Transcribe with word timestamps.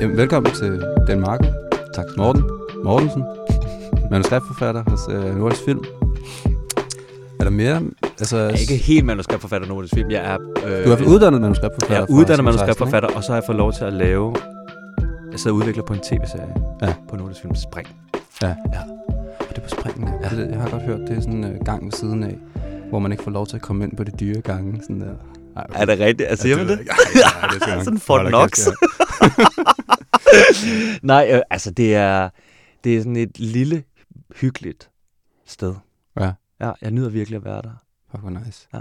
Jamen, 0.00 0.16
velkommen 0.16 0.52
til 0.52 0.82
Dan 1.08 1.20
Marco. 1.20 1.44
Tak 1.94 2.04
til 2.08 2.18
Morten. 2.18 2.42
Mortensen. 2.84 3.24
Manuskriptforfatter 4.10 4.82
hos 4.88 5.00
øh, 5.10 5.38
Nordisk 5.38 5.64
Film. 5.64 5.84
Er 7.40 7.44
der 7.44 7.50
mere? 7.50 7.82
Altså, 8.18 8.36
Jeg 8.36 8.46
er 8.52 8.56
ikke 8.56 8.76
helt 8.76 9.04
manuskriptforfatter 9.04 9.68
nu 9.68 9.74
Nordisk 9.74 9.94
Film. 9.94 10.10
Jeg 10.10 10.24
er, 10.34 10.38
øh, 10.66 10.84
du 10.86 10.90
er 10.92 11.06
uddannet 11.08 11.40
manuskriptforfatter. 11.40 11.94
jeg 11.94 12.02
er 12.02 12.06
uddannet 12.10 12.26
2016, 12.28 12.44
manuskriptforfatter, 12.44 13.08
og 13.16 13.24
så 13.24 13.32
har 13.32 13.36
jeg 13.36 13.44
fået 13.46 13.58
lov 13.58 13.72
til 13.72 13.84
at 13.84 13.92
lave... 13.92 14.34
Jeg 15.32 15.40
sidder 15.40 15.54
og 15.56 15.60
udvikler 15.60 15.82
på 15.82 15.92
en 15.92 16.00
tv-serie 16.00 16.54
Ja. 16.82 16.94
på 17.08 17.16
Nordisk 17.16 17.40
Film 17.40 17.54
Spring. 17.54 17.88
Ja. 18.42 18.48
Ja. 18.48 18.54
Og 19.40 19.46
det 19.48 19.58
er 19.58 19.62
på 19.62 19.68
springene. 19.68 20.12
Ja. 20.22 20.28
Ja. 20.36 20.42
Det, 20.42 20.50
jeg 20.50 20.60
har 20.60 20.68
godt 20.70 20.82
hørt, 20.82 21.00
det 21.08 21.16
er 21.16 21.20
sådan 21.20 21.44
en 21.44 21.44
øh, 21.44 21.60
gang 21.64 21.84
ved 21.84 21.92
siden 21.92 22.22
af, 22.22 22.38
hvor 22.90 22.98
man 22.98 23.12
ikke 23.12 23.24
får 23.24 23.30
lov 23.30 23.46
til 23.46 23.56
at 23.56 23.62
komme 23.62 23.84
ind 23.84 23.96
på 23.96 24.04
de 24.04 24.10
dyre 24.20 24.40
gange. 24.40 24.80
Sådan 24.82 25.00
der. 25.00 25.06
Ej, 25.56 25.64
okay. 25.70 25.80
Er 25.80 25.84
det 25.84 25.98
rigtigt? 26.00 26.28
Altså, 26.30 26.48
man 26.48 26.58
det? 26.68 26.68
Ja, 26.68 26.74
ja, 27.14 27.46
det 27.54 27.58
skal 27.62 27.74
nok 27.74 27.84
Sådan 27.84 27.98
Fort 27.98 28.20
holde 28.20 28.30
Knox. 28.30 28.68
Nej, 31.02 31.30
øh, 31.32 31.40
altså 31.50 31.70
det 31.70 31.94
er, 31.94 32.30
det 32.84 32.96
er 32.96 33.00
sådan 33.00 33.16
et 33.16 33.38
lille, 33.38 33.84
hyggeligt 34.36 34.90
sted. 35.46 35.74
Ja. 36.20 36.32
Ja, 36.60 36.72
jeg 36.82 36.90
nyder 36.90 37.08
virkelig 37.08 37.36
at 37.36 37.44
være 37.44 37.62
der. 37.62 37.72
Fuck, 38.10 38.20
hvor 38.22 38.30
nice. 38.30 38.68
Ja. 38.74 38.80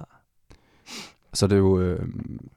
Så 1.33 1.47
det 1.47 1.53
er 1.53 1.59
jo, 1.59 1.79
øh, 1.81 2.07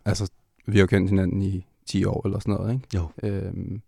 altså, 0.05 0.31
vi 0.67 0.73
har 0.73 0.81
jo 0.81 0.87
kendt 0.87 1.11
hinanden 1.11 1.43
i 1.43 1.67
10 1.87 2.05
år 2.05 2.27
eller 2.27 2.39
sådan 2.39 2.55
noget, 2.55 2.73
ikke? 2.75 2.87
Jo. 2.95 3.09
Øhm, 3.23 3.81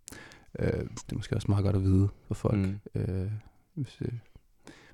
øh, 0.59 0.67
det 0.73 1.11
er 1.11 1.15
måske 1.15 1.35
også 1.35 1.45
meget 1.49 1.63
godt 1.63 1.75
at 1.75 1.83
vide 1.83 2.09
for 2.27 2.33
folk, 2.33 2.57
Mm. 2.57 2.79
øh, 2.95 3.27
hvis, 3.73 3.97
øh, 4.01 4.11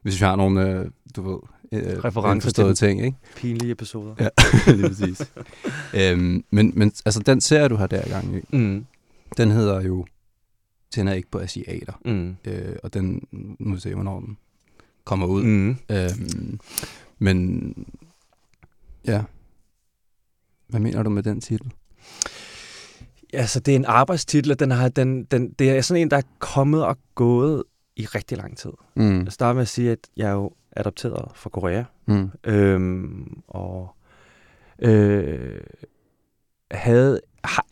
hvis 0.01 0.19
vi 0.21 0.25
har 0.25 0.35
nogle, 0.35 0.69
øh, 0.69 0.91
du 1.15 1.21
ved, 1.21 1.39
øh, 1.71 2.03
Referencer 2.03 2.51
til- 2.51 2.75
ting, 2.75 3.05
ikke? 3.05 3.17
Pinlige 3.35 3.71
episoder. 3.71 4.15
Ja, 4.19 4.27
lige 4.75 4.87
præcis. 4.87 5.31
øhm, 5.99 6.43
men, 6.51 6.71
men 6.75 6.91
altså, 7.05 7.19
den 7.19 7.41
serie, 7.41 7.67
du 7.67 7.75
har 7.75 7.87
der 7.87 8.09
gang 8.09 8.35
i, 8.35 8.57
Mm. 8.57 8.85
Den 9.37 9.51
hedder 9.51 9.81
jo 9.81 10.05
Tænder 10.91 11.13
ikke 11.13 11.31
på 11.31 11.39
asiater. 11.39 11.93
Mm. 12.05 12.35
Øh, 12.45 12.75
og 12.83 12.93
den, 12.93 13.27
nu 13.31 13.55
må 13.59 13.75
vi 13.75 13.81
se, 13.81 13.93
hvornår 13.93 14.19
den 14.19 14.37
kommer 15.03 15.27
ud. 15.27 15.43
Mm. 15.43 15.69
Øhm, 15.91 16.59
men, 17.19 17.73
ja. 19.05 19.23
Hvad 20.67 20.79
mener 20.79 21.03
du 21.03 21.09
med 21.09 21.23
den 21.23 21.41
titel? 21.41 21.71
Altså, 23.33 23.59
det 23.59 23.71
er 23.71 23.75
en 23.75 23.85
arbejdstitel, 23.85 24.51
og 24.51 24.59
den 24.59 24.71
har, 24.71 24.89
den, 24.89 25.23
den, 25.23 25.51
det 25.51 25.69
er 25.69 25.81
sådan 25.81 26.01
en, 26.01 26.11
der 26.11 26.17
er 26.17 26.21
kommet 26.39 26.85
og 26.85 26.97
gået 27.15 27.63
i 27.95 28.05
rigtig 28.05 28.37
lang 28.37 28.57
tid. 28.57 28.71
Mm. 28.95 29.23
Jeg 29.23 29.31
starter 29.33 29.53
med 29.53 29.61
at 29.61 29.67
sige, 29.67 29.91
at 29.91 29.99
jeg 30.17 30.29
er 30.29 30.33
jo 30.33 30.51
adopteret 30.71 31.31
fra 31.35 31.49
Korea, 31.49 31.83
Mm. 32.05 32.29
øhm, 32.43 33.41
og 33.47 33.95
øh, 34.79 35.61
havde, 36.71 37.21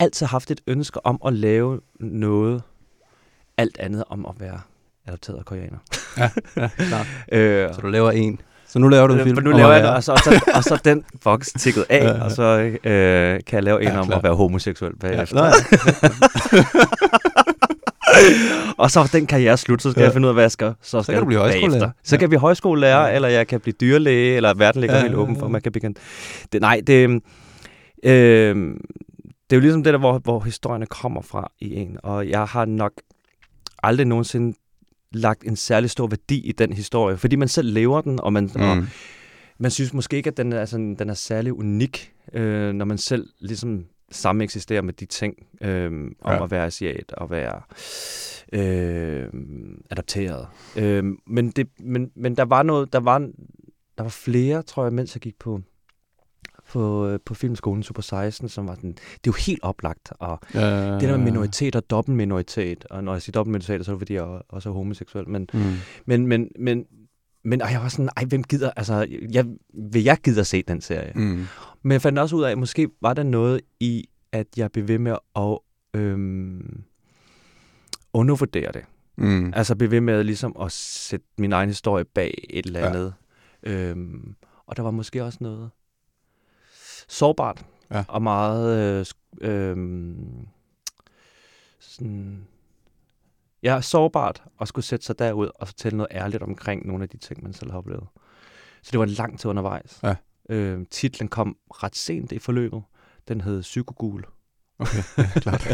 altid 0.00 0.26
haft 0.26 0.50
et 0.50 0.60
ønske 0.66 1.06
om 1.06 1.20
at 1.26 1.32
lave 1.32 1.80
noget 2.00 2.62
alt 3.58 3.78
andet 3.80 4.04
om 4.08 4.26
at 4.26 4.34
være 4.40 4.60
adopteret 5.08 5.44
koreaner. 5.46 5.78
Ja, 6.18 6.30
ja, 6.62 6.68
klart. 6.78 7.06
Øh, 7.32 7.74
Så 7.74 7.80
du 7.80 7.86
laver 7.86 8.10
en. 8.10 8.40
Så 8.68 8.78
nu 8.78 8.88
laver 8.88 9.06
du 9.06 9.14
en 9.14 9.20
film 9.20 9.36
For 9.36 9.42
nu 9.42 9.50
laver 9.50 9.72
jeg 9.72 9.82
det, 9.82 9.90
og 9.90 10.04
så, 10.04 10.12
og, 10.12 10.18
så, 10.18 10.40
og 10.56 10.64
så 10.64 10.80
den 10.84 11.04
boks 11.24 11.52
tikket 11.58 11.84
af, 11.88 12.04
Ja, 12.04 12.16
ja. 12.16 12.24
og 12.24 12.30
så 12.30 12.42
øh, 12.84 13.40
kan 13.46 13.56
jeg 13.56 13.62
lave 13.62 13.82
en 13.82 13.88
Ja, 13.88 14.00
om 14.00 14.12
at 14.12 14.22
være 14.22 14.34
homoseksuel 14.34 14.96
bagefter. 14.96 15.44
ja. 15.44 15.52
og 18.78 18.90
så 18.90 19.08
den 19.12 19.26
karriere 19.26 19.56
slut, 19.56 19.82
så 19.82 19.90
skal 19.90 20.00
Ja. 20.00 20.04
jeg 20.04 20.12
finde 20.12 20.26
ud 20.26 20.28
af, 20.28 20.34
hvad 20.34 20.44
jeg 20.44 20.50
skal, 20.50 20.74
så 20.82 21.02
skal 21.02 21.12
kan 21.14 21.20
du 21.22 21.26
blive 21.26 21.40
højskolelærer. 21.40 21.90
Så 22.04 22.16
kan 22.16 22.20
jeg 22.20 22.28
blive 22.28 22.40
højskolelærer, 22.40 23.08
eller 23.14 23.28
jeg 23.28 23.46
kan 23.46 23.60
blive 23.60 23.74
dyrlæge, 23.80 24.36
eller 24.36 24.54
verden 24.54 24.80
ligger 24.80 24.96
Ja, 24.96 25.02
helt 25.02 25.14
åben 25.14 25.36
for, 25.38 25.48
man 25.48 25.60
kan 25.62 25.72
blive... 25.72 25.94
Det, 26.52 26.60
nej, 26.60 26.80
det, 26.86 27.22
øh, 28.04 28.74
det 29.50 29.56
er 29.56 29.60
jo 29.60 29.60
ligesom 29.60 29.82
det 29.82 29.92
der, 29.92 29.98
hvor, 29.98 30.18
hvor 30.18 30.40
historierne 30.40 30.86
kommer 30.86 31.22
fra 31.22 31.52
i 31.58 31.74
en, 31.74 31.98
og 32.02 32.28
jeg 32.28 32.44
har 32.44 32.64
nok 32.64 32.92
aldrig 33.82 34.06
nogensinde 34.06 34.56
lagt 35.12 35.44
en 35.44 35.56
særlig 35.56 35.90
stor 35.90 36.06
værdi 36.06 36.40
i 36.40 36.52
den 36.52 36.72
historie, 36.72 37.16
fordi 37.16 37.36
man 37.36 37.48
selv 37.48 37.72
lever 37.72 38.00
den, 38.00 38.20
og 38.20 38.32
man, 38.32 38.50
mm. 38.54 38.60
og 38.62 38.84
man 39.58 39.70
synes 39.70 39.94
måske 39.94 40.16
ikke, 40.16 40.30
at 40.30 40.36
den 40.36 40.52
er, 40.52 40.64
sådan, 40.64 40.94
den 40.94 41.10
er 41.10 41.14
særlig 41.14 41.52
unik, 41.52 42.12
øh, 42.32 42.72
når 42.72 42.84
man 42.84 42.98
selv 42.98 43.28
ligesom 43.40 43.84
samme 44.10 44.44
eksisterer 44.44 44.82
med 44.82 44.92
de 44.92 45.06
ting, 45.06 45.34
øh, 45.60 45.92
om 46.20 46.32
Ja. 46.32 46.44
at 46.44 46.50
være 46.50 46.66
asiat 46.66 47.12
og 47.12 47.30
være 47.30 47.60
øh, 48.52 49.28
adopteret. 49.90 50.46
Øh, 50.76 51.04
men, 51.26 51.50
det, 51.50 51.68
men, 51.78 52.10
men 52.14 52.36
der 52.36 52.44
var 52.44 52.62
noget, 52.62 52.92
der 52.92 53.00
var, 53.00 53.18
der 53.98 54.02
var 54.02 54.08
flere, 54.08 54.62
tror 54.62 54.84
jeg, 54.84 54.92
mens 54.92 55.14
jeg 55.14 55.20
gik 55.20 55.38
på 55.38 55.60
på, 56.70 57.06
øh, 57.08 57.18
på 57.24 57.34
filmskolen 57.34 57.82
Super 57.82 58.02
16, 58.02 58.48
som 58.48 58.68
var 58.68 58.74
den, 58.74 58.92
det 58.92 59.00
er 59.02 59.20
jo 59.26 59.32
helt 59.46 59.62
oplagt, 59.62 60.12
og 60.18 60.38
Ja, 60.54 60.92
det 60.92 61.00
der 61.00 61.16
med 61.16 61.24
minoritet 61.24 61.76
og 61.76 61.90
dobbeltminoritet, 61.90 62.84
og 62.90 63.04
når 63.04 63.12
jeg 63.12 63.22
siger 63.22 63.32
dobbeltminoritet, 63.32 63.84
så 63.86 63.90
er 63.90 63.94
det 63.94 64.00
fordi, 64.00 64.14
jeg 64.14 64.40
også 64.48 64.68
er 64.68 64.72
homoseksuel, 64.72 65.28
men 65.28 65.48
Mm. 65.52 65.60
men, 66.06 66.26
men, 66.26 66.48
men, 66.58 66.86
men 67.44 67.62
og 67.62 67.72
jeg 67.72 67.80
var 67.80 67.88
sådan, 67.88 68.08
ej, 68.16 68.24
hvem 68.24 68.42
gider, 68.44 68.70
altså, 68.76 69.06
jeg, 69.32 69.46
vil 69.92 70.02
jeg 70.02 70.16
gider 70.24 70.42
se 70.42 70.62
den 70.62 70.80
serie? 70.80 71.12
Mm. 71.14 71.46
Men 71.82 71.92
jeg 71.92 72.02
fandt 72.02 72.18
også 72.18 72.36
ud 72.36 72.42
af, 72.42 72.50
at 72.50 72.58
måske 72.58 72.88
var 73.02 73.14
der 73.14 73.22
noget 73.22 73.60
i, 73.80 74.08
at 74.32 74.46
jeg 74.56 74.72
blev 74.72 74.88
ved 74.88 74.98
med 74.98 75.16
at 75.36 75.58
øhm, 76.00 76.82
undervurdere 78.12 78.72
det. 78.72 78.82
Mm. 79.16 79.52
Altså 79.56 79.76
blive 79.76 79.90
ved 79.90 80.00
med 80.00 80.24
ligesom 80.24 80.56
at 80.60 80.72
sætte 80.72 81.26
min 81.38 81.52
egen 81.52 81.68
historie 81.68 82.04
bag 82.04 82.44
et 82.50 82.66
eller 82.66 82.80
Ja. 82.80 82.88
andet. 82.88 83.14
Øhm, 83.62 84.34
og 84.66 84.76
der 84.76 84.82
var 84.82 84.90
måske 84.90 85.24
også 85.24 85.38
noget 85.40 85.70
sårbart 87.10 87.66
Ja. 87.90 88.04
og 88.08 88.22
meget 88.22 88.78
øh, 89.00 89.06
øhm, 89.50 90.46
sådan, 91.78 92.46
ja, 93.62 93.80
sårbart 93.80 94.42
at 94.60 94.68
skulle 94.68 94.84
sætte 94.84 95.06
sig 95.06 95.18
derud 95.18 95.50
og 95.54 95.68
fortælle 95.68 95.96
noget 95.96 96.08
ærligt 96.12 96.42
omkring 96.42 96.86
nogle 96.86 97.02
af 97.02 97.08
de 97.08 97.16
ting, 97.16 97.42
man 97.42 97.52
selv 97.52 97.70
har 97.70 97.78
oplevet. 97.78 98.06
Så 98.82 98.88
det 98.92 98.98
var 98.98 99.04
en 99.04 99.10
lang 99.10 99.38
tid 99.40 99.50
undervejs. 99.50 100.00
Ja. 100.02 100.16
Øhm, 100.48 100.86
titlen 100.86 101.28
kom 101.28 101.56
ret 101.70 101.96
sent 101.96 102.32
i 102.32 102.38
forløbet. 102.38 102.82
Den 103.28 103.40
hed 103.40 103.62
Psykogul. 103.62 104.24
Okay, 104.78 105.02
ja, 105.18 105.26
klart. 105.40 105.66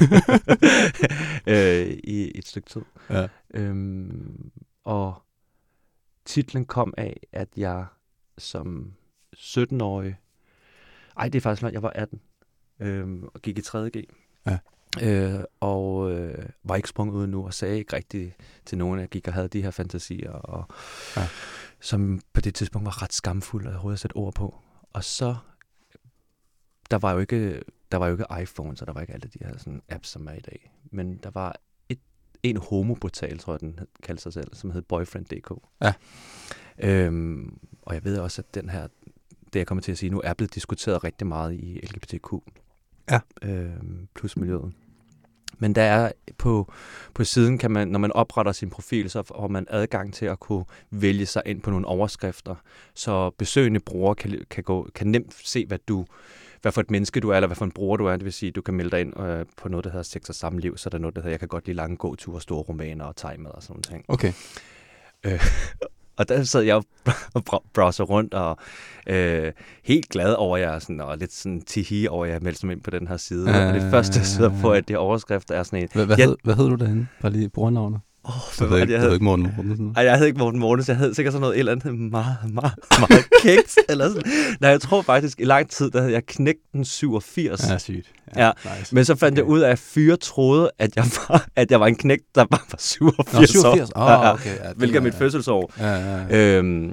øh, 1.46 1.98
i 2.04 2.32
et 2.38 2.46
stykke 2.46 2.68
tid. 2.68 2.82
Ja. 3.10 3.28
Øhm, 3.54 4.50
og 4.84 5.14
titlen 6.24 6.64
kom 6.64 6.94
af, 6.96 7.20
at 7.32 7.48
jeg 7.56 7.86
som 8.38 8.92
17-årig, 9.36 10.16
ej 11.18 11.28
det 11.28 11.38
er 11.38 11.40
faktisk 11.40 11.62
langt, 11.62 11.74
jeg 11.74 11.82
var 11.82 11.90
18, 11.94 12.20
øhm, 12.80 13.24
og 13.34 13.42
gik 13.42 13.58
i 13.58 13.60
3.G. 13.60 14.04
Ja. 14.46 14.58
Øh, 15.02 15.40
og 15.60 16.12
øh, 16.12 16.48
var 16.64 16.76
ikke 16.76 16.88
sprunget 16.88 17.14
ud 17.14 17.26
nu, 17.26 17.46
og 17.46 17.54
sagde 17.54 17.78
ikke 17.78 17.96
rigtigt 17.96 18.34
til 18.64 18.78
nogen, 18.78 18.98
at 18.98 19.00
jeg 19.00 19.08
gik 19.08 19.28
og 19.28 19.34
havde 19.34 19.48
de 19.48 19.62
her 19.62 19.70
fantasier, 19.70 20.30
og, 20.32 20.64
Ja. 21.16 21.28
som 21.80 22.20
på 22.32 22.40
det 22.40 22.54
tidspunkt 22.54 22.86
var 22.86 23.02
ret 23.02 23.12
skamfuld, 23.12 23.66
at 23.66 23.72
overhovedet 23.72 23.96
at 23.96 24.00
sætte 24.00 24.16
ord 24.16 24.34
på. 24.34 24.54
Og 24.92 25.04
så, 25.04 25.36
der 26.90 26.98
var 26.98 27.12
jo 27.12 27.18
ikke, 27.18 27.62
der 27.92 27.98
var 27.98 28.06
jo 28.06 28.12
ikke 28.14 28.24
iPhones, 28.42 28.80
og 28.80 28.86
der 28.86 28.92
var 28.92 29.00
ikke 29.00 29.12
alle 29.12 29.28
de 29.28 29.38
her 29.44 29.58
sådan, 29.58 29.82
apps, 29.88 30.08
som 30.08 30.26
er 30.28 30.32
i 30.32 30.40
dag. 30.40 30.72
Men 30.90 31.16
der 31.16 31.30
var 31.30 31.56
et, 31.88 31.98
en 32.42 32.56
homoportal, 32.56 33.38
tror 33.38 33.52
jeg, 33.52 33.60
den 33.60 33.80
kaldte 34.02 34.22
sig 34.22 34.32
selv, 34.32 34.54
som 34.54 34.70
hed 34.70 34.82
Boyfriend.dk. 34.82 35.50
Ja. 35.82 35.92
Øhm, 36.78 37.58
og 37.82 37.94
jeg 37.94 38.04
ved 38.04 38.18
også, 38.18 38.42
at 38.42 38.54
den 38.54 38.68
her, 38.68 38.88
det 39.56 39.60
jeg 39.60 39.66
kommer 39.66 39.82
til 39.82 39.92
at 39.92 39.98
sige 39.98 40.10
nu, 40.10 40.20
er 40.24 40.34
blevet 40.34 40.54
diskuteret 40.54 41.04
rigtig 41.04 41.26
meget 41.26 41.54
i 41.54 41.80
LGBTQ. 41.82 42.32
Ja. 43.10 43.20
Øhm, 43.42 44.08
plus 44.14 44.36
miljøet. 44.36 44.72
Men 45.58 45.74
der 45.74 45.82
er 45.82 46.12
på, 46.38 46.72
på 47.14 47.24
siden, 47.24 47.58
kan 47.58 47.70
man, 47.70 47.88
når 47.88 47.98
man 47.98 48.12
opretter 48.12 48.52
sin 48.52 48.70
profil, 48.70 49.10
så 49.10 49.22
har 49.40 49.48
man 49.48 49.66
adgang 49.70 50.14
til 50.14 50.26
at 50.26 50.40
kunne 50.40 50.64
vælge 50.90 51.26
sig 51.26 51.42
ind 51.46 51.62
på 51.62 51.70
nogle 51.70 51.86
overskrifter, 51.86 52.54
så 52.94 53.30
besøgende 53.30 53.80
brugere 53.80 54.14
kan, 54.14 54.44
kan, 54.50 54.64
gå, 54.64 54.88
kan 54.94 55.06
nemt 55.06 55.34
se, 55.44 55.66
hvad 55.66 55.78
du 55.88 56.06
hvad 56.62 56.72
for 56.72 56.80
et 56.80 56.90
menneske 56.90 57.20
du 57.20 57.30
er, 57.30 57.36
eller 57.36 57.46
hvad 57.46 57.56
for 57.56 57.64
en 57.64 57.70
bruger 57.70 57.96
du 57.96 58.06
er. 58.06 58.16
Det 58.16 58.24
vil 58.24 58.32
sige, 58.32 58.52
du 58.52 58.62
kan 58.62 58.74
melde 58.74 58.90
dig 58.90 59.00
ind 59.00 59.20
øh, 59.20 59.46
på 59.56 59.68
noget, 59.68 59.84
der 59.84 59.90
hedder 59.90 60.02
sex 60.02 60.28
og 60.28 60.34
samliv, 60.34 60.76
så 60.76 60.88
er 60.88 60.90
der 60.90 60.98
noget, 60.98 61.16
der 61.16 61.20
hedder, 61.20 61.32
jeg 61.32 61.38
kan 61.38 61.48
godt 61.48 61.66
lide 61.66 61.76
lange 61.76 61.96
gåture, 61.96 62.40
store 62.40 62.62
romaner 62.62 63.04
og 63.04 63.16
tegmad 63.16 63.50
og 63.50 63.62
sådan 63.62 63.72
nogle 63.72 63.82
ting. 63.82 64.04
Okay. 64.08 64.32
Og 66.18 66.28
der 66.28 66.42
sad 66.42 66.62
jeg 66.62 66.76
og 67.34 67.42
br- 67.50 67.70
browser 67.74 68.04
rundt 68.04 68.34
og 68.34 68.56
øh, 69.06 69.52
helt 69.84 70.08
glad 70.08 70.34
over 70.34 70.56
jer, 70.56 70.78
sådan, 70.78 71.00
og 71.00 71.18
lidt 71.18 71.32
sådan 71.32 71.60
tihi 71.60 72.06
over, 72.06 72.24
at 72.26 72.32
jeg 72.32 72.42
meldte 72.42 72.66
mig 72.66 72.72
ind 72.72 72.82
på 72.82 72.90
den 72.90 73.08
her 73.08 73.16
side. 73.16 73.50
Ja, 73.50 73.68
og 73.68 73.74
det 73.74 73.90
første, 73.90 74.18
jeg 74.18 74.26
sidder 74.26 74.50
på, 74.60 74.70
at 74.72 74.88
det 74.88 74.96
overskrift 74.96 75.50
er 75.50 75.62
sådan 75.62 75.82
en... 75.82 75.88
Hvad, 75.94 76.06
hvad, 76.06 76.16
Ja. 76.16 76.24
hed, 76.24 76.36
hvad 76.44 76.54
hed 76.54 76.68
du 76.68 76.74
derinde? 76.74 77.06
Bare 77.22 77.32
lige 77.32 77.48
brugernavnet. 77.48 78.00
Oh, 78.28 78.68
hed 78.68 78.76
jeg 78.76 78.80
ikke, 78.82 78.92
du 78.92 78.96
hed 78.96 79.00
havde, 79.00 79.12
ikke 79.14 79.24
Morten 79.24 79.50
Mortensen. 79.56 79.92
ej, 79.96 80.04
jeg 80.04 80.18
hed 80.18 80.26
ikke 80.26 80.38
Morten 80.38 80.60
Mortens, 80.60 80.88
jeg 80.88 80.96
hed 80.96 81.14
sikkert 81.14 81.32
sådan 81.32 81.40
noget 81.40 81.54
et 81.54 81.58
eller 81.58 81.72
andet 81.72 81.94
meget, 81.98 82.36
meget, 82.52 82.72
meget 82.98 83.24
kægt. 83.42 83.78
eller 83.88 84.08
sådan. 84.08 84.22
Nej, 84.60 84.70
jeg 84.70 84.80
tror 84.80 85.02
faktisk, 85.02 85.40
i 85.40 85.44
lang 85.44 85.70
tid, 85.70 85.90
der 85.90 86.00
havde 86.00 86.12
jeg 86.12 86.22
knægt 86.26 86.58
den 86.72 86.84
87. 86.84 87.68
Ja, 87.70 87.78
sygt. 87.78 88.12
Ja, 88.36 88.50
nice. 88.78 88.94
Men 88.94 89.04
så 89.04 89.14
fandt 89.16 89.32
Okay. 89.38 89.42
jeg 89.42 89.50
ud 89.50 89.60
af, 89.60 89.70
at 89.70 89.78
fyre 89.78 90.16
troede, 90.16 90.70
at 90.78 90.96
jeg 90.96 91.04
var, 91.28 91.46
at 91.56 91.70
jeg 91.70 91.80
var 91.80 91.86
en 91.86 91.94
knægt, 91.96 92.22
der 92.34 92.44
bare 92.44 92.60
var 92.70 92.78
87, 92.78 93.32
Nå, 93.40 93.46
87. 93.46 93.90
år. 93.94 94.02
Åh, 94.02 94.06
Ja, 94.08 94.12
ja. 94.26 94.32
okay. 94.32 94.50
Ja, 94.64 94.72
Hvilket 94.76 94.96
er 94.98 95.02
mit 95.02 95.14
fødselsår. 95.14 95.72
Ja, 95.78 95.92
ja, 95.94 96.16
ja. 96.30 96.58
Øhm, 96.58 96.92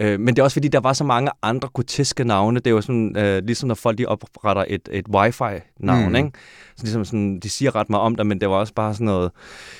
Øh, 0.00 0.20
men 0.20 0.28
det 0.28 0.38
er 0.38 0.42
også 0.44 0.54
fordi, 0.54 0.68
der 0.68 0.80
var 0.80 0.92
så 0.92 1.04
mange 1.04 1.30
andre 1.42 1.68
groteske 1.68 2.24
navne. 2.24 2.60
Det 2.60 2.66
er 2.66 2.70
jo 2.70 2.80
sådan, 2.80 3.16
øh, 3.18 3.42
ligesom 3.44 3.66
når 3.66 3.74
folk 3.74 3.98
de 3.98 4.06
opretter 4.06 4.64
et, 4.68 4.88
et 4.92 5.06
wifi-navn, 5.08 6.08
Mm. 6.08 6.14
ikke? 6.16 6.30
Så 6.76 6.82
ligesom 6.82 7.04
sådan, 7.04 7.40
de 7.40 7.48
siger 7.48 7.74
ret 7.76 7.90
meget 7.90 8.02
om 8.02 8.16
det, 8.16 8.26
men 8.26 8.40
det 8.40 8.48
var 8.48 8.54
også 8.56 8.74
bare 8.74 8.94
sådan 8.94 9.04
noget, 9.04 9.30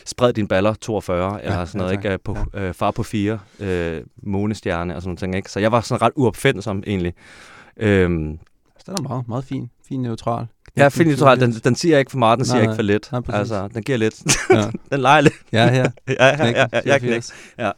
spred 0.07 0.33
din 0.33 0.49
baller 0.49 0.75
42, 0.75 1.45
eller 1.45 1.65
sådan 1.65 1.79
noget, 1.79 1.93
tak. 1.95 2.05
ikke? 2.05 2.13
Øh, 2.13 2.19
På, 2.25 2.37
øh, 2.55 2.75
far 2.75 2.91
på 2.91 3.03
4, 3.03 3.39
øh, 3.61 4.03
månestjerne 4.23 4.97
og 4.97 5.03
sådan 5.03 5.19
noget 5.23 5.37
ikke? 5.37 5.51
Så 5.51 5.61
jeg 5.61 5.73
var 5.73 5.81
sådan 5.81 6.03
ret 6.03 6.13
uopfindsom 6.17 6.83
egentlig. 6.87 7.15
Øhm, 7.77 8.39
den 8.87 8.95
er 8.99 9.03
meget, 9.03 9.29
meget 9.29 9.45
fin. 9.45 9.71
Fin 9.89 10.03
neutral. 10.03 10.47
ja, 10.77 10.89
fint 10.89 11.09
neutral. 11.09 11.41
Den, 11.41 11.53
den 11.53 11.75
siger 11.77 11.99
ikke 11.99 12.11
for 12.11 12.19
meget, 12.19 12.39
den 12.39 12.47
siger 12.47 12.55
Nej, 12.57 12.63
ikke 12.63 12.75
for 12.75 12.83
lidt. 12.83 13.09
nej, 13.13 13.21
præcis. 13.21 13.39
altså, 13.39 13.69
den 13.75 13.83
giver 13.83 13.99
lidt. 13.99 14.15
Ja. 14.51 14.63
den 14.93 15.01
leger 15.01 15.21
lidt. 15.21 15.35
Ja, 15.53 15.71
her. 15.71 15.83
ja, 16.09 16.15
ja, 16.19 16.27
ja, 16.29 16.37
Knækken, 16.37 16.55
ja, 16.57 16.67
ja, 16.73 16.99
84. 16.99 17.33
knæk. 17.57 17.73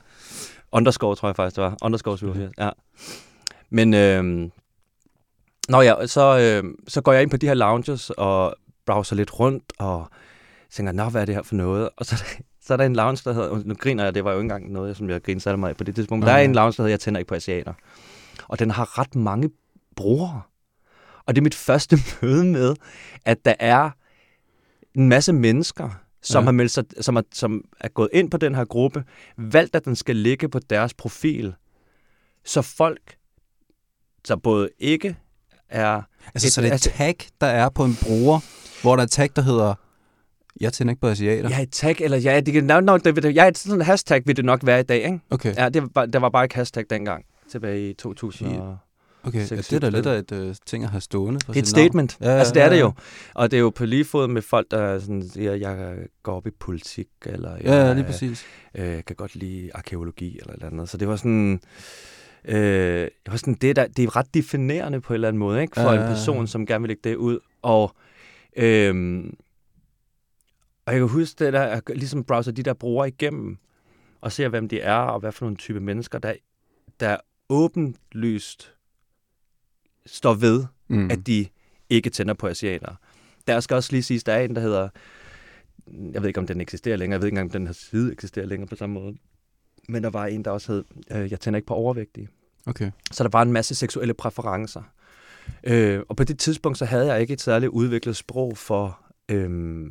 Underscore, 0.72 1.16
tror 1.16 1.28
jeg 1.28 1.36
faktisk, 1.36 1.56
det 1.56 1.64
var. 1.64 1.76
Underscore 1.82 2.18
87, 2.18 2.52
ja. 2.58 2.70
Men, 3.70 3.94
øhm, 3.94 4.50
nå 5.68 5.80
ja, 5.80 6.06
så, 6.06 6.38
øhm, 6.38 6.76
så 6.88 7.00
går 7.00 7.12
jeg 7.12 7.22
ind 7.22 7.30
på 7.30 7.36
de 7.36 7.46
her 7.46 7.54
lounges 7.54 8.10
og 8.10 8.54
browser 8.86 9.16
lidt 9.16 9.40
rundt 9.40 9.72
og 9.78 10.06
tænker, 10.70 10.92
nå, 10.92 11.04
hvad 11.08 11.20
er 11.20 11.24
det 11.24 11.34
her 11.34 11.42
for 11.42 11.54
noget? 11.54 11.88
Og 11.96 12.06
så, 12.06 12.16
der- 12.16 12.42
så 12.66 12.72
er 12.72 12.76
der 12.76 12.84
en 12.84 12.96
lounge, 12.96 13.20
der 13.24 13.32
hedder, 13.32 13.62
nu 13.64 13.74
griner 13.74 14.04
jeg, 14.04 14.14
det 14.14 14.24
var 14.24 14.30
jo 14.32 14.36
ikke 14.38 14.42
engang 14.44 14.72
noget, 14.72 14.96
som 14.96 15.10
jeg 15.10 15.22
griner 15.22 15.40
særlig 15.40 15.58
meget 15.58 15.76
på 15.76 15.84
det 15.84 15.94
tidspunkt. 15.94 16.20
Nå, 16.20 16.26
Der 16.26 16.32
er 16.34 16.38
ja. 16.38 16.44
en 16.44 16.54
lounge, 16.54 16.76
der 16.76 16.82
hedder, 16.82 16.92
jeg 16.92 17.00
tænder 17.00 17.18
ikke 17.18 17.28
på 17.28 17.34
asiater. 17.34 17.72
Og 18.48 18.58
den 18.58 18.70
har 18.70 18.98
ret 18.98 19.14
mange 19.14 19.50
brugere. 19.96 20.42
Og 21.26 21.34
det 21.34 21.40
er 21.40 21.44
mit 21.44 21.54
første 21.54 21.98
møde 22.22 22.44
med, 22.44 22.74
at 23.24 23.44
der 23.44 23.54
er 23.58 23.90
en 24.94 25.08
masse 25.08 25.32
mennesker, 25.32 25.90
som, 26.22 26.42
Ja. 26.42 26.44
har 26.44 26.52
meldt 26.52 26.70
sig, 26.72 26.84
som, 27.00 27.16
er, 27.16 27.22
som 27.32 27.64
er 27.80 27.88
gået 27.88 28.08
ind 28.12 28.30
på 28.30 28.36
den 28.36 28.54
her 28.54 28.64
gruppe, 28.64 29.04
valgt, 29.36 29.76
at 29.76 29.84
den 29.84 29.96
skal 29.96 30.16
ligge 30.16 30.48
på 30.48 30.58
deres 30.70 30.94
profil, 30.94 31.54
så 32.44 32.62
folk, 32.62 33.16
så 34.24 34.36
både 34.36 34.68
ikke 34.78 35.16
er... 35.68 36.02
Altså, 36.34 36.46
Et- 36.46 36.52
så 36.52 36.60
det 36.60 36.66
er 36.66 36.70
et 36.70 36.72
altså- 36.72 36.90
tag, 36.90 37.16
der 37.40 37.46
er 37.46 37.68
på 37.68 37.84
en 37.84 37.96
bruger, 38.02 38.40
hvor 38.82 38.96
der 38.96 39.00
er 39.00 39.04
et 39.04 39.10
tag, 39.10 39.28
der 39.36 39.42
hedder, 39.42 39.74
jeg 40.60 40.72
tænder 40.72 40.90
ikke 40.92 41.00
på 41.00 41.08
asiater. 41.08 41.48
Ja, 41.50 41.62
et 41.62 41.70
tag, 41.72 41.96
eller 42.00 42.18
ja, 42.18 42.40
det 42.40 42.54
kan, 42.54 42.64
no, 42.64 42.80
no, 42.80 42.96
det, 42.96 43.22
det, 43.22 43.34
ja, 43.34 43.48
et 43.48 43.58
sådan 43.58 43.82
hashtag 43.82 44.22
vil 44.26 44.36
det 44.36 44.44
nok 44.44 44.60
være 44.66 44.80
i 44.80 44.82
dag, 44.82 45.04
ikke? 45.04 45.20
Okay, 45.30 45.54
Ja, 45.56 45.68
det 45.68 45.82
var, 45.94 46.06
der 46.06 46.18
var 46.18 46.28
bare 46.28 46.44
ikke 46.44 46.54
hashtag 46.54 46.84
dengang, 46.90 47.24
tilbage 47.50 47.90
i 47.90 47.94
2000. 47.94 48.50
Ja. 48.52 48.60
Okay. 49.24 49.38
Ja, 49.50 49.56
det 49.56 49.72
er 49.72 49.78
da 49.78 49.88
lidt 49.88 50.06
af 50.06 50.18
et 50.18 50.32
øh, 50.32 50.54
ting 50.66 50.84
at 50.84 50.90
have 50.90 51.00
stående. 51.00 51.40
på 51.46 51.52
Det 51.52 51.58
er 51.58 51.62
et 51.62 51.74
navn. 51.76 51.84
statement. 51.86 52.16
Ja, 52.20 52.30
ja, 52.30 52.38
altså, 52.38 52.54
det 52.54 52.60
er 52.60 52.64
ja, 52.66 52.70
det 52.70 52.76
ja. 52.76 52.80
jo. 52.80 52.92
Og 53.34 53.50
det 53.50 53.56
er 53.56 53.60
jo 53.60 53.70
på 53.70 53.84
lige 53.84 54.04
fod 54.04 54.28
med 54.28 54.42
folk, 54.42 54.70
der 54.70 54.98
sådan 54.98 55.28
siger, 55.28 55.54
jeg 55.54 55.96
går 56.22 56.36
op 56.36 56.46
i 56.46 56.50
politik, 56.50 57.08
eller 57.26 57.52
jeg 57.56 57.64
Ja, 57.64 57.86
ja, 57.86 57.92
lige 57.94 58.04
præcis. 58.04 58.44
øh, 58.74 59.04
kan 59.04 59.16
godt 59.16 59.34
lide 59.36 59.70
arkeologi, 59.74 60.38
eller 60.38 60.52
et 60.52 60.54
eller 60.54 60.66
andet. 60.66 60.88
Så 60.88 60.96
det 60.96 61.08
var 61.08 61.16
sådan... 61.16 61.60
Øh, 62.44 62.56
det 63.02 63.10
var 63.30 63.36
sådan 63.36 63.54
det, 63.54 63.76
der, 63.76 63.86
det 63.86 64.04
er 64.04 64.16
ret 64.16 64.34
definerende 64.34 65.00
på 65.00 65.12
en 65.12 65.14
eller 65.14 65.28
anden 65.28 65.38
måde, 65.38 65.62
ikke? 65.62 65.74
For 65.74 65.80
Ja, 65.82 65.88
ja, 65.92 65.94
ja, 65.94 66.02
en 66.02 66.08
person, 66.08 66.46
som 66.46 66.66
gerne 66.66 66.82
vil 66.82 66.88
lægge 66.88 67.10
det 67.10 67.16
ud. 67.16 67.38
Og, 67.62 67.94
øhm, 68.56 69.36
og 70.86 70.92
jeg 70.92 71.00
kan 71.00 71.08
huske 71.08 71.44
det 71.44 71.52
der, 71.52 71.62
at 71.62 71.82
ligesom 71.94 72.24
browser 72.24 72.52
de 72.52 72.62
der 72.62 72.74
brugere 72.74 73.08
igennem, 73.08 73.56
og 74.20 74.32
ser, 74.32 74.48
hvem 74.48 74.68
de 74.68 74.80
er, 74.80 74.94
og 74.94 75.20
hvad 75.20 75.32
for 75.32 75.44
nogle 75.44 75.56
type 75.56 75.80
mennesker, 75.80 76.18
der, 76.18 76.32
der 77.00 77.16
åbenlyst 77.48 78.74
står 80.12 80.34
ved, 80.34 80.64
Mm. 80.90 81.10
at 81.10 81.26
de 81.26 81.46
ikke 81.90 82.10
tænder 82.10 82.34
på 82.34 82.46
asiater. 82.48 82.94
Der 83.46 83.60
skal 83.60 83.74
også 83.74 83.92
lige 83.92 84.02
siges, 84.02 84.24
der 84.24 84.32
er 84.32 84.40
en, 84.44 84.54
der 84.54 84.60
hedder, 84.60 84.88
jeg 86.12 86.22
ved 86.22 86.28
ikke, 86.28 86.40
om 86.40 86.46
den 86.46 86.60
eksisterer 86.60 86.96
længere, 86.96 87.14
jeg 87.16 87.20
ved 87.22 87.28
ikke 87.28 87.34
engang, 87.34 87.46
om 87.48 87.60
den 87.60 87.66
her 87.66 87.74
side 87.74 88.12
eksisterer 88.12 88.46
længere 88.46 88.68
på 88.68 88.76
samme 88.76 88.94
måde, 88.94 89.16
men 89.88 90.02
der 90.02 90.10
var 90.10 90.26
en, 90.26 90.44
der 90.44 90.50
også 90.50 90.72
hed, 90.72 90.84
øh, 91.10 91.30
jeg 91.30 91.40
tænder 91.40 91.56
ikke 91.56 91.66
på 91.66 91.74
overvægtige. 91.74 92.28
Okay. 92.66 92.90
Så 93.12 93.22
der 93.24 93.30
var 93.32 93.42
en 93.42 93.52
masse 93.52 93.74
seksuelle 93.74 94.14
præferencer. 94.14 94.82
Øh, 95.64 96.00
og 96.08 96.16
på 96.16 96.24
det 96.24 96.38
tidspunkt, 96.38 96.78
så 96.78 96.84
havde 96.84 97.06
jeg 97.12 97.20
ikke 97.20 97.32
et 97.32 97.40
særligt 97.40 97.70
udviklet 97.70 98.16
sprog 98.16 98.56
for 98.58 99.00
øh, 99.28 99.90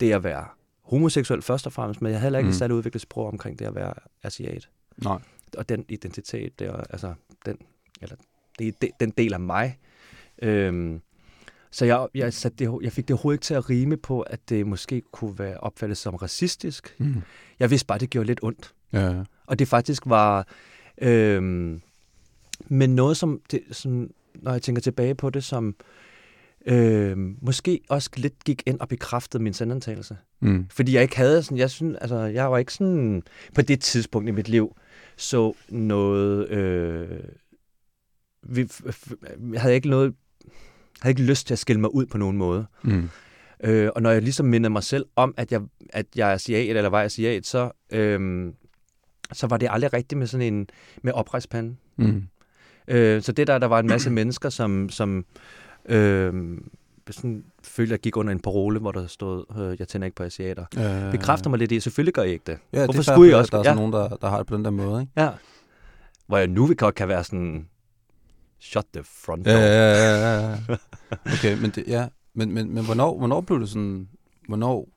det 0.00 0.12
at 0.12 0.24
være 0.24 0.46
homoseksuel 0.82 1.42
først 1.42 1.66
og 1.66 1.72
fremmest, 1.72 2.02
men 2.02 2.12
jeg 2.12 2.20
havde 2.20 2.26
heller 2.26 2.38
ikke 2.38 2.46
mm. 2.46 2.50
Et 2.50 2.56
særligt 2.56 2.76
udviklet 2.76 3.00
sprog 3.00 3.26
omkring 3.28 3.58
det 3.58 3.64
at 3.64 3.74
være 3.74 3.94
asiat. 4.22 4.68
Nej. 4.96 5.18
Og 5.56 5.68
den 5.68 5.84
identitet, 5.88 6.58
der, 6.58 6.72
altså 6.90 7.14
den, 7.46 7.56
eller 8.02 8.16
det, 8.58 8.68
er 8.68 8.72
de- 8.82 8.90
den 9.00 9.10
del 9.10 9.34
af 9.34 9.40
mig. 9.40 9.78
Øhm, 10.42 11.00
så 11.70 11.84
jeg, 11.84 12.06
jeg, 12.14 12.32
satte 12.32 12.64
det, 12.64 12.78
jeg 12.82 12.92
fik 12.92 13.08
det 13.08 13.14
overhovedet 13.14 13.36
ikke 13.36 13.44
til 13.44 13.54
at 13.54 13.70
rime 13.70 13.96
på, 13.96 14.20
at 14.20 14.40
det 14.48 14.66
måske 14.66 15.02
kunne 15.12 15.38
være 15.38 15.56
opfattet 15.56 15.96
som 15.98 16.14
racistisk. 16.14 16.94
Mm. 16.98 17.14
Jeg 17.60 17.70
vidste 17.70 17.86
bare, 17.86 17.98
det 17.98 18.10
gjorde 18.10 18.26
lidt 18.26 18.40
ondt. 18.42 18.74
Ja. 18.92 19.22
Og 19.46 19.58
det 19.58 19.68
faktisk 19.68 20.02
var... 20.06 20.48
Øhm, 20.98 21.80
men 22.68 22.94
noget, 22.94 23.16
som, 23.16 23.40
det, 23.50 23.60
som, 23.70 24.10
når 24.34 24.52
jeg 24.52 24.62
tænker 24.62 24.82
tilbage 24.82 25.14
på 25.14 25.30
det, 25.30 25.44
som 25.44 25.74
øhm, 26.66 27.36
måske 27.42 27.80
også 27.88 28.10
lidt 28.16 28.44
gik 28.44 28.62
ind 28.66 28.80
og 28.80 28.88
bekræftede 28.88 29.42
min 29.42 29.52
sendantagelse. 29.52 30.16
Mm. 30.40 30.66
Fordi 30.70 30.94
jeg 30.94 31.02
ikke 31.02 31.16
havde 31.16 31.42
sådan, 31.42 31.58
jeg 31.58 31.70
synes, 31.70 31.96
altså, 32.00 32.16
jeg 32.16 32.50
var 32.50 32.58
ikke 32.58 32.72
sådan, 32.72 33.22
på 33.54 33.62
det 33.62 33.80
tidspunkt 33.80 34.28
i 34.28 34.32
mit 34.32 34.48
liv, 34.48 34.76
så 35.16 35.52
noget, 35.68 36.48
øh, 36.48 37.18
vi, 38.48 38.62
f- 38.62 39.12
jeg 39.52 39.60
havde 39.60 39.74
ikke 39.74 39.88
noget, 39.88 40.14
havde 41.02 41.10
ikke 41.10 41.22
lyst 41.22 41.46
til 41.46 41.54
at 41.54 41.58
skille 41.58 41.80
mig 41.80 41.94
ud 41.94 42.06
på 42.06 42.18
nogen 42.18 42.36
måde. 42.36 42.66
Mm. 42.82 43.08
Øh, 43.64 43.90
og 43.96 44.02
når 44.02 44.10
jeg 44.10 44.22
ligesom 44.22 44.46
mindede 44.46 44.70
mig 44.72 44.82
selv 44.82 45.06
om, 45.16 45.34
at 45.36 45.52
jeg, 45.52 45.60
at 45.92 46.06
jeg 46.16 46.30
er 46.30 46.34
asiat, 46.34 46.76
eller 46.76 46.90
var 46.90 47.02
asiat, 47.02 47.46
så, 47.46 47.70
øhm, 47.92 48.54
så 49.32 49.46
var 49.46 49.56
det 49.56 49.68
aldrig 49.70 49.92
rigtigt 49.92 50.18
med 50.18 50.26
sådan 50.26 50.54
en, 50.54 50.68
med 51.02 51.12
oprejspande. 51.12 51.76
Mm. 51.96 52.22
Øh, 52.88 53.22
så 53.22 53.32
det 53.32 53.46
der, 53.46 53.58
der 53.58 53.66
var 53.66 53.78
en 53.78 53.86
masse 53.86 54.10
mennesker, 54.18 54.48
som, 54.50 54.88
som 54.88 55.24
øh, 55.88 56.32
sådan, 57.10 57.44
følte, 57.62 57.88
at 57.88 57.98
jeg 57.98 58.00
gik 58.00 58.16
under 58.16 58.32
en 58.32 58.40
parole, 58.40 58.78
hvor 58.80 58.92
der 58.92 59.06
stod, 59.06 59.44
øh, 59.72 59.76
jeg 59.78 59.88
tænder 59.88 60.04
ikke 60.04 60.14
på 60.16 60.22
asiater. 60.22 60.64
Ja, 60.76 61.10
Bekræfter 61.10 61.50
mig 61.50 61.58
lidt 61.58 61.72
i, 61.72 61.80
selvfølgelig 61.80 62.14
gør 62.14 62.22
jeg 62.22 62.32
ikke 62.32 62.42
det. 62.46 62.58
Ja, 62.72 62.78
Hvorfor 62.84 62.92
det 62.98 63.04
skulle 63.04 63.30
fair, 63.30 63.38
også- 63.38 63.50
Der 63.50 63.56
er 63.56 63.60
ja. 63.60 63.64
sådan 63.64 63.76
nogen, 63.76 63.92
der, 63.92 64.08
der 64.16 64.28
har 64.28 64.36
det 64.38 64.46
på 64.46 64.56
den 64.56 64.64
der 64.64 64.70
måde, 64.70 65.00
ikke? 65.00 65.12
Ja. 65.16 65.30
Hvor 66.26 66.36
jeg 66.38 66.46
nu 66.46 66.74
godt 66.78 66.94
kan 66.94 67.08
være 67.08 67.24
sådan, 67.24 67.68
shut 68.60 68.84
the 68.94 69.02
front 69.04 69.46
door. 69.46 69.52
ja, 69.52 69.94
ja, 69.94 70.40
ja, 70.40 70.50
ja. 70.68 70.76
Okay, 71.34 71.58
men, 71.60 71.70
det, 71.70 71.84
ja. 71.86 72.08
men, 72.34 72.52
men, 72.52 72.74
men 72.74 72.84
hvornår, 72.84 73.18
hvornår 73.18 73.40
blev 73.40 73.60
du 73.60 73.66
sådan... 73.66 74.08
Hvornår... 74.48 74.88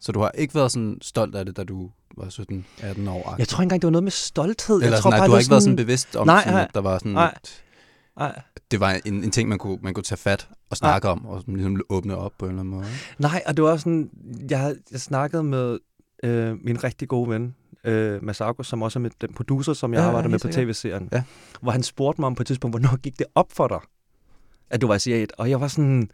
Så 0.00 0.12
du 0.12 0.20
har 0.20 0.30
ikke 0.30 0.54
været 0.54 0.72
sådan 0.72 0.98
stolt 1.02 1.34
af 1.34 1.44
det, 1.46 1.56
da 1.56 1.64
du 1.64 1.90
var 2.16 2.24
17-18 2.24 3.10
år? 3.10 3.34
Jeg 3.38 3.48
tror 3.48 3.60
ikke 3.60 3.62
engang, 3.62 3.82
det 3.82 3.86
var 3.86 3.90
noget 3.90 4.04
med 4.04 4.12
stolthed. 4.12 4.76
Eller 4.76 4.88
jeg 4.88 4.98
tror 5.02 5.10
sådan, 5.10 5.10
nej, 5.10 5.18
bare, 5.18 5.26
du 5.26 5.30
det 5.30 5.36
har 5.36 5.40
ikke 5.40 5.50
været 5.50 5.62
sådan 5.62 5.76
bevidst 5.76 6.16
om, 6.16 6.26
Nej, 6.26 6.40
sådan, 6.40 6.54
nej. 6.54 6.62
at 6.62 6.74
der 6.74 6.80
var 6.80 6.98
sådan... 6.98 7.12
Nej. 7.12 7.34
Et, 7.42 7.62
Nej, 8.16 8.42
det 8.70 8.80
var 8.80 9.00
en, 9.04 9.24
en 9.24 9.30
ting, 9.30 9.48
man 9.48 9.58
kunne, 9.58 9.78
man 9.82 9.94
kunne 9.94 10.04
tage 10.04 10.18
fat 10.18 10.48
og 10.70 10.76
snakke 10.76 11.08
om, 11.08 11.26
og 11.26 11.44
ligesom 11.46 11.80
åbne 11.88 12.16
op 12.16 12.32
på 12.38 12.44
en 12.44 12.50
eller 12.50 12.60
anden 12.60 12.74
måde. 12.74 12.86
nej, 13.18 13.42
og 13.46 13.56
det 13.56 13.64
var 13.64 13.70
også 13.70 13.82
sådan, 13.82 14.10
jeg, 14.50 14.74
jeg 14.92 15.00
snakkede 15.00 15.42
med 15.42 15.78
øh, 16.24 16.56
min 16.64 16.84
rigtig 16.84 17.08
gode 17.08 17.30
ven, 17.30 17.54
øh, 17.84 18.24
Masako, 18.24 18.62
som 18.62 18.82
også 18.82 18.98
er 18.98 19.00
med 19.00 19.10
den 19.20 19.32
producer, 19.34 19.72
som 19.72 19.92
jeg 19.94 19.98
Ja, 19.98 20.02
ja, 20.02 20.04
ja, 20.04 20.10
arbejder 20.16 20.28
med 20.28 20.38
på 20.38 20.48
tv-serien. 20.48 21.08
Ja. 21.12 21.22
Hvor 21.60 21.72
han 21.72 21.82
spurgte 21.82 22.20
mig 22.20 22.26
om 22.26 22.34
på 22.34 22.42
et 22.42 22.46
tidspunkt, 22.46 22.72
hvornår 22.72 22.96
gik 22.96 23.18
det 23.18 23.26
op 23.34 23.52
for 23.52 23.68
dig, 23.68 23.78
at 24.70 24.80
du 24.80 24.86
var 24.86 24.94
asiat? 24.94 25.32
Og 25.38 25.50
jeg 25.50 25.60
var 25.60 25.68
sådan, 25.68 26.10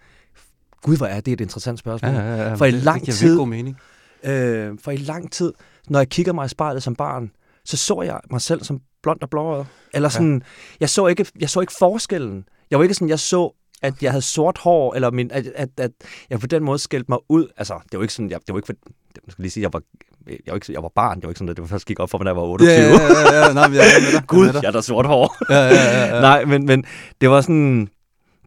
gud, 0.83 0.97
hvor 0.97 1.07
er 1.07 1.21
det 1.21 1.33
et 1.33 1.41
interessant 1.41 1.79
spørgsmål. 1.79 2.13
ja, 2.13 2.37
ja. 2.49 2.55
For 2.55 2.65
i 2.65 2.71
lang 2.71 3.07
det 3.07 3.15
tid- 3.15 3.37
god 3.39 3.47
mening. 3.49 3.77
Øh, 4.25 4.79
for 4.83 4.91
i 4.91 4.97
lang 4.97 5.33
tid, 5.33 5.53
når 5.89 5.99
jeg 5.99 6.09
kigger 6.09 6.33
mig 6.33 6.45
i 6.47 6.49
spejlet 6.49 6.83
som 6.83 6.95
barn, 6.95 7.31
så 7.65 7.77
så 7.77 8.03
jeg 8.03 8.21
mig 8.31 8.41
selv 8.41 8.65
som 8.65 8.81
blond 9.03 9.23
og 9.23 9.31
blåøjet. 9.31 9.67
Eller 9.95 10.09
sådan, 10.09 10.35
ja. 10.35 10.47
jeg, 10.81 10.91
så 10.91 11.07
ikke, 11.07 11.27
jeg 11.41 11.51
så 11.51 11.61
ikke 11.61 11.73
forskellen. 11.79 12.45
Jeg 12.71 12.79
var 12.79 12.83
ikke 12.83 12.95
sådan, 12.95 13.09
jeg 13.09 13.19
så, 13.19 13.55
at 13.83 14.03
jeg 14.03 14.11
havde 14.13 14.23
sort 14.23 14.59
hår, 14.59 14.95
eller 14.95 15.11
min, 15.11 15.31
at, 15.31 15.47
at, 15.47 15.69
at 15.77 15.91
jeg 16.31 16.41
på 16.41 16.47
den 16.47 16.65
måde 16.65 16.79
skældte 16.79 17.07
mig 17.09 17.19
ud. 17.29 17.47
Altså, 17.57 17.81
det 17.93 17.99
var 17.99 18.05
ikke 18.05 18.15
sådan, 18.15 18.31
jeg, 18.31 18.41
det 18.47 18.53
var 18.53 18.59
ikke 18.59 18.67
for, 18.67 18.73
jeg 19.15 19.33
skal 19.33 19.43
lige 19.43 19.51
sige, 19.51 19.63
jeg 19.63 19.73
var, 19.73 19.83
jeg 20.29 20.39
var, 20.47 20.55
ikke, 20.55 20.73
jeg 20.73 20.83
var 20.83 20.89
barn, 20.95 21.17
det 21.17 21.23
var 21.25 21.31
ikke 21.31 21.39
sådan, 21.39 21.49
at 21.49 21.57
det 21.57 21.63
var 21.63 21.69
først 21.69 21.87
gik 21.87 22.01
op 22.01 22.11
for 22.11 22.19
mig, 22.19 22.25
da 22.25 22.29
jeg 22.29 22.37
var 22.37 22.43
28. 22.43 22.73
Ja, 22.75 22.83
ja, 22.83 22.97
ja, 23.37 23.47
ja. 23.47 23.53
Nej, 23.53 23.69
men 23.69 23.77
jeg 23.77 23.85
er 23.97 24.01
med 24.13 24.13
dig. 24.21 24.27
Gud, 24.33 24.47
jeg 24.47 24.55
er 24.55 24.61
jeg 24.63 24.69
har 24.69 24.73
da 24.73 24.81
sort 24.81 25.07
hår. 25.07 25.37
Ja, 25.51 25.59
ja, 25.59 25.75
ja, 25.75 26.15
ja. 26.15 26.21
Nej, 26.31 26.45
men, 26.45 26.67
men 26.67 26.85
det 27.21 27.31
var 27.31 27.41
sådan, 27.41 27.89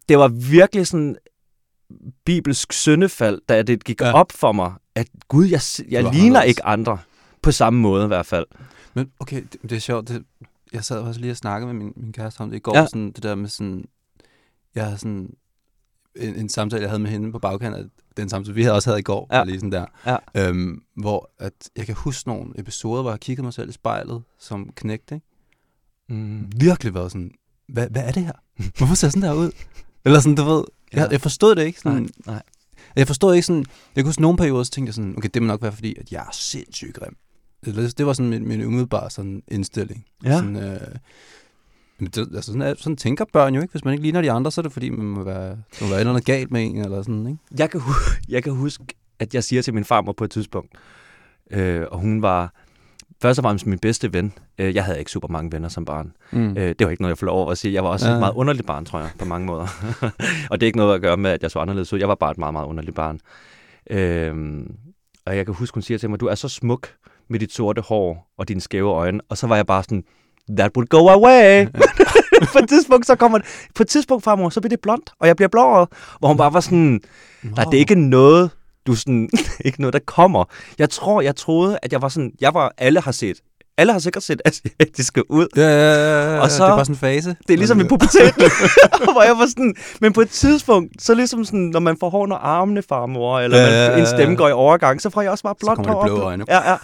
det 0.10 0.18
var 0.18 0.28
virkelig 0.28 0.88
sådan 0.88 1.16
bibelsk 2.26 2.74
syndefald, 2.74 3.42
da 3.50 3.62
det 3.62 3.84
gik 3.84 4.02
Ja. 4.02 4.14
op 4.14 4.32
for 4.32 4.52
mig, 4.52 4.74
at 4.96 5.08
Gud, 5.28 5.46
jeg, 5.46 5.62
jeg 5.92 6.04
ligner 6.04 6.10
anderledes. 6.14 6.48
ikke 6.50 6.66
andre. 6.66 6.98
På 7.42 7.52
samme 7.52 7.80
måde 7.80 8.04
i 8.04 8.08
hvert 8.08 8.26
fald. 8.26 8.46
Men 8.94 9.12
okay, 9.20 9.44
det, 9.52 9.62
det 9.62 9.72
er 9.72 9.80
sjovt. 9.80 10.08
Det, 10.08 10.24
jeg 10.74 10.84
sad 10.84 11.00
også 11.00 11.20
lige 11.22 11.32
og 11.32 11.38
snakkede 11.38 11.74
med 11.74 11.84
min, 11.84 11.94
min 11.96 12.14
kæreste 12.14 12.42
om 12.42 12.50
det 12.50 12.58
i 12.58 12.60
går. 12.60 12.78
Ja. 12.78 12.86
Sådan, 12.86 13.12
det 13.12 13.24
der 13.24 13.36
med 13.36 13.50
sådan... 13.50 13.86
Jeg 14.76 14.84
havde 14.86 14.98
sådan... 14.98 15.30
En, 16.16 16.36
en 16.36 16.50
samtale, 16.50 16.82
jeg 16.82 16.90
havde 16.90 17.02
med 17.02 17.10
hende 17.12 17.32
på 17.32 17.40
bagkant 17.40 17.76
af 17.76 17.84
den 18.18 18.30
samtale, 18.30 18.56
vi 18.56 18.63
havde 18.63 18.75
også 18.75 18.89
havde 18.89 19.00
i 19.00 19.03
går. 19.03 19.27
Ja. 19.32 19.44
Lige 19.44 19.60
sådan 19.60 19.72
der. 19.72 19.86
Ja. 20.06 20.18
Øhm, 20.48 20.82
hvor 20.96 21.32
at 21.39 21.53
jeg 21.77 21.86
kan 21.86 21.96
huske 21.96 22.30
nogle 22.30 22.60
episoder, 22.60 23.01
hvor 23.01 23.12
jeg 23.12 23.20
kiggede 23.20 23.44
mig 23.44 23.53
selv 23.53 23.70
i 23.70 23.74
spejlet 23.74 24.24
som 24.39 24.70
knægt, 24.75 25.12
ikke? 25.12 25.25
Mm. 26.10 26.51
Virkelig 26.56 26.94
været 26.94 27.12
sådan, 27.12 27.32
hvad, 27.68 27.89
hvad 27.89 28.03
er 28.03 28.12
det 28.12 28.25
her? 28.25 28.34
Hvorfor 28.77 28.96
ser 28.96 29.08
jeg 29.08 29.12
sådan 29.12 29.30
der 29.30 29.34
ud? 29.34 29.51
Eller 30.06 30.20
sådan, 30.20 30.36
du 30.36 30.44
ved... 30.44 30.63
Jeg, 30.94 31.08
jeg 31.12 31.22
forstod 31.22 31.56
det 31.56 31.65
ikke. 31.65 31.80
Sådan, 31.80 32.01
Nej, 32.01 32.12
nej. 32.25 32.41
Jeg 32.96 33.08
forstod 33.08 33.36
ikke 33.36 33.46
sådan... 33.48 33.65
Jeg 33.96 34.03
kunne 34.03 34.10
huske 34.10 34.22
nogle 34.22 34.38
perioder, 34.38 34.63
så 34.63 34.72
tænkte 34.72 34.89
jeg 34.89 34.94
sådan, 34.94 35.18
okay, 35.18 35.30
det 35.34 35.41
må 35.41 35.48
nok 35.48 35.62
være 35.62 35.72
fordi, 35.72 35.96
at 36.00 36.12
jeg 36.12 36.20
er 36.20 36.32
sindssygt 36.34 36.94
grim. 36.94 37.15
det, 37.65 37.98
det 37.98 38.06
var 38.06 38.13
sådan 38.13 38.30
min, 38.30 38.48
min 38.48 38.65
umiddelbare 38.65 39.10
sådan 39.10 39.44
indstilling. 39.48 40.06
Ja. 40.24 40.38
Sådan, 40.38 40.56
øh, 40.56 40.96
men 42.01 42.10
det, 42.10 42.36
altså 42.36 42.51
sådan, 42.51 42.62
er, 42.62 42.74
sådan 42.77 42.96
tænker 42.98 43.25
børn 43.34 43.55
jo 43.55 43.62
ikke. 43.62 43.72
Hvis 43.72 43.86
man 43.86 43.93
ikke 43.93 44.03
ligner 44.03 44.22
de 44.22 44.31
andre, 44.31 44.51
så 44.51 44.62
er 44.62 44.63
det 44.63 44.72
fordi, 44.72 44.89
man 44.89 45.05
må 45.05 45.24
være, 45.24 45.50
der 45.50 45.55
må 45.81 45.88
være 45.88 45.96
et 45.96 46.00
eller 46.00 46.12
andet 46.12 46.25
galt 46.25 46.51
med 46.51 46.63
en, 46.63 46.77
eller 46.77 47.01
sådan, 47.01 47.27
ikke? 47.27 47.39
Jeg 47.58 47.70
kan, 47.70 47.81
jeg 48.29 48.43
kan 48.43 48.53
huske, 48.53 48.84
at 49.20 49.34
jeg 49.34 49.43
siger 49.43 49.62
til 49.62 49.74
min 49.74 49.86
farmor 49.86 50.12
på 50.12 50.24
et 50.24 50.31
tidspunkt, 50.31 50.72
øh, 51.51 51.86
og 51.91 52.00
hun 52.00 52.22
var 52.22 52.53
først 53.22 53.39
og 53.39 53.43
fremmest 53.43 53.65
min 53.65 53.79
bedste 53.79 54.13
ven. 54.13 54.34
Øh, 54.58 54.75
jeg 54.75 54.86
havde 54.86 55.00
ikke 55.00 55.12
super 55.12 55.27
mange 55.27 55.51
venner 55.51 55.70
som 55.70 55.86
barn. 55.86 56.13
Mm. 56.31 56.58
Øh, 56.58 56.75
det 56.79 56.86
var 56.86 56.89
ikke 56.89 57.01
noget, 57.01 57.12
jeg 57.12 57.17
får 57.17 57.25
lov 57.25 57.51
at 57.51 57.58
sige. 57.58 57.74
Jeg 57.74 57.84
var 57.84 57.89
også 57.89 58.08
ja. 58.08 58.13
Et 58.13 58.20
meget 58.20 58.34
underligt 58.34 58.67
barn, 58.67 58.86
tror 58.86 59.00
jeg, 59.00 59.10
på 59.20 59.25
mange 59.25 59.46
måder. 59.46 59.67
og 60.51 60.60
det 60.60 60.63
er 60.63 60.67
ikke 60.67 60.77
noget 60.77 60.96
at 60.96 61.01
gøre 61.01 61.17
med, 61.17 61.31
at 61.31 61.43
jeg 61.43 61.51
så 61.51 61.60
anderledes 61.60 61.93
ud. 61.93 62.00
Jeg 62.00 62.08
var 62.08 62.15
bare 62.15 62.31
et 62.31 62.38
meget, 62.38 62.53
meget 62.53 62.67
underligt 62.67 62.96
barn. 62.96 63.20
Øh, 63.89 64.65
og 65.25 65.38
jeg 65.38 65.46
kan 65.46 65.55
huske, 65.55 65.75
hun 65.75 65.81
siger 65.81 65.98
til 65.98 66.10
mig, 66.10 66.20
du 66.20 66.25
er 66.25 66.36
så 66.36 66.50
smuk 66.50 66.89
med 67.27 67.39
dit 67.39 67.53
sorte 67.53 67.81
hår 67.81 68.31
og 68.38 68.48
dine 68.48 68.62
skæve 68.62 68.89
øjne. 68.89 69.20
Og 69.29 69.38
så 69.38 69.48
var 69.48 69.55
jeg 69.55 69.65
bare 69.65 69.84
sådan, 69.84 70.03
that 70.57 70.71
would 70.77 70.88
go 70.88 71.07
away. 71.10 71.65
på 72.53 72.60
et 72.60 72.69
tidspunkt, 72.69 73.05
så 73.07 73.15
kommer 73.15 73.38
det, 73.38 73.48
på 73.75 73.83
et 73.83 73.88
tidspunkt, 73.89 74.24
farmor, 74.24 74.50
så 74.50 74.62
bliver 74.62 74.69
det 74.69 74.79
blondt, 74.81 75.10
og 75.19 75.27
jeg 75.27 75.36
bliver 75.36 75.50
blåret. 75.50 75.88
Hvor 76.19 76.27
hun 76.27 76.38
bare 76.38 76.53
var 76.53 76.60
sådan, 76.60 77.00
Nej, 77.43 77.63
det 77.65 77.74
er 77.74 77.79
ikke 77.79 77.95
noget, 77.95 78.50
du 78.88 78.95
sådan, 78.95 79.29
ikke 79.65 79.81
noget, 79.81 79.93
der 79.93 80.00
kommer. 80.07 80.43
Jeg 80.79 80.89
tror, 80.89 81.21
jeg 81.21 81.36
troede, 81.36 81.79
at 81.83 81.93
jeg 81.93 82.01
var 82.01 82.10
sådan, 82.10 82.31
jeg 82.41 82.53
var, 82.53 82.71
alle 82.77 83.01
har 83.01 83.12
set, 83.12 83.38
alle 83.77 83.91
har 83.93 84.00
sikkert 84.00 84.24
set 84.24 84.41
asiatiske 84.45 85.31
ud. 85.31 85.48
Ja, 85.55 85.62
ja, 85.62 85.93
ja, 85.93 86.33
ja, 86.36 86.39
Og 86.41 86.51
så- 86.51 86.63
det 86.63 86.71
er 86.71 86.75
bare 86.75 86.86
sådan 86.86 86.95
en 86.95 87.00
fase. 87.00 87.36
Det 87.48 87.53
er 87.53 87.57
ligesom 87.57 87.79
i 87.79 87.83
puberteten, 87.83 88.41
hvor 89.13 89.24
jeg 89.24 89.38
var 89.38 89.45
sådan, 89.48 89.75
men 90.01 90.13
på 90.13 90.21
et 90.21 90.29
tidspunkt, 90.29 91.01
så 91.03 91.13
ligesom 91.13 91.45
sådan, 91.45 91.60
når 91.60 91.79
man 91.79 91.98
får 92.00 92.10
hår 92.10 92.24
under 92.24 92.38
armene, 92.38 92.81
farmor, 92.89 93.39
eller 93.39 93.57
Ja, 93.57 93.63
man, 93.63 93.74
ja, 93.74 93.91
ja, 93.91 93.98
en 94.00 94.05
stemme 94.07 94.31
ja. 94.33 94.38
går 94.38 94.48
i 94.48 94.51
overgang, 94.51 95.01
så 95.01 95.10
får 95.10 95.21
jeg 95.21 95.31
også 95.31 95.43
bare 95.43 95.55
kommer 95.75 95.93
hår. 95.93 96.01
de 96.01 96.07
blå 96.07 96.21
øjne. 96.21 96.45
Ja, 96.48 96.71
ja. 96.71 96.77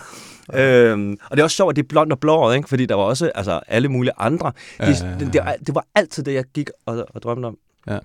Øhm, 0.54 1.18
og 1.30 1.38
det 1.38 1.40
er 1.40 1.44
også 1.44 1.56
sjovt, 1.56 1.70
at 1.70 1.76
det 1.76 1.84
er 1.84 1.88
blondt 1.88 2.14
og 2.14 2.20
blåret, 2.20 2.56
ikke? 2.56 2.70
fordi 2.70 2.86
der 2.86 2.96
var 2.96 3.04
også 3.04 3.32
altså, 3.36 3.60
alle 3.68 3.90
mulige 3.90 4.14
andre. 4.18 4.52
De, 4.80 4.86
Ja, 4.86 4.86
ja, 4.86 5.06
ja. 5.06 5.18
det, 5.20 5.34
det, 5.34 5.42
var, 5.46 5.56
det 5.68 5.76
var 5.76 5.86
altid 5.96 6.24
det, 6.24 6.34
jeg 6.34 6.44
gik 6.54 6.70
og, 6.86 7.06
og 7.14 7.24
drømte 7.24 7.46
om. 7.46 7.58
Ja. 7.88 8.00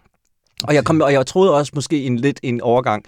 Og 0.64 0.74
jeg, 0.74 0.84
kom, 0.84 1.00
og 1.00 1.12
jeg 1.12 1.26
troede 1.26 1.54
også 1.54 1.72
måske 1.74 2.02
en 2.04 2.16
lidt 2.16 2.40
en 2.42 2.60
overgang, 2.60 3.04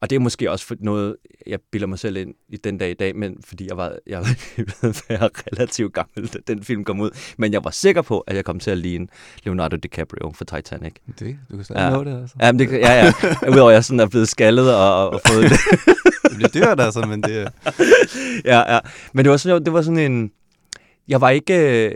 og 0.00 0.10
det 0.10 0.16
er 0.16 0.20
måske 0.20 0.50
også 0.50 0.76
noget, 0.80 1.16
jeg 1.46 1.58
bilder 1.72 1.86
mig 1.86 1.98
selv 1.98 2.16
ind 2.16 2.34
i 2.48 2.56
den 2.56 2.78
dag 2.78 2.90
i 2.90 2.94
dag, 2.94 3.16
men 3.16 3.36
fordi 3.44 3.66
jeg 3.68 3.76
var, 3.76 3.92
jeg 4.06 4.18
var 4.18 4.28
relativt 5.52 5.94
gammel, 5.94 6.26
da 6.28 6.38
den 6.46 6.62
film 6.64 6.84
kom 6.84 7.00
ud. 7.00 7.10
Men 7.38 7.52
jeg 7.52 7.64
var 7.64 7.70
sikker 7.70 8.02
på, 8.02 8.20
at 8.20 8.36
jeg 8.36 8.44
kom 8.44 8.60
til 8.60 8.70
at 8.70 8.78
ligne 8.78 9.06
Leonardo 9.44 9.76
DiCaprio 9.76 10.32
for 10.34 10.44
Titanic. 10.44 10.94
Det, 11.18 11.38
du 11.50 11.56
kan 11.56 11.64
stadig 11.64 11.80
Ja. 11.80 11.90
nå 11.90 12.04
det, 12.04 12.20
altså. 12.20 12.36
Ja, 12.40 12.52
men 12.52 12.58
det, 12.58 12.72
ja, 12.72 13.04
ja. 13.04 13.12
Udover 13.52 13.70
at 13.70 13.74
jeg 13.74 13.84
sådan 13.84 14.00
er 14.00 14.06
blevet 14.06 14.28
skaldet 14.28 14.74
og, 14.74 15.10
og 15.10 15.20
fået 15.28 15.42
det. 15.42 15.58
Det 16.28 16.36
bliver 16.36 16.48
dyrt, 16.66 16.80
altså, 16.80 17.00
men 17.06 17.22
det 17.22 17.30
ja, 18.44 18.74
ja. 18.74 18.78
Men 19.12 19.24
det 19.24 19.30
var 19.30 19.36
sådan, 19.36 19.64
det 19.64 19.72
var 19.72 19.82
sådan 19.82 20.12
en... 20.12 20.30
Jeg 21.08 21.20
var 21.20 21.30
ikke... 21.30 21.86
øh, 21.86 21.94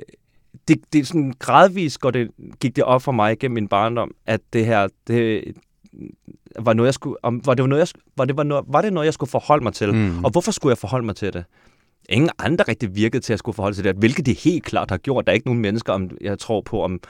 Det, 0.68 0.80
det 0.92 1.00
er 1.00 1.04
sådan 1.04 1.32
gradvist 1.38 2.00
går 2.00 2.10
det, 2.10 2.30
gik 2.60 2.76
det 2.76 2.84
op 2.84 3.02
for 3.02 3.12
mig 3.12 3.38
gennem 3.38 3.54
min 3.54 3.68
barndom, 3.68 4.10
at 4.26 4.40
det 4.52 4.66
her, 4.66 4.88
det 5.06 5.44
var 6.58 6.72
noget, 6.72 6.86
jeg 6.86 6.94
skulle, 6.94 7.16
om, 7.22 7.46
var 7.46 7.54
det 7.54 7.68
noget, 7.68 7.80
jeg, 7.80 8.02
var 8.16 8.24
det, 8.24 8.36
var 8.36 8.42
noget, 8.42 8.64
var 8.68 8.82
det 8.82 8.92
noget, 8.92 9.04
jeg 9.04 9.14
skulle 9.14 9.30
forholde 9.30 9.64
mig 9.64 9.72
til? 9.72 9.94
Mm. 9.94 10.24
Og 10.24 10.30
hvorfor 10.30 10.52
skulle 10.52 10.70
jeg 10.70 10.78
forholde 10.78 11.06
mig 11.06 11.16
til 11.16 11.32
det? 11.32 11.44
Ingen 12.08 12.30
andre 12.38 12.64
rigtig 12.68 12.96
virkede 12.96 13.22
til 13.22 13.32
at 13.32 13.38
skulle 13.38 13.54
forholde 13.54 13.74
sig 13.74 13.84
til 13.84 13.94
det, 13.94 13.98
hvilket 14.00 14.26
det 14.26 14.38
helt 14.38 14.64
klart 14.64 14.90
har 14.90 14.98
gjort. 14.98 15.26
Der 15.26 15.32
er 15.32 15.34
ikke 15.34 15.46
nogen 15.46 15.60
mennesker, 15.60 15.92
om 15.92 16.10
jeg 16.20 16.38
tror 16.38 16.60
på, 16.60 16.82
om 16.82 17.00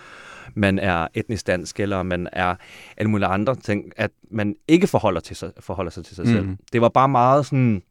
man 0.55 0.79
er 0.79 1.09
etnisk 1.15 1.47
dansk, 1.47 1.81
eller 1.81 2.03
man 2.03 2.29
er 2.33 2.55
alle 2.97 3.11
mulige 3.11 3.29
andre 3.29 3.55
ting, 3.55 3.93
at 3.97 4.11
man 4.31 4.55
ikke 4.69 4.87
forholder, 4.87 5.21
til 5.21 5.37
sig, 5.37 5.53
forholder 5.61 5.91
sig 5.91 6.05
til 6.05 6.17
sig 6.17 6.27
selv. 6.27 6.47
Mm. 6.47 6.57
Det 6.73 6.81
var 6.81 6.89
bare 6.89 7.09
meget 7.09 7.47
sådan, 7.47 7.83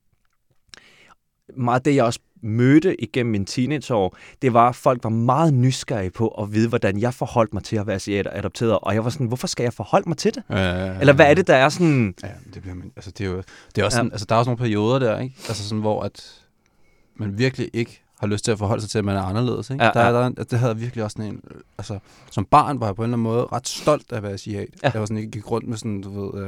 meget 1.58 1.86
det, 1.86 1.96
jeg 1.96 2.06
også 2.06 2.20
mødte 2.42 3.02
igennem 3.02 3.32
min 3.32 3.46
teenageår, 3.46 4.18
det 4.42 4.54
var, 4.54 4.70
at 4.70 4.76
folk 4.76 5.04
var 5.04 5.10
meget 5.10 5.54
nysgerrige 5.54 6.12
på 6.12 6.28
at 6.28 6.54
vide, 6.54 6.70
hvordan 6.70 7.00
jeg 7.02 7.14
forholdt 7.14 7.54
mig 7.54 7.64
til 7.64 7.76
at 7.76 7.88
være 7.88 7.96
asiat 7.96 8.28
og 8.28 8.38
adopteret. 8.38 8.80
Og 8.82 8.94
jeg 8.94 9.04
var 9.04 9.10
sådan, 9.10 9.28
hvorfor 9.28 9.48
skal 9.48 9.64
jeg 9.64 9.74
forholde 9.74 10.10
mig 10.10 10.18
til 10.18 10.36
det? 10.36 10.44
Ja, 10.50 10.56
ja, 10.56 10.86
ja, 10.86 11.00
Eller 11.00 11.14
hvad 11.14 11.30
er 11.30 11.34
det, 11.34 11.48
der 11.48 11.56
er 11.56 11.70
sådan... 11.70 12.14
Ja, 12.24 12.28
det 12.54 12.62
bliver 12.62 12.76
man, 12.76 12.92
altså 12.96 13.12
det 13.12 13.26
er 13.26 13.30
jo, 13.30 13.38
det 13.76 13.82
er 13.82 13.86
også 13.86 13.98
ja. 13.98 14.00
sådan, 14.00 14.12
altså 14.12 14.26
der 14.30 14.36
er 14.36 14.40
også 14.40 14.50
nogle 14.50 14.58
perioder 14.58 15.00
der, 15.00 15.20
ikke? 15.20 15.36
Altså 15.48 15.64
sådan, 15.64 15.82
hvor 15.82 16.04
at 16.04 16.42
man 17.16 17.38
virkelig 17.38 17.70
ikke 17.74 18.04
har 18.22 18.28
lyst 18.28 18.46
til 18.46 18.52
at 18.52 18.58
forholde 18.58 18.82
sig 18.82 18.90
til, 18.90 18.98
at 19.00 19.06
man 19.06 19.16
er 19.16 19.22
anderledes, 19.22 19.70
ikke? 19.70 19.84
Ja, 19.84 19.92
der, 19.94 20.06
ja. 20.06 20.12
der, 20.14 20.20
er- 20.20 20.30
det 20.30 20.60
havde 20.60 20.78
virkelig 20.78 21.04
også 21.04 21.16
sådan 21.18 21.32
en, 21.34 21.42
altså 21.78 22.00
som 22.32 22.46
barn 22.46 22.80
var 22.80 22.86
jeg 22.86 22.96
på 22.96 23.02
en 23.02 23.06
eller 23.06 23.18
anden 23.18 23.24
måde 23.24 23.46
ret 23.46 23.68
stolt 23.68 24.12
af 24.12 24.18
at 24.18 24.24
være 24.24 24.32
asiat. 24.32 24.68
Ja. 24.84 24.90
Jeg 24.94 25.00
var 25.00 25.06
sådan, 25.06 25.24
jeg 25.24 25.32
gik 25.32 25.52
rundt 25.52 25.68
med 25.68 25.78
sådan, 25.78 26.02
du 26.02 26.22
ved, 26.32 26.44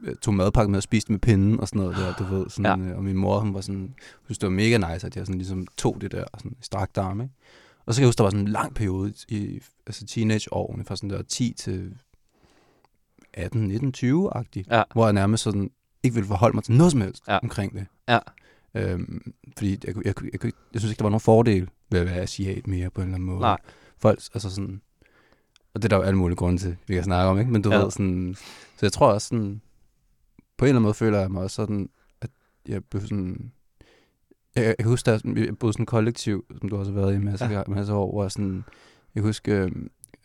øh, 0.00 0.14
tog 0.22 0.34
madpakke 0.34 0.70
med 0.70 0.76
og 0.76 0.82
spiste 0.82 1.12
med 1.12 1.18
pinden 1.20 1.60
og 1.60 1.68
sådan 1.68 1.82
noget 1.82 1.96
der, 1.96 2.14
du 2.14 2.24
ved, 2.24 2.50
sådan, 2.50 2.82
ja. 2.82 2.88
øh, 2.90 2.96
og 2.96 3.04
min 3.04 3.16
mor, 3.16 3.38
hun 3.40 3.54
var 3.54 3.60
sådan, 3.60 3.80
hun 3.80 3.94
synes, 4.24 4.38
det 4.38 4.46
var 4.46 4.50
mega 4.54 4.76
nice, 4.76 5.06
at 5.06 5.16
jeg 5.16 5.26
sådan 5.26 5.38
ligesom 5.38 5.66
tog 5.76 5.96
det 6.00 6.12
der 6.12 6.24
sådan 6.38 6.50
i 6.60 6.62
strakt 6.62 6.98
arm, 6.98 7.20
ikke? 7.20 7.34
Og 7.86 7.94
så 7.94 7.98
kan 8.00 8.02
jeg 8.02 8.08
huske, 8.08 8.18
der 8.18 8.24
var 8.24 8.30
sådan 8.30 8.46
en 8.46 8.52
lang 8.52 8.74
periode 8.74 9.12
i 9.28 9.60
altså 9.86 10.06
teenageårene, 10.06 10.84
fra 10.84 10.96
sådan 10.96 11.10
der 11.10 11.22
10 11.22 11.54
til 11.58 11.94
18, 13.34 13.60
19, 13.68 13.94
20-agtigt, 13.96 14.66
Ja. 14.76 14.82
hvor 14.92 15.04
jeg 15.06 15.12
nærmest 15.12 15.42
sådan 15.42 15.70
ikke 16.02 16.14
ville 16.14 16.26
forholde 16.26 16.56
mig 16.56 16.64
til 16.64 16.74
noget 16.74 16.92
som 16.92 17.00
helst 17.00 17.22
ja. 17.28 17.38
omkring 17.42 17.72
det. 17.74 17.86
Ja. 18.08 18.18
Øhm, 18.74 19.32
fordi 19.58 19.70
jeg, 19.86 19.96
jeg, 19.96 20.04
jeg, 20.06 20.14
jeg, 20.44 20.52
jeg 20.72 20.80
synes 20.80 20.92
ikke, 20.92 20.98
der 20.98 21.04
var 21.04 21.10
nogen 21.10 21.20
fordel 21.20 21.68
ved 21.90 22.00
at 22.00 22.06
være 22.06 22.16
asiat 22.20 22.66
mere 22.66 22.90
på 22.90 23.00
en 23.00 23.06
eller 23.06 23.14
anden 23.14 23.26
måde. 23.26 23.40
Nej. 23.40 23.58
Folk, 23.98 24.18
altså 24.34 24.50
sådan, 24.50 24.80
og 25.74 25.82
det 25.82 25.84
er 25.84 25.88
der 25.88 25.96
jo 25.96 26.02
alle 26.02 26.18
mulige 26.18 26.36
grunde 26.36 26.58
til, 26.58 26.76
vi 26.86 26.94
kan 26.94 27.04
snakke 27.04 27.30
om, 27.30 27.38
ikke? 27.38 27.50
Men 27.50 27.62
du 27.62 27.70
Ja. 27.72 27.78
ved 27.82 27.90
sådan, 27.90 28.34
så 28.76 28.86
jeg 28.86 28.92
tror 28.92 29.12
også 29.12 29.28
sådan, 29.28 29.60
på 30.56 30.64
en 30.64 30.68
eller 30.68 30.72
anden 30.76 30.82
måde 30.82 30.94
føler 30.94 31.18
jeg 31.20 31.30
mig 31.30 31.42
også 31.42 31.54
sådan, 31.54 31.88
at 32.20 32.30
jeg 32.68 32.84
blev 32.84 33.02
sådan, 33.02 33.52
jeg, 34.56 34.64
jeg 34.64 34.76
kan 34.78 34.86
huske, 34.86 35.10
at 35.10 35.22
jeg 35.24 35.58
boede 35.58 35.72
sådan 35.72 35.82
en 35.82 35.86
kollektiv, 35.86 36.44
som 36.60 36.68
du 36.68 36.76
også 36.76 36.92
har 36.92 37.00
været 37.00 37.12
i 37.12 37.16
en 37.16 37.24
masse, 37.24 37.44
Ja. 37.44 37.52
ja. 37.58 37.62
masse 37.68 37.92
år, 37.92 38.12
hvor 38.12 38.28
sådan, 38.28 38.54
jeg 39.14 39.22
kan 39.22 39.22
huske, 39.22 39.52
øh, 39.52 39.70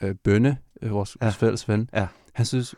øh, 0.02 0.16
Bønne, 0.16 0.58
øh, 0.82 0.92
vores, 0.92 1.18
Ja. 1.22 1.26
vores 1.26 1.36
fælles 1.38 1.70
ven, 1.70 1.90
Ja. 1.94 2.08
han 2.34 2.46
synes, 2.46 2.76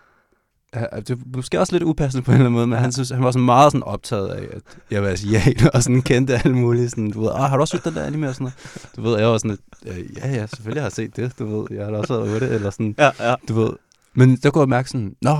det 0.81 1.09
er 1.09 1.15
måske 1.35 1.59
også 1.59 1.73
lidt 1.73 1.83
upassende 1.83 2.25
på 2.25 2.31
en 2.31 2.35
eller 2.35 2.45
anden 2.45 2.53
måde, 2.53 2.67
men 2.67 2.75
ja. 2.75 2.81
han, 2.81 2.91
synes, 2.91 3.09
han 3.09 3.23
var 3.23 3.31
sådan 3.31 3.45
meget 3.45 3.71
sådan 3.71 3.83
optaget 3.83 4.27
af, 4.27 4.47
at 4.55 4.61
jeg 4.91 5.03
var 5.03 5.09
asiat, 5.09 5.69
og 5.73 5.83
sådan 5.83 6.01
kendte 6.01 6.33
alle 6.37 6.55
mulige, 6.57 6.89
sådan, 6.89 7.11
du 7.11 7.21
ved, 7.21 7.29
ah, 7.31 7.49
har 7.49 7.57
du 7.57 7.61
også 7.61 7.77
set 7.77 7.85
den 7.85 7.95
der 7.95 8.03
anime 8.03 8.27
og 8.27 8.33
sådan 8.35 8.43
noget? 8.45 8.89
Du 8.95 9.01
ved, 9.01 9.19
jeg 9.19 9.27
var 9.27 9.37
sådan 9.37 9.51
lidt, 9.83 9.97
øh, 9.97 10.17
ja, 10.17 10.31
ja, 10.33 10.47
selvfølgelig 10.47 10.81
har 10.81 10.85
jeg 10.87 10.91
set 10.91 11.15
det, 11.15 11.39
du 11.39 11.45
ved, 11.59 11.67
jeg 11.77 11.85
har 11.85 11.91
da 11.91 11.97
også 11.97 12.19
været 12.23 12.41
det, 12.41 12.51
eller 12.53 12.69
sådan, 12.69 12.95
Ja, 12.97 13.11
ja. 13.29 13.35
du 13.47 13.53
ved. 13.53 13.69
Men 14.17 14.35
der 14.35 14.49
kunne 14.49 14.61
jeg 14.61 14.69
mærke 14.69 14.89
sådan, 14.89 15.15
nå, 15.21 15.35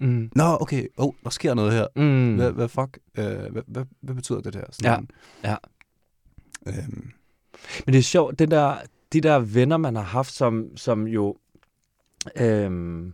Mm. 0.00 0.30
nå, 0.34 0.56
okay, 0.60 0.86
oh, 0.96 1.12
der 1.24 1.30
sker 1.30 1.54
noget 1.54 1.72
her. 1.72 1.86
Mm. 1.96 2.34
Hvad, 2.34 2.50
hvad 2.52 2.68
fuck, 2.68 2.98
øh, 3.18 3.24
hvad, 3.24 3.62
hvad, 3.66 3.84
hvad 4.02 4.14
betyder 4.14 4.40
det 4.40 4.54
der? 4.54 4.64
Sådan, 4.70 5.08
Ja, 5.44 5.56
Øhm, 6.66 7.10
Men 7.86 7.92
det 7.92 7.98
er 7.98 8.02
sjovt, 8.02 8.38
det 8.38 8.50
der, 8.50 8.74
de 9.12 9.20
der 9.20 9.38
venner, 9.38 9.76
man 9.76 9.96
har 9.96 10.02
haft, 10.02 10.32
som, 10.34 10.64
som 10.76 11.06
jo... 11.06 11.36
Øhm, 12.36 13.12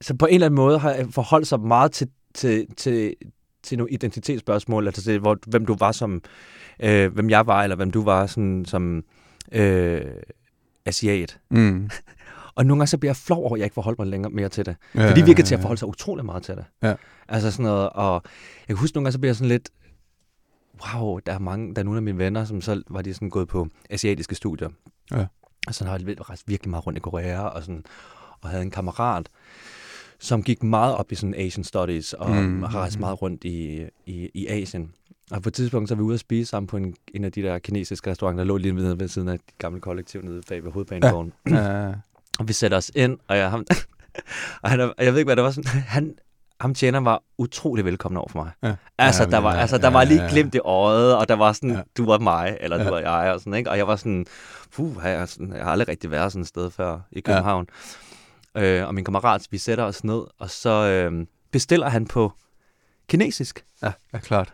så 0.00 0.14
på 0.14 0.26
en 0.26 0.34
eller 0.34 0.46
anden 0.46 0.56
måde 0.56 0.78
har 0.78 0.90
jeg 0.90 1.06
forholdt 1.10 1.46
sig 1.46 1.60
meget 1.60 1.92
til, 1.92 2.08
til, 2.34 2.66
til, 2.76 3.14
til 3.62 3.78
nogle 3.78 3.92
identitetsspørgsmål, 3.92 4.86
altså 4.86 5.02
til, 5.02 5.18
hvor, 5.18 5.38
hvem 5.46 5.66
du 5.66 5.76
var 5.78 5.92
som, 5.92 6.22
øh, 6.80 7.12
hvem 7.12 7.30
jeg 7.30 7.46
var, 7.46 7.62
eller 7.62 7.76
hvem 7.76 7.90
du 7.90 8.04
var 8.04 8.26
sådan, 8.26 8.64
som 8.64 9.04
øh, 9.52 10.02
asiat. 10.86 11.38
mm. 11.50 11.90
Og 12.54 12.66
nogle 12.66 12.80
gange 12.80 12.86
så 12.86 12.98
bliver 12.98 13.10
jeg 13.10 13.16
flov 13.16 13.44
over, 13.44 13.54
at 13.54 13.58
jeg 13.58 13.64
ikke 13.64 13.74
forholdt 13.74 13.98
mig 13.98 14.08
længere 14.08 14.32
mere 14.32 14.48
til 14.48 14.66
det. 14.66 14.76
ja, 14.94 15.10
For 15.10 15.14
de 15.14 15.24
virker 15.24 15.44
til 15.44 15.54
at 15.54 15.60
forholde 15.60 15.78
sig 15.78 15.88
utrolig 15.88 16.24
meget 16.24 16.42
til 16.42 16.56
det. 16.56 16.64
Ja. 16.82 16.94
Altså 17.28 17.50
sådan 17.50 17.64
noget, 17.64 17.90
og 17.90 18.22
jeg 18.60 18.66
kan 18.66 18.76
huske 18.76 18.96
nogle 18.96 19.04
gange, 19.04 19.12
så 19.12 19.18
bliver 19.18 19.28
jeg 19.28 19.36
sådan 19.36 19.48
lidt, 19.48 19.68
wow, 20.94 21.18
der 21.18 21.32
er 21.32 21.38
mange, 21.38 21.74
der 21.74 21.80
er 21.80 21.84
nogle 21.84 21.98
af 21.98 22.02
mine 22.02 22.18
venner, 22.18 22.44
som 22.44 22.60
så 22.60 22.82
var 22.90 23.02
de 23.02 23.14
sådan 23.14 23.30
gået 23.30 23.48
på 23.48 23.68
asiatiske 23.90 24.34
studier. 24.34 24.68
Ja. 25.10 25.26
Og 25.66 25.74
sådan 25.74 25.90
har 25.90 25.98
jeg 26.06 26.28
rejst 26.28 26.48
virkelig 26.48 26.70
meget 26.70 26.86
rundt 26.86 26.96
i 26.96 27.00
Korea, 27.00 27.40
og, 27.40 27.62
sådan, 27.62 27.84
og 28.40 28.48
havde 28.48 28.62
en 28.62 28.70
kammerat, 28.70 29.28
som 30.20 30.42
gik 30.42 30.62
meget 30.62 30.94
op 30.96 31.12
i 31.12 31.14
sådan 31.14 31.34
Asian 31.34 31.64
Studies, 31.64 32.12
og 32.12 32.30
Mm, 32.30 32.62
har 32.62 32.78
rejst 32.78 32.96
mm. 32.96 33.00
meget 33.00 33.22
rundt 33.22 33.44
i, 33.44 33.82
i, 34.06 34.30
i 34.34 34.46
Asien. 34.46 34.92
Og 35.30 35.42
på 35.42 35.48
et 35.48 35.54
tidspunkt, 35.54 35.88
så 35.88 35.94
var 35.94 36.02
vi 36.02 36.04
ude 36.06 36.14
at 36.14 36.20
spise 36.20 36.50
sammen 36.50 36.66
på 36.66 36.76
en, 36.76 36.94
en 37.14 37.24
af 37.24 37.32
de 37.32 37.42
der 37.42 37.58
kinesiske 37.58 38.10
restauranter, 38.10 38.44
der 38.44 38.48
lå 38.48 38.56
lige 38.56 38.76
ved, 38.76 38.94
ved 38.94 39.08
siden 39.08 39.28
af 39.28 39.38
det 39.38 39.58
gamle 39.58 39.80
kollektiv 39.80 40.22
nede 40.22 40.42
bag 40.48 40.64
ved 40.64 40.72
hovedbanegården. 40.72 41.32
Ja, 41.50 41.86
ja, 41.86 41.92
Og 42.38 42.48
vi 42.48 42.52
sætter 42.52 42.76
os 42.76 42.90
ind, 42.94 43.18
og 43.28 43.36
jeg, 43.36 43.50
ham, 43.50 43.66
og 44.62 44.70
han, 44.70 44.80
jeg 44.80 45.12
ved 45.12 45.18
ikke, 45.18 45.24
hvad 45.28 45.36
det 45.36 45.44
var 45.44 45.50
sådan. 45.50 45.70
Han, 45.70 46.14
ham 46.60 46.74
tjener 46.74 47.00
var 47.00 47.22
utrolig 47.38 47.84
velkommen 47.84 48.16
over 48.16 48.28
for 48.28 48.38
mig. 48.42 48.50
Ja. 48.62 48.74
Altså, 48.98 49.22
Ja, 49.22 49.30
der 49.30 49.38
var, 49.38 49.54
ja, 49.54 49.60
altså, 49.60 49.78
der 49.78 49.86
ja, 49.86 49.92
var 49.92 50.04
lige 50.04 50.18
ja, 50.18 50.24
ja. 50.26 50.30
glimt 50.32 50.54
i 50.54 50.58
øjet, 50.58 51.16
og 51.16 51.28
der 51.28 51.34
var 51.36 51.52
sådan, 51.52 51.70
Ja. 51.70 51.80
du 51.96 52.04
var 52.04 52.18
mig, 52.18 52.56
eller 52.60 52.76
du 52.76 52.82
Ja. 52.84 52.90
var 52.90 52.98
jeg, 53.22 53.32
og 53.34 53.40
sådan, 53.40 53.54
ikke? 53.54 53.70
Og 53.70 53.78
jeg 53.78 53.86
var 53.86 53.96
sådan, 53.96 54.26
puh, 54.74 54.96
jeg, 55.04 55.28
sådan, 55.28 55.52
jeg 55.52 55.64
har 55.64 55.70
aldrig 55.72 55.88
rigtig 55.88 56.10
været 56.10 56.32
sådan 56.32 56.42
et 56.42 56.48
sted 56.48 56.70
før 56.70 56.98
i 57.12 57.20
København. 57.20 57.66
Øh, 58.56 58.86
og 58.86 58.94
min 58.94 59.04
kammerat, 59.04 59.46
vi 59.50 59.58
sætter 59.58 59.84
os 59.84 60.04
ned, 60.04 60.22
og 60.38 60.50
så 60.50 60.70
øh, 60.70 61.26
bestiller 61.52 61.88
han 61.88 62.06
på 62.06 62.32
kinesisk. 63.08 63.64
ja, 63.82 63.92
ja, 64.14 64.18
klart. 64.18 64.52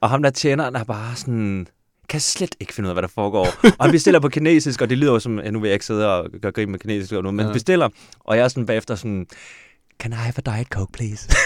Og 0.00 0.10
ham 0.10 0.22
der 0.22 0.30
tjeneren 0.30 0.76
er 0.76 0.84
bare 0.84 1.16
sådan, 1.16 1.66
kan 2.08 2.20
slet 2.20 2.54
ikke 2.60 2.74
finde 2.74 2.86
ud 2.86 2.90
af, 2.90 2.94
hvad 2.94 3.02
der 3.02 3.08
foregår. 3.08 3.46
og 3.78 3.84
han 3.84 3.90
bestiller 3.90 4.20
på 4.20 4.28
kinesisk, 4.28 4.80
og 4.82 4.90
det 4.90 4.98
lyder 4.98 5.12
jo 5.12 5.18
som, 5.18 5.38
ja, 5.38 5.50
nu 5.50 5.60
vil 5.60 5.68
jeg 5.68 5.74
ikke 5.74 5.86
sidde 5.86 6.14
og 6.18 6.30
gøre 6.42 6.52
grin 6.52 6.70
med 6.70 6.78
kinesisk, 6.78 7.12
og 7.12 7.22
noget, 7.22 7.34
men 7.34 7.46
Ja. 7.46 7.52
bestiller, 7.52 7.88
og 8.20 8.36
jeg 8.36 8.44
er 8.44 8.48
sådan 8.48 8.66
bagefter 8.66 8.94
sådan, 8.94 9.26
can 10.00 10.12
I 10.12 10.14
have 10.14 10.34
a 10.46 10.56
diet 10.56 10.66
coke, 10.68 10.92
please? 10.92 11.28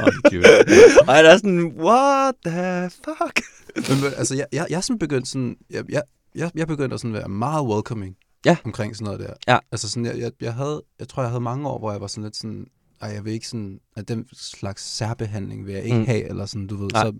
og 1.08 1.14
han 1.14 1.26
er 1.26 1.36
sådan, 1.36 1.72
what 1.78 2.34
the 2.46 2.90
fuck? 2.90 3.40
Men, 3.76 4.12
altså, 4.16 4.34
jeg, 4.36 4.46
jeg, 4.52 4.66
jeg 4.70 4.76
er 4.76 4.80
sådan 4.80 4.98
begyndt 4.98 5.28
sådan, 5.28 5.56
jeg, 5.70 5.84
jeg, 5.88 6.02
jeg, 6.34 6.50
jeg 6.54 6.66
begyndte 6.66 6.94
at 6.94 7.00
sådan 7.00 7.14
være 7.14 7.28
meget 7.28 7.66
welcoming 7.66 8.16
Ja. 8.44 8.56
omkring 8.64 8.96
sådan 8.96 9.04
noget 9.04 9.20
der. 9.20 9.34
Ja. 9.52 9.58
Altså 9.72 9.88
sådan, 9.88 10.04
jeg, 10.06 10.18
jeg, 10.18 10.32
jeg, 10.40 10.54
havde, 10.54 10.82
jeg 10.98 11.08
tror, 11.08 11.22
jeg 11.22 11.30
havde 11.30 11.40
mange 11.40 11.68
år, 11.68 11.78
hvor 11.78 11.92
jeg 11.92 12.00
var 12.00 12.06
sådan 12.06 12.24
lidt 12.24 12.36
sådan, 12.36 12.66
ej, 13.00 13.08
jeg 13.08 13.24
vil 13.24 13.32
ikke 13.32 13.48
sådan, 13.48 13.80
at 13.96 14.08
den 14.08 14.26
slags 14.32 14.82
særbehandling 14.96 15.66
vil 15.66 15.74
jeg 15.74 15.82
ikke 15.84 15.98
Mm. 15.98 16.06
have, 16.06 16.28
eller 16.28 16.46
sådan, 16.46 16.66
du 16.66 16.76
ved, 16.76 16.88
Nej. 16.92 17.04
så, 17.04 17.12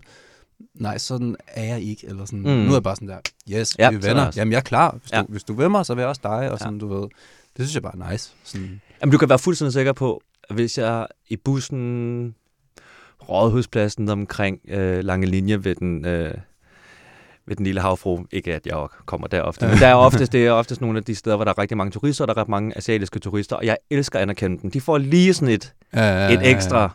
nej, 0.75 0.97
sådan 0.97 1.35
er 1.47 1.63
jeg 1.63 1.81
ikke, 1.81 2.07
eller 2.07 2.25
sådan, 2.25 2.39
Mm. 2.39 2.45
nu 2.45 2.69
er 2.69 2.73
jeg 2.73 2.83
bare 2.83 2.95
sådan 2.95 3.07
der, 3.07 3.19
yes, 3.51 3.75
Ja, 3.79 3.89
vi 3.89 3.95
er 3.95 3.99
er 3.99 4.03
venner, 4.07 4.31
jamen 4.35 4.51
jeg 4.51 4.57
er 4.57 4.61
klar, 4.63 4.91
hvis, 5.01 5.11
Ja. 5.11 5.21
du, 5.21 5.25
hvis 5.29 5.43
du 5.43 5.53
vil 5.53 5.69
mig, 5.69 5.85
så 5.85 5.93
vil 5.95 6.01
jeg 6.01 6.09
også 6.09 6.21
dig, 6.23 6.51
og 6.51 6.59
sådan, 6.59 6.79
du 6.79 6.87
ved, 6.87 7.01
det 7.57 7.65
synes 7.67 7.73
jeg 7.73 7.81
bare 7.83 8.05
er 8.07 8.11
nice. 8.11 8.33
Sådan, 8.43 8.81
Jamen, 9.01 9.11
du 9.11 9.17
kan 9.17 9.29
være 9.29 9.39
fuldstændig 9.39 9.73
sikker 9.73 9.93
på, 9.93 10.21
at 10.49 10.55
hvis 10.55 10.77
jeg 10.77 11.07
i 11.29 11.35
bussen, 11.37 12.35
rådhuspladsen 13.29 14.09
omkring 14.09 14.59
øh, 14.67 15.03
lange 15.03 15.27
linje 15.27 15.63
ved 15.63 15.75
den, 15.75 16.05
øh, 16.05 16.33
ved 17.45 17.55
den 17.55 17.65
lille 17.65 17.81
havfru, 17.81 18.23
ikke 18.31 18.55
at 18.55 18.67
jeg 18.67 18.87
kommer 19.05 19.27
der 19.27 19.41
ofte, 19.41 19.67
men 19.67 19.77
der 19.77 19.87
er 19.87 19.95
oftest, 19.95 20.31
det 20.31 20.45
er 20.47 20.51
oftest 20.51 20.81
nogle 20.81 20.97
af 20.97 21.03
de 21.03 21.15
steder, 21.15 21.35
hvor 21.35 21.45
der 21.45 21.51
er 21.51 21.57
rigtig 21.57 21.77
mange 21.77 21.91
turister, 21.91 22.23
og 22.23 22.27
der 22.27 22.33
er 22.33 22.37
ret 22.37 22.49
mange 22.49 22.77
asiatiske 22.77 23.19
turister, 23.19 23.55
og 23.55 23.65
jeg 23.65 23.77
elsker 23.89 24.19
at 24.19 24.23
anerkende 24.23 24.61
dem. 24.61 24.71
De 24.71 24.81
får 24.81 24.97
lige 24.97 25.33
sådan 25.33 25.53
et, 25.53 25.73
ja, 25.93 26.33
et 26.33 26.39
ekstra, 26.51 26.89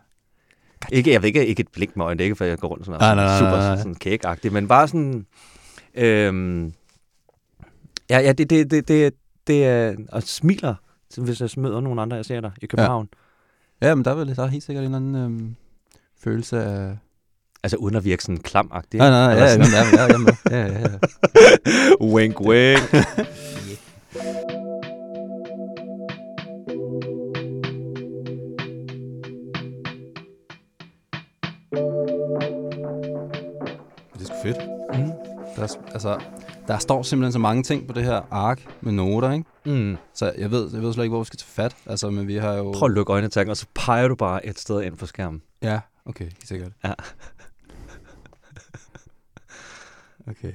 ikke, 0.93 1.13
jeg 1.13 1.23
ved 1.23 1.27
ikke, 1.27 1.47
ikke 1.47 1.61
et 1.61 1.69
blink 1.73 1.97
med 1.97 2.05
øjnene, 2.05 2.23
ikke, 2.25 2.37
for 2.37 2.45
jeg 2.45 2.59
går 2.59 2.69
rundt 2.69 2.87
sådan, 2.87 3.01
Ah, 3.03 3.17
nej, 3.17 3.39
super 3.39 3.51
nej, 3.51 3.59
nej. 3.69 3.77
sådan 3.77 3.95
kækagtigt, 3.95 4.55
men 4.55 4.69
bare 4.69 4.89
sådan, 4.89 5.27
øhm, 5.95 6.73
ja, 8.11 8.19
ja, 8.19 8.33
det, 8.33 8.51
det, 8.51 8.71
det, 8.71 8.89
det, 8.89 9.15
det 9.47 9.65
er, 9.67 9.95
og 10.13 10.23
smiler, 10.23 10.75
hvis 11.19 11.41
jeg 11.41 11.51
møder 11.57 11.81
nogle 11.81 12.03
andre 12.03 12.19
asiater 12.19 12.51
i 12.63 12.67
København. 12.67 13.09
Ja, 13.83 13.95
men 13.95 14.05
der 14.05 14.11
er, 14.11 14.15
vel, 14.15 14.37
der 14.37 14.43
er 14.43 14.47
helt 14.47 14.65
sikkert 14.65 14.85
en 14.85 14.95
eller 14.95 14.97
anden 14.97 15.15
øhm, 15.25 15.57
følelse 16.21 16.63
af... 16.65 16.97
Altså 17.63 17.77
uden 17.77 17.97
at 17.97 18.05
virke 18.05 18.23
sådan 18.23 18.37
klamagtig. 18.41 18.99
Nej, 18.99 19.11
nej, 19.11 19.35
nej, 19.35 19.43
ja, 19.45 19.49
sådan- 19.53 19.67
jamen, 19.73 19.95
ja, 19.95 20.03
ja, 20.03 20.13
jamen, 20.13 20.37
ja, 20.51 20.67
ja, 20.67 20.81
ja. 20.81 22.05
wink, 22.15 22.41
wink. 22.41 23.07
Det 34.13 34.21
er 34.21 34.25
sgu 34.25 34.35
fedt. 34.43 34.57
Mm. 34.95 35.11
Der, 35.57 35.63
er, 35.63 35.93
altså, 35.93 36.21
der 36.69 36.79
står 36.79 37.03
simpelthen 37.03 37.33
så 37.33 37.39
mange 37.39 37.63
ting 37.63 37.87
på 37.87 37.93
det 37.93 38.05
her 38.05 38.23
ark 38.31 38.67
med 38.81 38.93
noter, 38.93 39.33
ikke? 39.33 39.45
Mm. 39.65 39.97
Så 40.15 40.33
jeg 40.39 40.51
ved, 40.51 40.71
jeg 40.73 40.83
ved 40.83 40.93
slet 40.93 41.05
ikke, 41.05 41.13
hvor 41.13 41.21
vi 41.23 41.27
skal 41.27 41.39
tage 41.39 41.49
fat. 41.51 41.77
Altså, 41.87 42.11
men 42.11 42.27
vi 42.29 42.37
har 42.37 42.53
jo... 42.55 42.73
Prøv 42.73 42.87
at 42.87 42.95
lukke 42.95 43.13
øjnene 43.13 43.51
og 43.51 43.57
så 43.57 43.67
peger 43.75 44.09
du 44.09 44.15
bare 44.15 44.47
et 44.47 44.59
sted 44.59 44.83
ind 44.83 44.97
på 44.97 45.07
skærmen. 45.07 45.43
Ja, 45.63 45.81
okay, 46.07 46.31
sikkert. 46.45 46.73
Ja. 46.85 46.93
okay. 50.31 50.53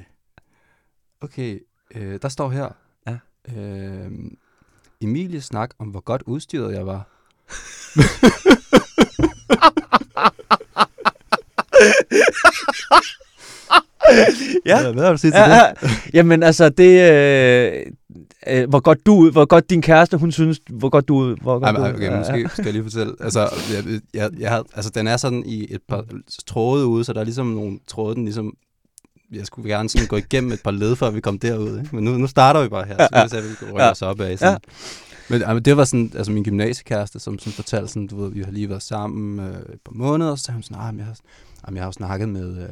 Okay, 1.32 1.60
øh, 1.96 2.20
der 2.22 2.30
står 2.30 2.50
her. 2.50 2.70
Ja. 3.08 3.18
Øh, 3.58 4.12
Emilie 5.02 5.42
snak 5.42 5.70
om, 5.80 5.88
hvor 5.88 6.00
godt 6.00 6.24
udstyret 6.26 6.74
jeg 6.74 6.88
var. 6.88 7.08
Ja. 14.66 14.92
Hvad 14.92 15.04
har 15.04 15.12
du 15.12 15.18
sige 15.18 15.32
til 15.32 15.38
Ja, 15.38 15.46
det? 15.46 15.82
ja. 15.84 15.90
Jamen 16.14 16.44
altså, 16.44 16.70
det... 16.70 17.12
Øh, 17.12 17.86
øh, 18.48 18.70
hvor 18.70 18.80
godt 18.80 19.06
du, 19.06 19.32
hvor 19.32 19.46
godt 19.46 19.70
din 19.70 19.82
kæreste, 19.82 20.18
hun 20.18 20.32
synes, 20.32 20.62
hvor 20.70 20.90
godt 20.90 21.08
du, 21.08 21.36
hvor 21.42 21.60
godt 21.60 21.64
Ej, 21.64 21.72
du, 21.72 21.82
men, 21.82 21.96
okay, 21.96 22.18
måske 22.18 22.50
skal 22.54 22.66
jeg 22.66 22.74
lige 22.74 22.84
fortælle. 22.84 23.14
Altså, 23.20 23.40
jeg, 23.74 24.02
jeg, 24.14 24.30
jeg 24.40 24.64
altså, 24.74 24.92
den 24.96 25.08
er 25.08 25.18
sådan 25.18 25.44
i 25.46 25.74
et 25.74 25.82
par 25.88 26.06
tråde 26.48 26.86
ude, 26.86 27.04
så 27.04 27.14
der 27.14 27.20
er 27.20 27.24
ligesom 27.24 27.48
nogle 27.48 27.80
tråde, 27.88 28.16
den 28.16 28.26
ligesom... 28.26 28.54
Jeg 29.32 29.46
skulle 29.46 29.70
gerne 29.70 29.90
sådan 29.90 30.08
gå 30.08 30.16
igennem 30.16 30.52
et 30.52 30.62
par 30.64 30.72
led, 30.72 30.96
før 30.96 31.10
vi 31.10 31.22
kom 31.22 31.40
derud. 31.40 31.78
Ikke? 31.80 31.96
Men 31.96 32.04
nu, 32.04 32.12
nu 32.18 32.28
starter 32.28 32.64
vi 32.64 32.70
bare 32.70 32.86
her, 32.86 32.98
så 32.98 33.24
vi 33.24 33.30
se, 33.30 33.38
at 33.38 33.44
vi 33.44 33.56
kan 33.60 33.68
rykke 33.68 33.84
Ja. 33.84 33.92
os 33.92 34.02
op 34.02 34.20
af. 34.22 34.40
Sådan. 34.40 34.60
Men, 35.30 35.42
ej, 35.42 35.54
men 35.54 35.64
det 35.66 35.78
var 35.78 35.84
sådan, 35.86 36.12
altså 36.16 36.32
min 36.32 36.44
gymnasiekæreste, 36.44 37.20
som, 37.20 37.40
som 37.40 37.52
fortalte 37.52 37.88
sådan, 37.88 38.08
du 38.08 38.24
ved, 38.24 38.32
vi 38.32 38.42
har 38.44 38.52
lige 38.52 38.70
været 38.70 38.84
sammen 38.84 39.40
øh, 39.40 39.56
et 39.60 39.80
par 39.86 39.92
måneder, 39.94 40.32
og 40.32 40.38
så 40.38 40.44
sagde 40.44 40.56
hun 40.56 40.64
sådan, 40.64 40.78
"Ej, 40.78 40.92
men 40.92 41.00
jeg 41.00 41.06
har, 41.06 41.16
men 41.68 41.76
jeg 41.76 41.84
har 41.84 41.88
jo 41.88 41.92
snakket 41.92 42.30
med, 42.30 42.58
øh, 42.64 42.70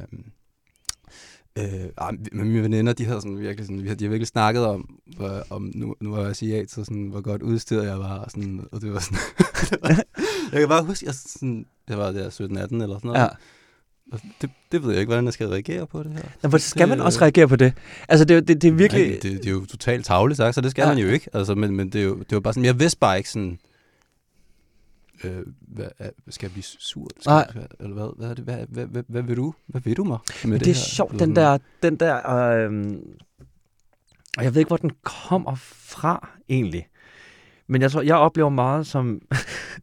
øh, 1.63 1.89
ej, 1.97 2.11
men 2.31 2.47
mine 2.47 2.63
veninder, 2.63 2.93
de 2.93 3.05
havde 3.05 3.21
sådan 3.21 3.39
virkelig 3.39 3.65
sådan, 3.65 3.83
vi 3.83 3.87
har, 3.87 3.95
de 3.95 4.03
har 4.05 4.09
virkelig 4.09 4.27
snakket 4.27 4.65
om, 4.65 4.89
hvor, 5.17 5.43
om 5.49 5.71
nu, 5.75 5.95
nu 6.01 6.11
var 6.11 6.19
jeg 6.21 6.29
asiat, 6.29 6.71
så 6.71 6.83
sådan, 6.83 7.07
hvor 7.07 7.21
godt 7.21 7.41
udstyret 7.41 7.87
jeg 7.87 7.99
var, 7.99 8.17
og, 8.17 8.31
sådan, 8.31 8.61
og 8.71 8.81
det 8.81 8.93
var 8.93 8.99
sådan, 8.99 9.17
jeg 10.51 10.59
kan 10.59 10.69
bare 10.69 10.83
huske, 10.83 11.05
jeg 11.05 11.13
sådan, 11.13 11.65
det 11.87 11.97
var 11.97 12.11
der 12.11 12.29
17-18 12.29 12.41
eller 12.43 12.67
sådan 12.69 12.99
noget, 13.03 13.19
Ja. 13.19 13.27
Og 14.11 14.19
det, 14.41 14.49
det 14.71 14.83
ved 14.83 14.89
jeg 14.91 14.99
ikke, 14.99 15.09
hvordan 15.09 15.25
jeg 15.25 15.33
skal 15.33 15.47
reagere 15.47 15.87
på 15.87 16.03
det 16.03 16.11
her. 16.13 16.23
Nå, 16.43 16.49
hvor 16.49 16.57
skal 16.57 16.87
man 16.87 16.97
Det- 16.97 17.05
også 17.05 17.21
reagere 17.21 17.47
på 17.47 17.55
det? 17.55 17.73
Altså, 18.09 18.25
det, 18.25 18.37
er 18.37 18.41
det, 18.41 18.61
det 18.61 18.67
er 18.67 18.71
virkelig... 18.71 19.07
Nej, 19.09 19.19
det, 19.21 19.31
det 19.37 19.45
er 19.45 19.51
jo 19.51 19.65
totalt 19.65 20.05
tavligt 20.05 20.37
sagt, 20.37 20.55
så 20.55 20.61
det 20.61 20.71
skal 20.71 20.81
Ja. 20.81 20.87
man 20.87 20.97
jo 20.97 21.07
ikke. 21.07 21.29
Altså, 21.33 21.55
men, 21.55 21.75
men 21.75 21.89
det, 21.89 22.01
er 22.01 22.05
jo, 22.05 22.17
det 22.19 22.31
var 22.31 22.39
bare 22.39 22.53
sådan, 22.53 22.65
jeg 22.65 22.79
vidste 22.79 22.99
bare 22.99 23.17
ikke 23.17 23.29
sådan, 23.29 23.59
øh, 25.23 25.41
hvad, 25.67 25.87
skal 26.29 26.45
jeg 26.47 26.51
blive 26.51 26.63
sur? 26.63 27.07
Skal 27.19 27.29
Nej. 27.31 27.47
Jeg, 27.55 27.67
eller 27.79 27.93
hvad, 27.93 28.07
hvad, 28.17 28.29
er 28.29 28.33
det, 28.33 28.43
hvad, 28.43 28.65
hvad, 28.69 28.85
hvad, 28.85 29.03
hvad, 29.07 29.21
vil 29.23 29.37
du? 29.37 29.53
Hvad 29.67 29.81
vil 29.81 29.97
du 29.97 30.03
mig? 30.03 30.17
Med 30.43 30.51
Men 30.51 30.59
det 30.59 30.67
er 30.67 30.71
her? 30.71 30.73
sjovt, 30.73 31.19
den 31.19 31.35
der, 31.35 31.57
den 31.83 31.95
der, 31.95 32.15
øh, 32.29 32.93
og 34.37 34.43
jeg 34.43 34.53
ved 34.55 34.61
ikke, 34.61 34.67
hvor 34.67 34.77
den 34.77 34.91
kommer 35.03 35.55
fra 35.55 36.29
egentlig. 36.49 36.87
Men 37.67 37.81
jeg 37.81 37.91
tror, 37.91 38.01
jeg 38.01 38.15
oplever 38.15 38.49
meget 38.49 38.87
som 38.87 39.21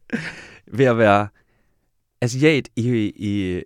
ved 0.77 0.85
at 0.85 0.97
være 0.97 1.27
asiat 2.21 2.69
i, 2.75 3.11
i 3.15 3.61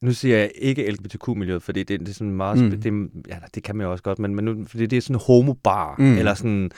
nu 0.00 0.12
siger 0.12 0.38
jeg 0.38 0.50
ikke 0.54 0.90
LGBTQ-miljøet, 0.90 1.62
fordi 1.62 1.82
det, 1.82 2.00
det 2.00 2.08
er 2.08 2.12
sådan 2.12 2.32
meget, 2.32 2.58
mm. 2.58 2.80
Det, 2.80 3.10
ja, 3.28 3.38
det 3.54 3.62
kan 3.62 3.76
man 3.76 3.86
jo 3.86 3.92
også 3.92 4.04
godt, 4.04 4.18
men, 4.18 4.34
men 4.34 4.44
nu, 4.44 4.64
fordi 4.66 4.86
det 4.86 4.96
er 4.96 5.00
sådan 5.00 5.20
homobar, 5.26 5.94
mm. 5.98 6.18
Eller 6.18 6.34
sådan, 6.34 6.70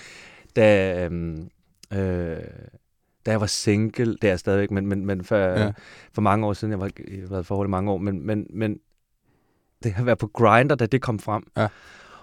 da, 0.56 1.04
øhm, 1.04 1.48
øh, 1.92 2.36
da 3.26 3.30
jeg 3.30 3.40
var 3.40 3.46
single, 3.46 4.12
det 4.12 4.24
er 4.24 4.28
jeg 4.28 4.38
stadigvæk, 4.38 4.70
men, 4.70 4.86
men, 4.86 5.06
men 5.06 5.24
for, 5.24 5.36
ja. 5.36 5.72
For 6.12 6.22
mange 6.22 6.46
år 6.46 6.52
siden, 6.52 6.72
jeg 6.72 6.80
var 6.80 6.90
jeg 7.08 7.30
været 7.30 7.46
forhold 7.46 7.68
i 7.68 7.70
mange 7.70 7.90
år, 7.90 7.98
men, 7.98 8.26
men, 8.26 8.46
men 8.50 8.78
det 9.82 9.92
har 9.92 10.04
været 10.04 10.18
på 10.18 10.26
Grindr, 10.26 10.74
da 10.74 10.86
det 10.86 11.02
kom 11.02 11.18
frem. 11.18 11.42
Ja. 11.56 11.68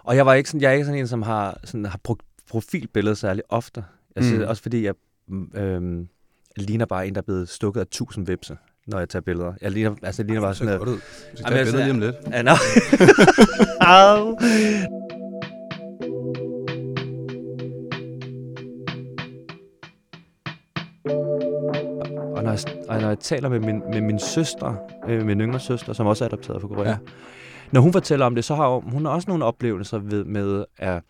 Og 0.04 0.16
jeg 0.16 0.26
var 0.26 0.34
ikke 0.34 0.50
sådan, 0.50 0.62
jeg 0.62 0.70
er 0.70 0.74
ikke 0.74 0.86
sådan 0.86 1.00
en, 1.00 1.08
som 1.08 1.22
har, 1.22 1.60
sådan, 1.64 1.86
har 1.86 2.00
brugt 2.04 2.22
profilbilleder 2.50 3.16
særlig 3.16 3.44
ofte. 3.50 3.84
Altså, 4.16 4.36
mm. 4.36 4.42
Mm. 4.42 4.48
Også 4.48 4.62
fordi 4.62 4.84
jeg 4.86 4.96
mm, 5.28 5.52
øhm, 5.56 6.08
ligner 6.58 6.86
bare 6.86 7.08
en, 7.08 7.16
der 7.16 7.22
er 7.22 7.26
blevet 7.26 7.50
stukket 7.50 7.82
af 7.82 7.88
tusind 7.88 8.26
vipse, 8.26 8.58
når 8.88 9.00
jeg 9.00 9.10
tager 9.10 9.22
billeder. 9.22 9.54
Jeg 9.62 9.72
ligner, 9.72 9.96
altså, 10.04 10.22
jeg 10.22 10.28
ligner 10.28 10.42
bare 10.42 10.56
sådan 10.56 10.66
noget. 10.66 10.80
godt 10.80 10.90
ud. 10.90 11.00
Tage 11.38 11.56
jeg- 11.56 11.66
billeder 11.66 11.84
lige 11.86 11.92
om 11.94 12.00
lidt. 12.00 12.16
Ja, 12.32 12.42
no. 12.42 12.52
Og 22.36 22.44
når 22.44 22.52
jeg, 22.52 22.60
og 22.90 23.02
når 23.02 23.08
jeg 23.08 23.20
taler 23.20 23.50
med 23.50 23.60
min, 23.60 23.82
med 23.92 24.02
min 24.02 24.20
søster, 24.20 24.76
øh, 25.10 25.26
min 25.26 25.42
yngre 25.42 25.60
søster, 25.60 25.94
som 25.94 26.08
også 26.08 26.24
er 26.24 26.28
adopteret 26.30 26.62
fra 26.62 26.68
Korea. 26.68 26.90
Ja. 26.90 26.98
når 27.72 27.82
hun 27.82 27.94
fortæller 27.94 28.26
om 28.26 28.36
det, 28.36 28.44
så 28.46 28.56
har 28.56 28.80
hun 28.92 29.06
også 29.06 29.26
nogle 29.28 29.46
oplevelser 29.46 29.98
ved, 29.98 30.26
med 30.26 30.66
at 30.78 31.02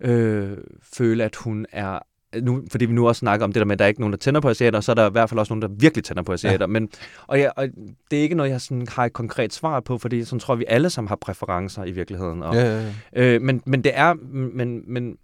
øh, 0.00 0.56
føle, 0.96 1.24
at 1.24 1.36
hun 1.36 1.66
er 1.72 1.98
nu, 2.42 2.62
fordi 2.70 2.84
vi 2.84 2.92
nu 2.92 3.08
også 3.08 3.18
snakker 3.18 3.44
om 3.44 3.52
det 3.52 3.60
der 3.60 3.64
med, 3.64 3.72
at 3.72 3.78
der 3.78 3.84
er 3.84 3.88
ikke 3.88 4.00
nogen, 4.00 4.12
der 4.12 4.18
tænder 4.18 4.40
på 4.40 4.48
asiater, 4.48 4.80
så 4.80 4.92
er 4.92 4.94
der 4.94 5.08
i 5.08 5.12
hvert 5.12 5.28
fald 5.28 5.38
også 5.38 5.54
nogen, 5.54 5.62
der 5.62 5.68
virkelig 5.68 6.04
tænder 6.04 6.22
på 6.22 6.32
asiater. 6.32 6.56
Ja. 6.60 6.66
Men, 6.66 6.88
og, 7.26 7.40
jeg, 7.40 7.52
og 7.56 7.68
det 8.10 8.18
er 8.18 8.22
ikke 8.22 8.34
noget, 8.34 8.50
jeg 8.50 8.60
sådan 8.60 8.86
har 8.90 9.04
et 9.04 9.12
konkret 9.12 9.52
svar 9.52 9.80
på, 9.80 9.98
fordi 9.98 10.24
sådan 10.24 10.40
tror 10.40 10.54
vi 10.54 10.64
alle 10.68 10.90
sammen 10.90 11.08
har 11.08 11.16
præferencer 11.16 11.84
i 11.84 11.90
virkeligheden. 11.90 12.42
Og, 12.42 12.54
Ja, 12.54 12.60
ja, 12.60 12.92
ja. 13.12 13.34
Øh, 13.34 13.42
men, 13.42 13.62
men 13.66 13.84
det 13.84 13.92
er 13.94 14.14
men, 14.14 14.92
men, 14.92 15.16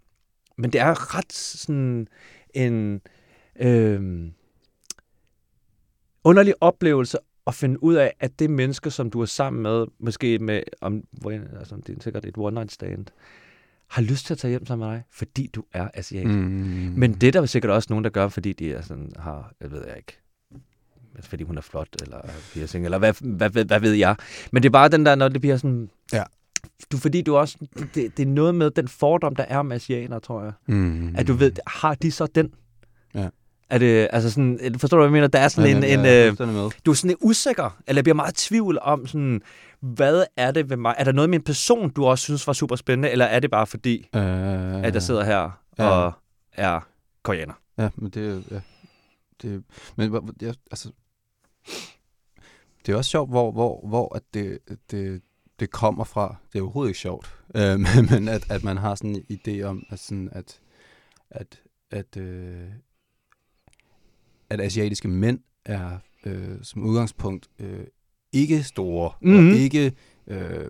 men 0.57 0.73
det 0.73 0.81
er 0.81 1.17
ret 1.17 1.33
sådan 1.33 2.07
en 2.53 3.01
øh, 3.59 4.01
underlig 6.23 6.53
oplevelse 6.61 7.17
at 7.47 7.53
finde 7.53 7.83
ud 7.83 7.95
af, 7.95 8.13
at 8.19 8.39
det 8.39 8.49
menneske, 8.49 8.91
som 8.91 9.09
du 9.09 9.21
er 9.21 9.25
sammen 9.25 9.63
med, 9.63 9.85
måske 9.99 10.39
med, 10.39 10.61
om, 10.81 11.03
altså, 11.25 11.75
det 11.87 11.97
er 11.97 12.01
sikkert 12.01 12.25
et 12.25 12.37
one 12.37 12.53
night 12.53 12.71
stand, 12.71 13.05
har 13.93 14.01
lyst 14.01 14.25
til 14.25 14.33
at 14.33 14.37
tage 14.37 14.49
hjem 14.49 14.65
sammen 14.65 14.87
med 14.87 14.95
dig, 14.95 15.03
fordi 15.11 15.47
du 15.47 15.63
er 15.73 15.87
asiat. 15.93 16.27
Mm. 16.27 16.93
Men 16.97 17.13
det 17.13 17.27
er 17.27 17.31
der 17.31 17.45
sikkert 17.45 17.71
også 17.71 17.87
nogen, 17.89 18.03
der 18.03 18.09
gør, 18.09 18.27
fordi 18.27 18.53
de 18.53 18.73
er 18.73 18.81
sådan, 18.81 19.11
har, 19.19 19.53
jeg 19.61 19.71
ved 19.71 19.85
jeg 19.87 19.97
ikke, 19.97 20.19
fordi 21.19 21.43
hun 21.43 21.57
er 21.57 21.61
flot, 21.61 21.87
eller 22.01 22.17
piercing, 22.53 22.85
eller 22.85 22.97
hvad, 22.97 23.13
hvad, 23.21 23.49
hvad, 23.49 23.65
hvad 23.65 23.79
ved 23.79 23.91
jeg. 23.91 24.15
Men 24.51 24.63
det 24.63 24.69
er 24.69 24.71
bare 24.71 24.89
den 24.89 25.05
der, 25.05 25.15
når 25.15 25.29
det 25.29 25.41
bliver 25.41 25.57
sådan... 25.57 25.89
Ja. 26.13 26.23
Du, 26.91 26.97
fordi 26.97 27.21
du 27.21 27.35
også... 27.35 27.57
Det, 27.95 28.17
det 28.17 28.19
er 28.19 28.25
noget 28.25 28.55
med 28.55 28.71
den 28.71 28.87
fordom, 28.87 29.35
der 29.35 29.43
er 29.43 29.61
med 29.61 29.75
asianer, 29.75 30.19
tror 30.19 30.43
jeg. 30.43 30.53
Mm. 30.67 31.15
At 31.15 31.27
du 31.27 31.33
ved, 31.33 31.51
har 31.67 31.95
de 31.95 32.11
så 32.11 32.27
den? 32.35 32.53
Er 33.69 33.77
det, 33.77 34.07
altså 34.11 34.31
sådan, 34.31 34.75
forstår 34.77 34.97
du, 34.97 35.01
hvad 35.01 35.07
jeg 35.07 35.11
mener? 35.13 35.27
Der 35.27 35.39
er 35.39 35.47
sådan 35.47 35.69
Ja, 35.69 35.77
en, 35.77 35.99
en, 35.99 36.05
ja, 36.05 36.29
øh, 36.29 36.71
du 36.85 36.91
er 36.91 36.95
sådan 36.95 37.17
usikker, 37.21 37.77
eller 37.87 37.97
jeg 37.99 38.03
bliver 38.03 38.15
meget 38.15 38.31
i 38.31 38.47
tvivl 38.47 38.79
om 38.81 39.07
sådan, 39.07 39.41
hvad 39.79 40.23
er 40.37 40.51
det 40.51 40.69
ved 40.69 40.77
mig? 40.77 40.95
Er 40.97 41.03
der 41.03 41.11
noget 41.11 41.29
med 41.29 41.39
en 41.39 41.43
person, 41.43 41.89
du 41.89 42.05
også 42.05 42.23
synes 42.23 42.47
var 42.47 42.53
super 42.53 42.75
spændende, 42.75 43.09
eller 43.09 43.25
er 43.25 43.39
det 43.39 43.51
bare 43.51 43.67
fordi, 43.67 44.09
Øh, 44.15 44.83
at 44.83 44.93
jeg 44.93 45.03
sidder 45.03 45.23
her 45.23 45.59
Ja. 45.79 45.89
og 45.89 46.13
er 46.53 46.79
koreaner? 47.23 47.53
Ja, 47.77 47.89
men 47.95 48.09
det 48.09 48.27
er. 48.31 48.41
Ja. 48.55 48.61
Det, 49.41 49.63
men 49.95 50.33
jeg, 50.41 50.53
altså, 50.71 50.91
det 52.85 52.93
er 52.93 52.97
også 52.97 53.09
sjovt, 53.09 53.29
hvor, 53.29 53.51
hvor, 53.51 53.87
hvor 53.87 54.15
at 54.15 54.21
det, 54.33 54.59
det, 54.91 55.21
det 55.59 55.71
kommer 55.71 56.03
fra. 56.03 56.35
Det 56.53 56.59
er 56.59 56.63
overhovedet 56.63 56.89
ikke 56.89 56.99
sjovt, 56.99 57.35
øh, 57.55 57.79
men 58.11 58.27
at, 58.27 58.51
at 58.51 58.63
man 58.63 58.77
har 58.77 58.95
sådan 58.95 59.23
en 59.29 59.39
idé 59.47 59.61
om, 59.63 59.83
at, 59.89 59.99
sådan, 59.99 60.29
at, 60.31 60.59
at, 61.29 61.61
at, 61.91 62.17
øh, 62.17 62.61
at 64.53 64.61
asiatiske 64.61 65.07
mænd 65.07 65.39
er 65.65 65.97
øh, 66.25 66.57
som 66.61 66.83
udgangspunkt 66.83 67.47
øh, 67.59 67.79
ikke 68.33 68.63
store, 68.63 69.11
mm-hmm. 69.21 69.49
og 69.49 69.55
ikke 69.55 69.93
øh, 70.27 70.69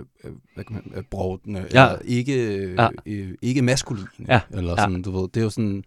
hvad 0.53 0.63
kan 0.63 0.73
man, 0.75 0.91
øh, 0.95 1.03
brodende, 1.03 1.59
ja. 1.59 1.65
eller 1.65 1.99
ikke, 2.05 2.57
øh, 2.57 2.75
ja. 2.75 2.87
øh, 3.05 3.35
ikke 3.41 3.61
maskuline, 3.61 4.07
ja. 4.27 4.41
eller 4.51 4.75
sådan, 4.75 4.95
ja. 4.95 5.01
du 5.01 5.11
ved, 5.11 5.29
det 5.29 5.37
er 5.37 5.43
jo 5.43 5.49
sådan, 5.49 5.83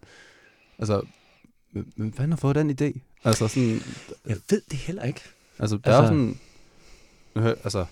altså, 0.79 1.01
hvem 1.95 2.13
fanden 2.13 2.31
har 2.31 2.37
fået 2.37 2.55
den 2.55 2.69
idé? 2.69 2.99
Altså 3.23 3.47
sådan... 3.47 3.79
Jeg 4.27 4.37
ved 4.49 4.61
det 4.71 4.79
heller 4.79 5.03
ikke. 5.03 5.21
Altså, 5.59 5.77
der 5.77 5.91
altså, 5.91 6.03
er 6.03 6.07
sådan, 6.07 6.35
altså, 7.63 7.85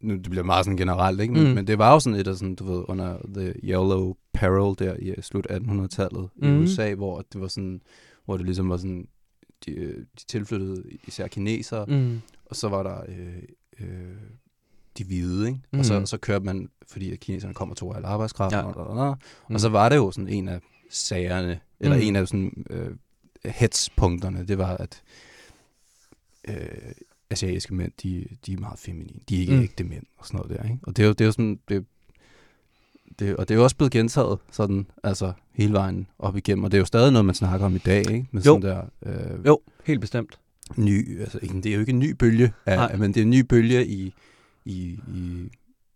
nu 0.00 0.14
det 0.14 0.30
bliver 0.30 0.44
meget 0.44 0.64
sådan 0.64 0.76
generelt, 0.76 1.20
ikke? 1.20 1.34
Men, 1.34 1.48
mm. 1.48 1.54
men 1.54 1.66
det 1.66 1.78
var 1.78 1.92
jo 1.92 2.00
sådan 2.00 2.20
et 2.20 2.28
af 2.28 2.36
sådan, 2.36 2.54
du 2.54 2.72
ved, 2.72 2.84
under 2.88 3.18
The 3.34 3.54
Yellow 3.64 4.14
Peril 4.32 4.78
der 4.78 4.96
i 4.98 5.14
slut 5.22 5.46
1800-tallet 5.50 6.28
mm. 6.36 6.48
i 6.48 6.62
USA, 6.62 6.94
hvor 6.94 7.24
det 7.32 7.40
var 7.40 7.48
sådan, 7.48 7.80
hvor 8.24 8.36
det 8.36 8.46
ligesom 8.46 8.70
var 8.70 8.76
sådan, 8.76 9.08
de, 9.66 9.70
øh, 9.70 9.98
de 9.98 10.24
tilflyttede 10.28 10.84
især 11.06 11.26
kinesere, 11.26 11.86
mm. 11.86 12.20
og 12.44 12.56
så 12.56 12.68
var 12.68 12.82
der 12.82 13.02
øh, 13.08 13.42
øh, 13.80 14.16
de 14.98 15.04
hvide, 15.04 15.48
ikke? 15.48 15.60
Mm. 15.72 15.78
Og 15.78 15.84
så, 15.84 15.98
mm. 15.98 16.06
så 16.06 16.18
kørte 16.18 16.44
man, 16.44 16.68
fordi 16.88 17.12
at 17.12 17.20
kineserne 17.20 17.54
kommer 17.54 17.74
to 17.74 17.92
al 17.92 18.04
arbejdskraft, 18.04 18.54
ja. 18.54 18.62
og, 18.62 18.76
og, 18.76 18.86
og, 18.86 19.18
mm. 19.48 19.54
og 19.54 19.60
så 19.60 19.68
var 19.68 19.88
det 19.88 19.96
jo 19.96 20.10
sådan 20.10 20.28
en 20.28 20.48
af 20.48 20.60
sagerne, 20.90 21.60
eller 21.80 21.96
mm. 21.96 22.02
en 22.02 22.16
af 22.16 22.28
sådan 22.28 22.64
øh, 22.70 22.90
hetspunkterne, 23.44 24.44
det 24.46 24.58
var, 24.58 24.76
at 24.76 25.02
øh, 26.48 26.92
asiatiske 27.30 27.74
mænd, 27.74 27.92
de, 28.02 28.26
de 28.46 28.52
er 28.52 28.58
meget 28.58 28.78
feminine. 28.78 29.20
De 29.28 29.36
er 29.36 29.40
ikke 29.40 29.54
mm. 29.54 29.62
ægte 29.62 29.84
mænd 29.84 30.04
og 30.16 30.26
sådan 30.26 30.38
noget 30.38 30.58
der, 30.58 30.64
ikke? 30.64 30.78
Og 30.82 30.96
det 30.96 31.02
er 31.02 31.06
jo, 31.06 31.12
det 31.12 31.20
er 31.20 31.24
jo 31.24 31.32
sådan, 31.32 31.60
det, 31.68 31.86
det, 33.18 33.36
og 33.36 33.48
det 33.48 33.54
er 33.54 33.58
jo 33.58 33.64
også 33.64 33.76
blevet 33.76 33.92
gentaget 33.92 34.38
sådan, 34.50 34.86
altså 35.02 35.32
hele 35.52 35.72
vejen 35.72 36.06
op 36.18 36.36
igennem, 36.36 36.64
og 36.64 36.70
det 36.70 36.76
er 36.76 36.80
jo 36.80 36.84
stadig 36.84 37.12
noget, 37.12 37.24
man 37.24 37.34
snakker 37.34 37.66
om 37.66 37.74
i 37.74 37.78
dag, 37.78 37.98
ikke? 37.98 38.26
Med 38.30 38.42
jo. 38.42 38.60
sådan 38.60 38.62
der, 38.62 38.82
øh, 39.06 39.46
jo, 39.46 39.60
helt 39.84 40.00
bestemt. 40.00 40.38
Ny, 40.76 41.20
altså 41.20 41.38
ikke, 41.42 41.54
det 41.54 41.66
er 41.66 41.74
jo 41.74 41.80
ikke 41.80 41.92
en 41.92 41.98
ny 41.98 42.10
bølge, 42.10 42.52
af, 42.66 42.98
men 42.98 43.14
det 43.14 43.20
er 43.20 43.24
en 43.24 43.30
ny 43.30 43.40
bølge 43.40 43.86
i, 43.86 44.14
i, 44.64 44.98
i, 45.14 45.50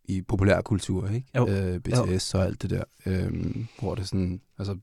i 0.05 0.23
populærkultur, 0.23 1.09
ikke? 1.09 1.27
Jo. 1.37 1.49
Øh, 1.49 1.79
BTS 1.81 2.35
jo. 2.35 2.39
og 2.39 2.45
alt 2.45 2.63
det 2.63 2.71
der, 2.71 2.85
øh, 3.07 3.57
hvor 3.81 3.95
det 3.95 4.09
sådan, 4.09 4.41
altså 4.59 4.77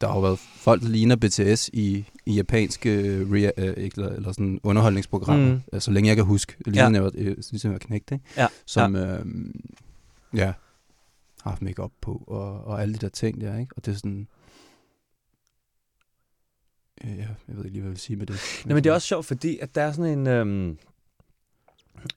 der 0.00 0.06
har 0.06 0.14
jo 0.14 0.20
været 0.20 0.38
folk, 0.38 0.82
der 0.82 0.88
ligner 0.88 1.16
BTS 1.16 1.70
i, 1.72 2.04
i 2.26 2.34
japanske 2.34 2.90
rea, 3.32 3.50
øh, 3.56 3.74
eller, 3.76 4.08
eller 4.08 4.32
sådan 4.32 4.60
underholdningsprogrammer, 4.62 5.54
mm. 5.54 5.60
altså, 5.72 5.84
så 5.84 5.90
længe 5.90 6.08
jeg 6.08 6.16
kan 6.16 6.24
huske, 6.24 6.56
lige 6.66 6.84
ja. 6.84 6.90
jeg 6.90 7.02
var, 7.02 7.10
øh, 7.14 7.36
ligesom 7.36 7.68
jeg 7.68 7.72
var 7.72 7.78
knægt, 7.78 8.12
ikke? 8.12 8.24
Ja. 8.36 8.46
som 8.66 8.96
ja. 8.96 9.18
Øh, 9.18 9.24
ja, 10.34 10.52
har 11.42 11.50
haft 11.50 11.62
makeup 11.62 11.92
på 12.00 12.24
og, 12.26 12.64
og 12.64 12.82
alle 12.82 12.94
de 12.94 12.98
der 12.98 13.08
ting 13.08 13.40
der, 13.40 13.58
ikke? 13.58 13.74
Og 13.76 13.84
det 13.84 13.92
er 13.92 13.96
sådan... 13.96 14.28
Øh, 17.04 17.18
ja, 17.18 17.28
jeg 17.48 17.56
ved 17.56 17.64
ikke 17.64 17.72
lige, 17.72 17.80
hvad 17.80 17.88
jeg 17.88 17.90
vil 17.90 18.00
sige 18.00 18.16
med 18.16 18.26
det. 18.26 18.36
Nej, 18.66 18.74
men 18.74 18.84
det 18.84 18.90
er 18.90 18.94
også 18.94 19.06
sjovt, 19.08 19.26
fordi 19.26 19.58
at 19.58 19.74
der 19.74 19.82
er 19.82 19.92
sådan 19.92 20.18
en... 20.18 20.26
Øhm, 20.26 20.78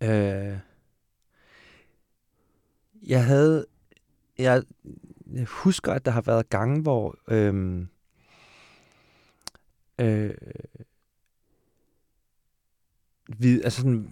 øh, 0.02 0.58
jeg 3.08 3.26
havde... 3.26 3.66
Jeg, 4.38 4.64
jeg 5.34 5.46
husker, 5.46 5.94
at 5.94 6.06
der 6.06 6.12
har 6.12 6.22
været 6.22 6.50
gange, 6.50 6.82
hvor... 6.82 7.18
Øhm, 7.28 7.88
øh, 10.00 10.34
vi, 13.28 13.62
altså 13.62 13.82
sådan, 13.82 14.08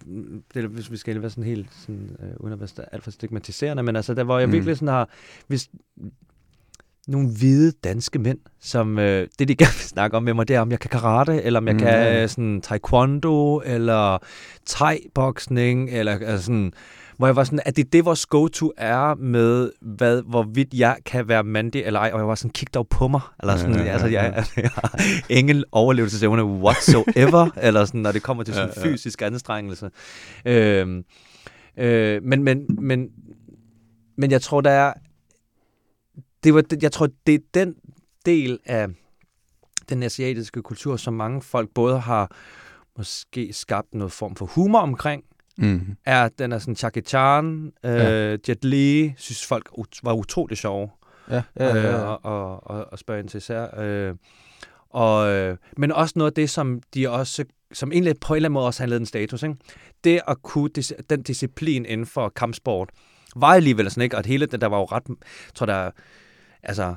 det, 0.54 0.64
hvis 0.64 0.90
vi 0.90 0.96
skal 0.96 1.20
være 1.22 1.30
sådan 1.30 1.44
helt, 1.44 1.68
sådan, 1.72 2.16
øh, 2.22 2.28
uden 2.36 2.52
at 2.52 2.60
være 2.60 2.86
alt 2.92 3.04
for 3.04 3.10
stigmatiserende, 3.10 3.82
men 3.82 3.96
altså 3.96 4.14
der, 4.14 4.24
hvor 4.24 4.38
jeg 4.38 4.46
mm. 4.46 4.52
virkelig 4.52 4.76
sådan 4.76 4.88
har, 4.88 5.08
hvis 5.46 5.70
nogle 7.08 7.28
hvide 7.28 7.72
danske 7.84 8.18
mænd, 8.18 8.38
som 8.60 8.98
øh, 8.98 9.28
det 9.38 9.48
de 9.48 9.54
gerne 9.56 9.72
vil 9.72 9.88
snakke 9.88 10.16
om 10.16 10.22
med 10.22 10.34
mig, 10.34 10.48
det 10.48 10.56
er 10.56 10.60
om 10.60 10.70
jeg 10.70 10.80
kan 10.80 10.90
karate, 10.90 11.42
eller 11.42 11.60
om 11.60 11.66
jeg 11.66 11.74
mm. 11.74 11.80
kan 11.80 12.28
sådan 12.28 12.60
taekwondo, 12.60 13.62
eller 13.64 14.18
thai-boksning, 14.70 15.90
eller 15.90 16.12
altså 16.12 16.44
sådan, 16.44 16.72
hvor 17.22 17.26
jeg 17.26 17.36
var 17.36 17.44
sådan, 17.44 17.60
at 17.64 17.76
det 17.76 17.84
er 17.84 17.88
det, 17.90 18.04
vores 18.04 18.26
go-to 18.26 18.72
er 18.76 19.14
med, 19.14 19.72
hvad, 19.80 20.22
hvorvidt 20.22 20.74
jeg 20.74 20.96
kan 21.04 21.28
være 21.28 21.44
mandig 21.44 21.82
eller 21.82 22.00
ej, 22.00 22.10
og 22.12 22.18
jeg 22.18 22.28
var 22.28 22.34
sådan, 22.34 22.50
kig 22.50 22.74
dog 22.74 22.88
på 22.88 23.08
mig, 23.08 23.20
eller 23.40 23.56
sådan, 23.56 23.74
ja, 23.74 23.80
ja, 23.80 23.86
ja, 23.86 23.92
altså, 23.92 24.06
jeg, 24.06 24.32
altså, 24.36 24.52
jeg 24.56 24.70
har 24.74 25.00
ingen 25.28 25.64
overlevelsesevne 25.72 26.44
whatsoever, 26.44 27.50
eller 27.66 27.84
sådan, 27.84 28.00
når 28.00 28.12
det 28.12 28.22
kommer 28.22 28.42
til 28.44 28.54
sådan 28.54 28.70
ja, 28.76 28.80
ja. 28.80 28.86
fysisk 28.86 29.22
anstrengelse. 29.22 29.90
Øh, 30.44 31.04
øh, 31.76 32.22
men, 32.22 32.42
men, 32.42 32.66
men, 32.68 33.08
men 34.16 34.30
jeg 34.30 34.42
tror, 34.42 34.60
der 34.60 34.70
er, 34.70 34.92
det 36.44 36.54
var, 36.54 36.64
jeg 36.82 36.92
tror, 36.92 37.08
det 37.26 37.34
er 37.34 37.38
den 37.54 37.74
del 38.26 38.58
af 38.64 38.88
den 39.88 40.02
asiatiske 40.02 40.62
kultur, 40.62 40.96
som 40.96 41.14
mange 41.14 41.42
folk 41.42 41.70
både 41.74 41.98
har 41.98 42.30
måske 42.96 43.52
skabt 43.52 43.94
noget 43.94 44.12
form 44.12 44.36
for 44.36 44.46
humor 44.46 44.80
omkring, 44.80 45.24
mm. 45.58 45.96
er, 46.04 46.28
den 46.28 46.52
er 46.52 46.58
sådan 46.58 46.76
Jackie 46.82 47.02
Chan, 47.02 47.72
øh, 47.84 47.92
ja. 47.92 48.36
Jet 48.48 48.64
Li, 48.64 49.14
synes 49.16 49.46
folk 49.46 49.68
var 50.02 50.12
utrolig 50.12 50.58
sjove. 50.58 50.90
Ja, 51.30 51.42
ja, 51.56 51.66
ja, 51.66 51.76
ja. 51.76 51.98
Øh, 51.98 52.08
og, 52.08 52.24
og, 52.24 52.70
og, 52.70 52.92
og 52.92 52.98
spørge 52.98 53.20
ind 53.20 53.28
til 53.28 53.38
især. 53.38 53.80
Øh, 53.80 54.14
og, 54.90 55.30
øh, 55.30 55.56
men 55.76 55.92
også 55.92 56.12
noget 56.16 56.30
af 56.30 56.34
det, 56.34 56.50
som 56.50 56.80
de 56.94 57.10
også 57.10 57.44
som 57.72 57.92
egentlig 57.92 58.14
på 58.20 58.34
en 58.34 58.36
eller 58.36 58.46
anden 58.46 58.54
måde 58.54 58.66
også 58.66 58.82
handlede 58.82 59.00
en 59.00 59.06
status. 59.06 59.42
Ikke? 59.42 59.56
Det 60.04 60.20
at 60.28 60.42
kunne, 60.42 60.70
den 61.10 61.22
disciplin 61.22 61.86
inden 61.86 62.06
for 62.06 62.28
kampsport, 62.28 62.90
var 63.36 63.48
alligevel 63.48 63.90
sådan, 63.90 64.02
ikke? 64.02 64.16
Og 64.16 64.26
hele 64.26 64.46
det, 64.46 64.60
der 64.60 64.66
var 64.66 64.78
jo 64.78 64.84
ret, 64.84 65.02
tror 65.54 65.66
der, 65.66 65.90
altså, 66.62 66.94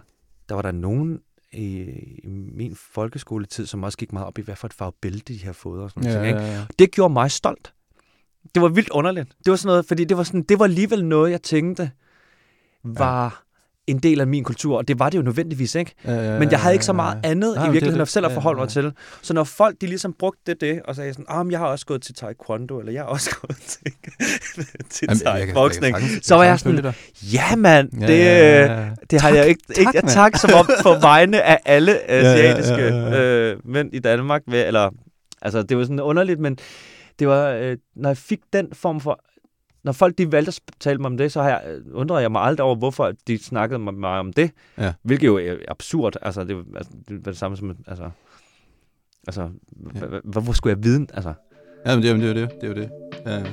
der 0.49 0.55
var 0.55 0.61
der 0.61 0.71
nogen 0.71 1.19
i, 1.51 1.79
i 2.23 2.27
min 2.27 2.75
folkeskoletid, 2.75 3.65
som 3.65 3.83
også 3.83 3.97
gik 3.97 4.13
meget 4.13 4.27
op 4.27 4.37
i, 4.37 4.41
hvad 4.41 4.55
for 4.55 4.67
et 4.67 4.73
farve 4.73 4.91
bælte 5.01 5.33
de 5.33 5.45
har 5.45 5.53
fået 5.53 5.83
og 5.83 5.89
sådan 5.89 6.03
ja, 6.03 6.13
noget. 6.13 6.27
Ikke? 6.27 6.39
Ja, 6.39 6.53
ja. 6.53 6.65
Det 6.79 6.91
gjorde 6.91 7.13
mig 7.13 7.31
stolt 7.31 7.73
det 8.53 8.61
var 8.61 8.67
vildt 8.67 8.89
underligt. 8.89 9.29
Det 9.45 9.51
var 9.51 9.55
sådan 9.55 9.67
noget, 9.67 9.85
fordi 9.85 10.03
det 10.03 10.17
var, 10.17 10.23
sådan, 10.23 10.41
det 10.41 10.59
var 10.59 10.65
alligevel 10.65 11.05
noget, 11.05 11.31
jeg 11.31 11.41
tænkte 11.41 11.91
var 12.83 13.23
ja. 13.23 13.29
en 13.93 13.99
del 13.99 14.21
af 14.21 14.27
min 14.27 14.43
kultur, 14.43 14.77
og 14.77 14.87
det 14.87 14.99
var 14.99 15.09
det 15.09 15.17
jo 15.17 15.23
nødvendigvis 15.23 15.75
ikke. 15.75 15.91
Ja, 16.05 16.33
ja, 16.33 16.39
Men 16.39 16.51
jeg 16.51 16.59
havde 16.59 16.75
ikke 16.75 16.85
så 16.85 16.93
meget 16.93 17.19
andet 17.23 17.55
ja, 17.55 17.61
i 17.61 17.71
virkeligheden 17.71 18.01
at 18.01 18.07
selv 18.07 18.25
at 18.25 18.31
forholde 18.31 18.57
ja, 18.57 18.61
ja. 18.75 18.81
mig 18.81 18.93
til. 18.93 19.19
Så 19.21 19.33
når 19.33 19.43
folk 19.43 19.81
de 19.81 19.87
ligesom 19.87 20.13
brugte 20.13 20.41
det, 20.45 20.61
det 20.61 20.81
og 20.85 20.95
sagde 20.95 21.13
sådan, 21.13 21.25
ah, 21.29 21.51
jeg 21.51 21.59
har 21.59 21.67
også 21.67 21.85
gået 21.85 22.01
til 22.01 22.15
taekwondo, 22.15 22.79
eller 22.79 22.91
jeg 22.91 23.01
har 23.01 23.07
også 23.07 23.35
gået 23.41 23.57
til, 23.57 23.81
til 24.89 25.07
thai-boksning, 25.07 25.97
så 26.21 26.35
var 26.35 26.43
jeg 26.43 26.59
sådan, 26.59 26.93
ja 27.33 27.55
mand, 27.55 27.91
det, 27.91 28.01
ja, 28.01 28.15
ja, 28.15 28.75
ja. 28.75 28.89
det 29.11 29.21
har 29.21 29.29
tak, 29.29 29.37
jeg 29.37 29.47
ikke, 29.47 29.61
ikke 29.77 29.91
tak, 29.91 30.07
tak 30.07 30.37
som 30.37 30.49
om 30.53 30.69
på 30.83 30.93
vegne 31.01 31.41
af 31.41 31.59
alle 31.65 32.11
asiatiske 32.11 32.73
ja, 32.81 32.95
ja, 32.95 33.09
ja, 33.09 33.15
ja. 33.15 33.51
Øh, 33.51 33.57
mænd 33.63 33.93
i 33.93 33.99
Danmark, 33.99 34.41
eller 34.47 34.89
Altså, 35.45 35.63
det 35.63 35.77
var 35.77 35.83
sådan 35.83 35.99
underligt, 35.99 36.39
men 36.39 36.57
det 37.19 37.27
var, 37.27 37.49
øh, 37.49 37.77
når 37.95 38.09
jeg 38.09 38.17
fik 38.17 38.39
den 38.53 38.73
form 38.73 38.99
for... 38.99 39.19
Når 39.83 39.91
folk 39.91 40.17
de 40.17 40.31
valgte 40.31 40.49
at 40.49 40.73
tale 40.79 40.97
mig 40.97 41.05
om 41.05 41.17
det, 41.17 41.31
så 41.31 41.41
har 41.41 41.49
jeg, 41.49 41.63
øh, 41.67 41.81
undrede 41.93 42.21
jeg 42.21 42.31
mig 42.31 42.41
aldrig 42.41 42.65
over, 42.65 42.75
hvorfor 42.75 43.11
de 43.27 43.37
snakkede 43.37 43.79
med 43.79 43.93
mig 43.93 44.19
om 44.19 44.33
det. 44.33 44.51
Ja. 44.77 44.93
Hvilket 45.01 45.27
jo 45.27 45.37
er 45.37 45.55
absurd. 45.67 46.15
Altså, 46.21 46.43
det, 46.43 46.65
altså, 46.75 46.91
det 47.07 47.25
var 47.25 47.31
det 47.31 47.37
samme 47.37 47.57
som... 47.57 47.77
Altså, 47.87 48.09
altså 49.27 49.49
ja. 49.95 50.19
hvorfor 50.23 50.53
skulle 50.53 50.75
jeg 50.75 50.83
vide? 50.83 51.07
Altså, 51.13 51.33
ja, 51.85 51.95
men 51.95 52.03
det, 52.03 52.11
er 52.11 52.27
jo 52.27 52.33
det. 52.33 52.51
Det 52.61 52.63
er 52.63 52.67
jo 52.67 52.73
det. 52.73 52.89
Ja. 53.25 53.43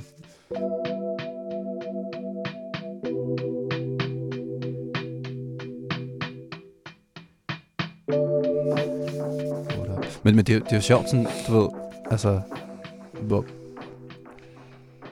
Men, 10.25 10.37
men 10.37 10.44
det, 10.44 10.62
det 10.62 10.72
er 10.72 10.77
jo 10.77 10.81
sjovt, 10.81 11.11
sådan, 11.11 11.27
du 11.48 11.61
ved, 11.61 11.68
altså, 12.11 12.40
hvor... 13.23 13.47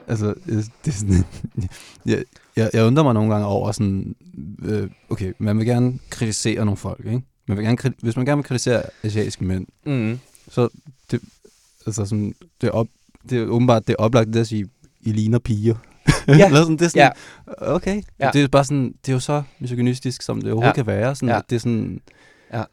Altså, 0.07 0.33
det 0.45 0.87
er 0.87 0.91
sådan... 0.91 1.23
jeg, 2.05 2.23
jeg, 2.55 2.69
jeg 2.73 2.85
undrer 2.85 3.03
mig 3.03 3.13
nogle 3.13 3.31
gange 3.31 3.47
over 3.47 3.71
sådan... 3.71 4.15
Øh, 4.63 4.89
okay, 5.09 5.33
man 5.37 5.57
vil 5.57 5.65
gerne 5.65 5.99
kritisere 6.09 6.65
nogle 6.65 6.77
folk, 6.77 7.05
ikke? 7.05 7.21
Man 7.47 7.57
vil 7.57 7.65
gerne, 7.65 7.93
hvis 8.01 8.15
man 8.15 8.25
gerne 8.25 8.37
vil 8.37 8.45
kritisere 8.45 8.83
asiatiske 9.03 9.43
mænd, 9.43 9.67
mm. 9.85 10.19
så 10.49 10.69
det, 11.11 11.21
altså 11.85 12.05
sådan, 12.05 12.33
det, 12.61 12.67
er 12.67 12.71
op, 12.71 12.87
det 13.29 13.41
er 13.41 13.45
åbenbart 13.45 13.87
det 13.87 13.95
er 13.99 14.03
oplagt 14.03 14.33
det 14.33 14.39
at 14.39 14.47
sige, 14.47 14.69
I 15.01 15.11
ligner 15.11 15.39
piger. 15.39 15.75
Ja. 16.27 16.45
Eller 16.45 16.61
sådan, 16.61 16.77
det 16.77 16.85
er 16.85 16.89
sådan, 16.89 17.11
ja. 17.59 17.75
okay. 17.75 18.01
Ja. 18.19 18.29
Det 18.33 18.43
er 18.43 18.47
bare 18.47 18.65
sådan, 18.65 18.93
det 19.05 19.09
er 19.09 19.13
jo 19.13 19.19
så 19.19 19.43
misogynistisk, 19.59 20.21
som 20.21 20.41
det 20.41 20.51
overhovedet 20.51 20.67
ja. 20.67 20.75
kan 20.75 20.87
være. 20.87 21.15
Sådan, 21.15 21.29
ja. 21.29 21.37
at 21.37 21.49
det 21.49 21.55
er 21.55 21.59
sådan, 21.59 22.01
ja. 22.53 22.63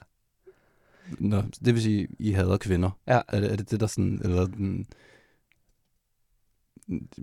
Nå, 1.19 1.43
det 1.65 1.75
vil 1.75 1.83
sige, 1.83 2.09
I 2.19 2.33
hader 2.33 2.57
kvinder. 2.57 2.91
Ja. 3.07 3.21
Er, 3.29 3.41
det, 3.41 3.53
er 3.53 3.57
det 3.57 3.71
det, 3.71 3.81
der 3.81 3.87
sådan, 3.87 4.21
eller 4.25 4.47
den, 4.47 4.87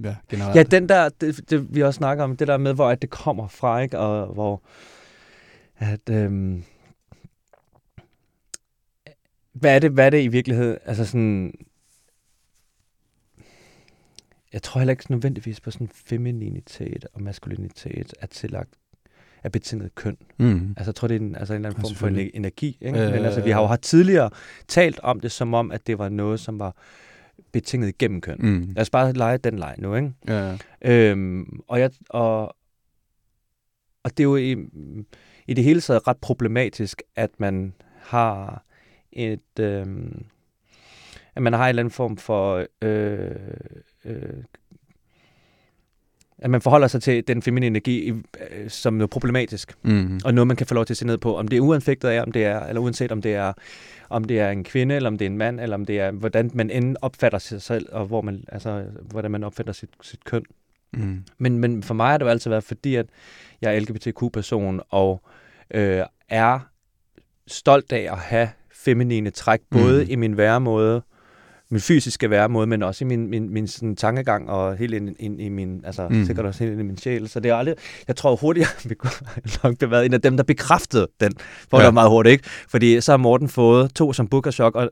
ja, 0.04 0.16
generelt. 0.30 0.56
Ja, 0.56 0.64
den 0.64 0.90
der, 0.90 1.10
det, 1.10 1.50
det, 1.50 1.76
vi 1.76 1.84
også 1.84 1.98
snakker 1.98 2.24
om, 2.24 2.38
det 2.38 2.48
der 2.48 2.58
med, 2.58 2.74
hvor 2.74 2.90
at 2.90 3.02
det 3.02 3.10
kommer 3.10 3.48
fra, 3.48 3.80
ikke? 3.80 4.00
Og 4.00 4.34
hvor, 4.34 4.62
at, 5.78 6.10
øhm, 6.10 6.64
hvad 9.54 9.76
er 9.76 9.80
det, 9.80 9.92
hvad 9.92 10.06
er 10.06 10.10
det 10.10 10.24
i 10.24 10.28
virkeligheden, 10.28 10.78
altså 10.86 11.06
sådan, 11.06 11.54
jeg 14.54 14.64
tror 14.64 14.80
heller 14.80 14.92
ikke 14.92 15.12
nødvendigvis 15.12 15.62
på 15.62 15.72
sådan 15.72 15.90
femininitet 15.94 17.08
og 17.14 17.22
maskulinitet 17.22 18.14
er 18.22 18.28
tillagt 18.28 18.76
er 19.46 19.50
betinget 19.50 19.96
køn. 19.96 20.18
Mm. 20.38 20.70
Altså, 20.78 20.90
jeg 20.90 20.96
tror, 20.96 21.08
det 21.08 21.16
er 21.16 21.20
en, 21.20 21.36
altså 21.36 21.54
en 21.54 21.56
eller 21.56 21.70
anden 21.70 21.82
form 21.82 21.96
for 21.96 22.08
energi. 22.08 22.78
Ikke? 22.82 23.00
Ja, 23.00 23.12
Men 23.12 23.26
altså, 23.26 23.42
vi 23.42 23.50
har 23.50 23.62
jo 23.62 23.68
har 23.68 23.76
tidligere 23.76 24.30
talt 24.68 25.00
om 25.00 25.20
det, 25.20 25.32
som 25.32 25.54
om, 25.54 25.72
at 25.72 25.88
det 25.88 25.98
var 25.98 26.10
noget, 26.10 26.40
som 26.40 26.60
var 26.60 26.76
betinget 27.52 27.98
gennem 27.98 28.22
køn. 28.22 28.38
Mm. 28.40 28.74
Lad 28.76 28.82
os 28.82 28.90
bare 28.90 29.14
lege 29.14 29.38
den 29.38 29.60
leg 29.60 29.76
nu, 29.78 29.96
ikke? 29.96 30.14
Ja, 30.28 30.58
ja. 30.84 31.12
Øhm, 31.12 31.60
og, 31.68 31.80
jeg, 31.80 31.92
og, 32.10 32.56
og 34.04 34.12
det 34.18 34.20
er 34.20 34.24
jo 34.24 34.36
i, 34.36 34.56
i 35.48 35.54
det 35.54 35.64
hele 35.64 35.82
taget 35.82 36.08
ret 36.08 36.18
problematisk, 36.18 37.02
at 37.16 37.30
man 37.38 37.74
har 38.00 38.66
et... 39.12 39.60
Øhm, 39.60 40.26
at 41.36 41.42
man 41.42 41.54
har 41.54 41.64
en 41.64 41.70
eller 41.70 41.82
anden 41.82 41.92
form 41.92 42.18
for... 42.18 42.66
Øh, 42.82 43.36
øh, 44.06 44.44
at 46.40 46.50
man 46.50 46.62
forholder 46.62 46.88
sig 46.88 47.02
til 47.02 47.28
den 47.28 47.42
feminine 47.42 47.68
energi 47.68 48.10
øh, 48.10 48.70
som 48.70 48.94
noget 48.94 49.10
problematisk, 49.10 49.74
Mm. 49.84 50.20
og 50.26 50.34
noget, 50.34 50.48
man 50.48 50.58
kan 50.58 50.68
få 50.68 50.74
lov 50.74 50.86
til 50.86 50.94
at 50.94 50.98
se 50.98 51.06
ned 51.06 51.18
på, 51.18 51.38
om 51.38 51.48
det 51.48 51.58
er 51.58 51.62
uanfægtet 51.62 52.10
af, 52.10 52.22
om 52.22 52.32
det 52.32 52.46
er, 52.46 52.60
eller 52.66 52.82
uanset 52.82 53.12
om 53.12 53.22
det 53.22 53.36
er, 53.36 53.54
om 54.10 54.24
det 54.24 54.40
er 54.40 54.50
en 54.50 54.64
kvinde, 54.64 54.96
eller 54.96 55.10
om 55.10 55.18
det 55.18 55.26
er 55.26 55.30
en 55.30 55.38
mand, 55.38 55.60
eller 55.60 55.76
om 55.76 55.86
det 55.86 56.00
er, 56.00 56.12
hvordan 56.12 56.52
man 56.54 56.70
end 56.70 56.96
opfatter 57.02 57.40
sig 57.40 57.62
selv, 57.62 57.88
og 57.92 58.06
hvor 58.06 58.22
man, 58.22 58.44
altså, 58.48 58.86
hvordan 59.12 59.32
man 59.32 59.44
opfatter 59.44 59.74
sit, 59.74 59.90
sit 60.02 60.24
køn. 60.24 60.44
Mm. 60.94 61.24
Men, 61.38 61.58
men 61.60 61.84
for 61.84 61.94
mig 61.94 62.08
har 62.12 62.18
det 62.18 62.26
jo 62.26 62.30
altid 62.30 62.50
været, 62.50 62.64
fordi 62.64 62.96
at 62.96 63.06
jeg 63.62 63.76
er 63.76 63.80
LGBTQ-person, 63.80 64.82
og 64.90 65.22
øh, 65.74 66.02
er 66.30 66.60
stolt 67.48 67.92
af 67.92 68.12
at 68.12 68.18
have 68.18 68.50
feminine 68.74 69.30
træk, 69.30 69.60
både 69.72 70.02
Mhm. 70.04 70.12
i 70.12 70.16
min 70.16 70.38
væremåde, 70.38 71.02
min 71.70 71.82
fysiske 71.82 72.30
væremåde, 72.30 72.68
men 72.68 72.84
også 72.84 73.04
i 73.06 73.08
min, 73.08 73.30
min, 73.30 73.50
min 73.54 73.68
sådan, 73.68 73.96
tankegang, 73.96 74.50
og 74.50 74.78
helt 74.78 74.94
ind, 74.94 75.16
ind 75.20 75.42
i 75.42 75.50
min, 75.50 75.82
altså 75.86 76.08
Mhm. 76.10 76.26
sikkert 76.26 76.46
også 76.46 76.60
helt 76.64 76.72
ind 76.72 76.82
i 76.82 76.84
min 76.84 76.98
sjæl. 76.98 77.28
Så 77.30 77.40
det 77.40 77.52
er 77.52 77.56
aldrig, 77.56 77.76
jeg 78.08 78.16
tror 78.16 78.36
hurtigt, 78.36 78.68
jeg 78.90 78.96
nok 79.64 79.76
have 79.82 79.92
været 79.92 80.06
en 80.06 80.14
af 80.14 80.22
dem, 80.22 80.38
der 80.38 80.44
bekræftede 80.44 81.08
den, 81.20 81.32
for 81.70 81.80
Ja. 81.80 81.86
ja. 81.86 81.92
meget 81.92 82.10
hurtigt, 82.10 82.32
ikke? 82.34 82.44
Fordi 82.70 83.02
så 83.02 83.12
har 83.12 83.18
Morten 83.18 83.50
fået 83.50 83.94
to 83.96 84.14
som 84.14 84.28
bookershot, 84.28 84.76
og, 84.76 84.90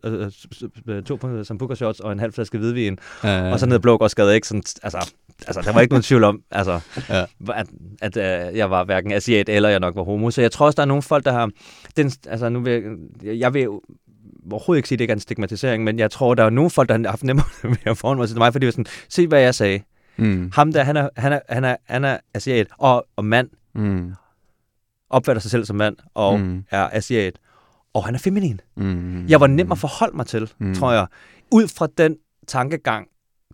øh, 0.87 1.03
to 1.03 1.43
som 1.43 1.57
bookershots 1.57 1.99
og 1.99 2.11
en 2.11 2.19
halv 2.19 2.33
flaske 2.33 2.57
hvidvin, 2.57 2.97
Ja, 3.23 3.51
og 3.51 3.59
så 3.59 3.65
ned 3.65 3.79
Blågårdsgade, 3.79 4.35
ikke? 4.35 4.47
Sådan, 4.47 4.63
altså, 4.83 5.11
altså, 5.47 5.61
der 5.61 5.73
var 5.73 5.81
ikke 5.81 5.91
nogen 5.93 6.03
tvivl 6.03 6.23
om, 6.23 6.39
altså, 6.51 6.79
Ja. 7.09 7.25
at, 7.55 7.67
at 8.01 8.17
øh, 8.51 8.57
jeg 8.57 8.69
var 8.69 8.83
hverken 8.83 9.11
asiat 9.11 9.49
eller 9.49 9.69
jeg 9.69 9.79
nok 9.79 9.95
var 9.95 10.03
homo. 10.03 10.31
Så 10.31 10.41
jeg 10.41 10.51
tror 10.51 10.65
også, 10.65 10.75
der 10.75 10.81
er 10.81 10.85
nogle 10.87 11.03
folk, 11.03 11.25
der 11.25 11.31
har... 11.31 11.49
Den, 11.97 12.11
altså, 12.27 12.49
nu 12.49 12.59
vil 12.59 12.83
jeg, 13.23 13.39
jeg 13.39 13.53
vil 13.53 13.67
overhovedet 14.51 14.77
ikke 14.79 14.87
sige, 14.89 14.95
at 14.95 14.99
det 14.99 15.03
ikke 15.03 15.11
er 15.11 15.15
en 15.15 15.19
stigmatisering, 15.19 15.83
men 15.83 15.99
jeg 15.99 16.11
tror, 16.11 16.33
der 16.35 16.43
er 16.43 16.49
nogle 16.49 16.69
folk, 16.69 16.89
der 16.89 16.97
har 16.97 17.09
haft 17.09 17.23
nemmere 17.23 17.45
ved 17.63 17.77
at 17.85 17.97
forholde 17.97 18.19
mig 18.19 18.27
til 18.29 18.37
mig, 18.37 18.53
fordi 18.53 18.65
det 18.65 18.67
var 18.67 18.71
sådan, 18.71 18.85
se 19.09 19.27
hvad 19.27 19.41
jeg 19.41 19.55
sagde. 19.55 19.79
Mm. 20.17 20.51
Ham 20.53 20.71
der, 20.73 20.83
han 20.83 20.97
er, 20.97 21.09
han 21.17 21.33
er, 21.33 21.39
han 21.49 21.63
er, 21.63 21.75
han 21.85 22.03
er 22.03 22.17
asiat 22.33 22.67
og, 22.77 23.05
og 23.15 23.25
mand, 23.25 23.49
Mm. 23.75 24.13
opfatter 25.09 25.41
sig 25.41 25.51
selv 25.51 25.65
som 25.65 25.75
mand 25.75 25.95
og 26.13 26.39
mm. 26.39 26.63
Er 26.71 26.89
asiat, 26.91 27.39
og 27.93 28.05
han 28.05 28.15
er 28.15 28.19
feminin. 28.19 28.59
Mm. 28.75 29.25
Jeg 29.27 29.39
var 29.39 29.47
nem 29.47 29.71
at 29.71 29.77
forholde 29.77 30.15
mig 30.15 30.25
til, 30.25 30.51
Mm. 30.59 30.75
tror 30.75 30.91
jeg. 30.91 31.07
Ud 31.51 31.67
fra 31.67 31.87
den 31.97 32.17
tankegang, 32.47 33.07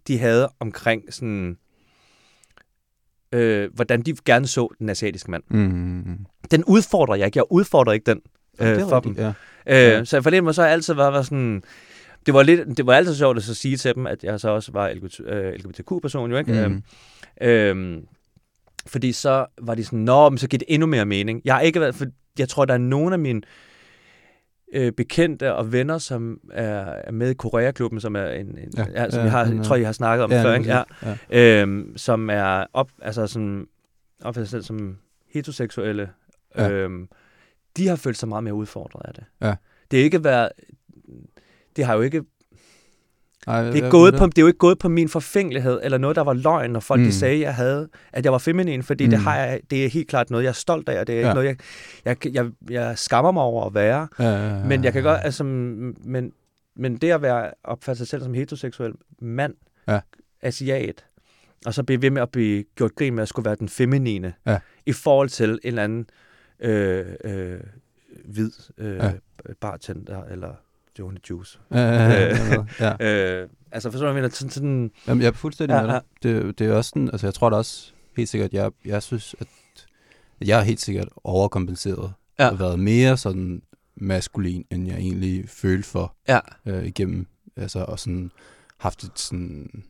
de 0.07 0.19
havde 0.19 0.49
omkring 0.59 1.13
sådan, 1.13 1.57
øh, 3.31 3.69
hvordan 3.75 4.01
de 4.01 4.15
gerne 4.25 4.47
så 4.47 4.67
den 4.79 4.89
asiatiske 4.89 5.31
mand. 5.31 5.43
Mm. 5.49 6.25
Den 6.51 6.63
udfordrer 6.63 7.15
jeg 7.15 7.25
ikke. 7.25 7.37
Jeg 7.37 7.45
udfordrer 7.51 7.93
ikke 7.93 8.05
den 8.11 8.21
øh, 8.61 8.79
for 8.89 8.99
dem. 8.99 9.15
Ja. 9.17 9.27
Øh, 9.27 9.33
Ja. 9.65 10.03
Så 10.05 10.21
for 10.21 10.29
det 10.29 10.43
må 10.43 10.53
så 10.53 10.63
altid 10.63 10.93
været, 10.93 11.13
været 11.13 11.25
sådan... 11.25 11.63
Det 12.25 12.33
var, 12.33 12.43
lidt, 12.43 12.77
det 12.77 12.85
var 12.85 12.93
altid 12.93 13.15
sjovt 13.15 13.37
at 13.37 13.43
så 13.43 13.53
sige 13.55 13.77
til 13.77 13.95
dem, 13.95 14.07
at 14.07 14.23
jeg 14.23 14.39
så 14.39 14.49
også 14.49 14.71
var 14.71 14.89
LGBT, 14.93 15.19
øh, 15.25 15.53
LGBTQ-person, 15.53 16.31
jo 16.31 16.37
ikke? 16.37 16.67
Mm. 16.67 16.83
Øhm, 17.41 18.05
fordi 18.87 19.11
så 19.11 19.45
var 19.61 19.75
de 19.75 19.83
sådan, 19.85 19.99
nå, 19.99 20.29
men 20.29 20.37
så 20.37 20.47
giver 20.47 20.57
det 20.59 20.65
endnu 20.69 20.87
mere 20.87 21.05
mening. 21.05 21.41
Jeg 21.45 21.53
har 21.53 21.61
ikke 21.61 21.79
været, 21.81 21.95
for 21.95 22.05
jeg 22.39 22.49
tror, 22.49 22.65
der 22.65 22.73
er 22.73 22.77
nogle 22.77 23.13
af 23.13 23.19
mine 23.19 23.41
øh, 24.73 24.91
bekendte 24.91 25.53
og 25.55 25.71
venner, 25.71 25.97
som 25.97 26.39
er, 26.53 26.79
er 26.85 27.11
med 27.11 27.29
i 27.29 27.33
Koreaklubben, 27.33 27.99
som 28.01 28.15
er 28.15 28.25
en, 28.27 28.47
en 28.47 28.73
Ja, 28.77 28.85
ja, 28.95 29.09
som 29.09 29.17
ja, 29.19 29.23
jeg 29.23 29.31
har, 29.31 29.45
er- 29.45 29.63
tror, 29.63 29.75
jeg 29.75 29.87
har 29.87 29.93
snakket 29.93 30.23
om 30.23 30.31
Ja, 30.31 30.43
før, 30.43 30.53
ikke? 30.55 30.69
Ja. 30.69 30.83
Ja. 31.31 31.61
øhm, 31.61 31.93
som 31.97 32.29
er 32.29 32.65
op, 32.73 32.91
altså 33.01 33.27
sådan, 33.27 33.65
opfatter 34.23 34.45
sig 34.45 34.49
selv 34.51 34.63
som 34.63 34.97
heteroseksuelle, 35.33 36.09
Ja. 36.57 36.63
ja. 36.63 36.71
øhm, 36.71 37.07
de 37.77 37.87
har 37.87 37.95
følt 37.95 38.17
sig 38.17 38.29
meget 38.29 38.43
mere 38.43 38.53
udfordret 38.53 39.01
af 39.05 39.13
det. 39.13 39.23
Ja. 39.41 39.55
Det 39.91 39.99
er 39.99 40.03
ikke 40.03 40.23
været, 40.23 40.49
det 41.75 41.85
har 41.85 41.95
jo 41.95 42.01
ikke, 42.01 42.23
Ej, 43.47 43.63
det 43.63 43.77
er, 43.77 43.81
jeg- 43.83 43.91
gået 43.91 44.13
på, 44.17 44.25
det 44.25 44.37
er 44.37 44.41
jo 44.41 44.47
ikke 44.47 44.57
gået 44.59 44.79
på 44.79 44.89
min 44.89 45.09
forfængelighed, 45.09 45.79
eller 45.83 45.97
noget, 45.97 46.15
der 46.15 46.21
var 46.23 46.33
løgn, 46.33 46.71
når 46.71 46.79
folk 46.79 46.99
mm. 47.01 47.05
De 47.05 47.13
sagde, 47.13 47.39
jeg 47.39 47.55
havde, 47.55 47.89
at 48.13 48.25
jeg 48.25 48.31
var 48.31 48.37
feminin, 48.37 48.83
fordi 48.83 49.03
mm. 49.05 49.09
det, 49.09 49.19
har 49.19 49.35
jeg, 49.37 49.61
det 49.69 49.85
er 49.85 49.89
helt 49.89 50.07
klart 50.07 50.29
noget, 50.29 50.43
jeg 50.43 50.49
er 50.49 50.53
stolt 50.53 50.89
af, 50.89 50.99
og 50.99 51.07
det 51.07 51.13
er 51.13 51.17
ikke 51.17 51.27
Ja. 51.27 51.33
noget, 51.33 51.47
jeg, 51.47 51.57
jeg, 52.05 52.33
jeg, 52.33 52.51
jeg 52.69 52.97
skammer 52.97 53.31
mig 53.31 53.43
over 53.43 53.65
at 53.65 53.73
være. 53.73 54.07
Ja, 54.19 54.23
ja, 54.25 54.57
ja, 54.57 54.63
Men 54.65 54.83
jeg 54.83 54.93
kan 54.93 55.03
godt, 55.03 55.19
altså, 55.23 55.43
men, 55.43 56.31
men 56.75 56.97
det 56.97 57.11
at 57.11 57.21
være 57.21 57.51
opfatte 57.63 57.97
sig 57.97 58.07
selv 58.07 58.23
som 58.23 58.33
heteroseksuel 58.33 58.93
mand, 59.21 59.53
Ja. 59.87 59.99
asiat, 60.41 61.05
og 61.65 61.73
så 61.73 61.83
blive 61.83 62.01
ved 62.01 62.09
med 62.09 62.21
at 62.21 62.29
blive 62.31 62.63
gjort 62.75 62.95
grin 62.95 63.13
med 63.15 63.21
at 63.23 63.29
skulle 63.29 63.45
være 63.45 63.55
den 63.55 63.69
feminine, 63.69 64.33
Ja. 64.47 64.59
i 64.85 64.93
forhold 64.93 65.29
til 65.29 65.49
en 65.49 65.59
eller 65.63 65.83
anden 65.83 66.05
øh, 66.59 67.05
øh, 67.23 67.59
hvid 68.25 68.51
øh, 68.77 68.95
Ja. 68.95 69.13
bartender, 69.61 70.23
eller 70.23 70.53
Johnny 70.99 71.17
Juice. 71.29 71.59
Ja, 71.71 71.79
ja, 71.79 72.09
ja, 72.09 72.65
ja, 72.79 72.95
ja. 72.99 73.41
Øh, 73.41 73.49
altså, 73.71 73.91
forstår 73.91 74.07
du, 74.07 74.11
hvad 74.13 74.21
jeg 74.21 74.23
mener? 74.23 74.29
Sådan, 74.35 74.51
sådan, 74.51 74.91
Jamen, 75.07 75.21
jeg 75.21 75.27
er 75.27 75.31
fuldstændig 75.31 75.75
Ja, 75.75 75.81
med 75.81 75.89
dig. 75.89 76.01
Det, 76.23 76.59
det 76.59 76.67
er 76.67 76.73
også 76.73 76.89
sådan, 76.89 77.09
altså 77.11 77.27
jeg 77.27 77.33
tror 77.33 77.49
da 77.49 77.55
også 77.55 77.91
helt 78.17 78.29
sikkert, 78.29 78.53
jeg, 78.53 78.71
jeg 78.85 79.03
synes, 79.03 79.35
at, 79.39 79.47
at 80.41 80.47
jeg 80.47 80.59
er 80.59 80.63
helt 80.63 80.81
sikkert 80.81 81.07
overkompenseret. 81.23 82.13
Ja. 82.39 82.49
Og 82.49 82.59
været 82.59 82.79
mere 82.79 83.17
sådan 83.17 83.61
maskulin, 83.95 84.65
end 84.71 84.87
jeg 84.87 84.97
egentlig 84.97 85.49
følte 85.49 85.89
for 85.89 86.15
ja, 86.27 86.39
øh, 86.65 86.85
igennem. 86.85 87.27
Altså, 87.55 87.79
og 87.79 87.99
sådan 87.99 88.31
haft 88.77 89.03
et 89.03 89.19
sådan 89.19 89.83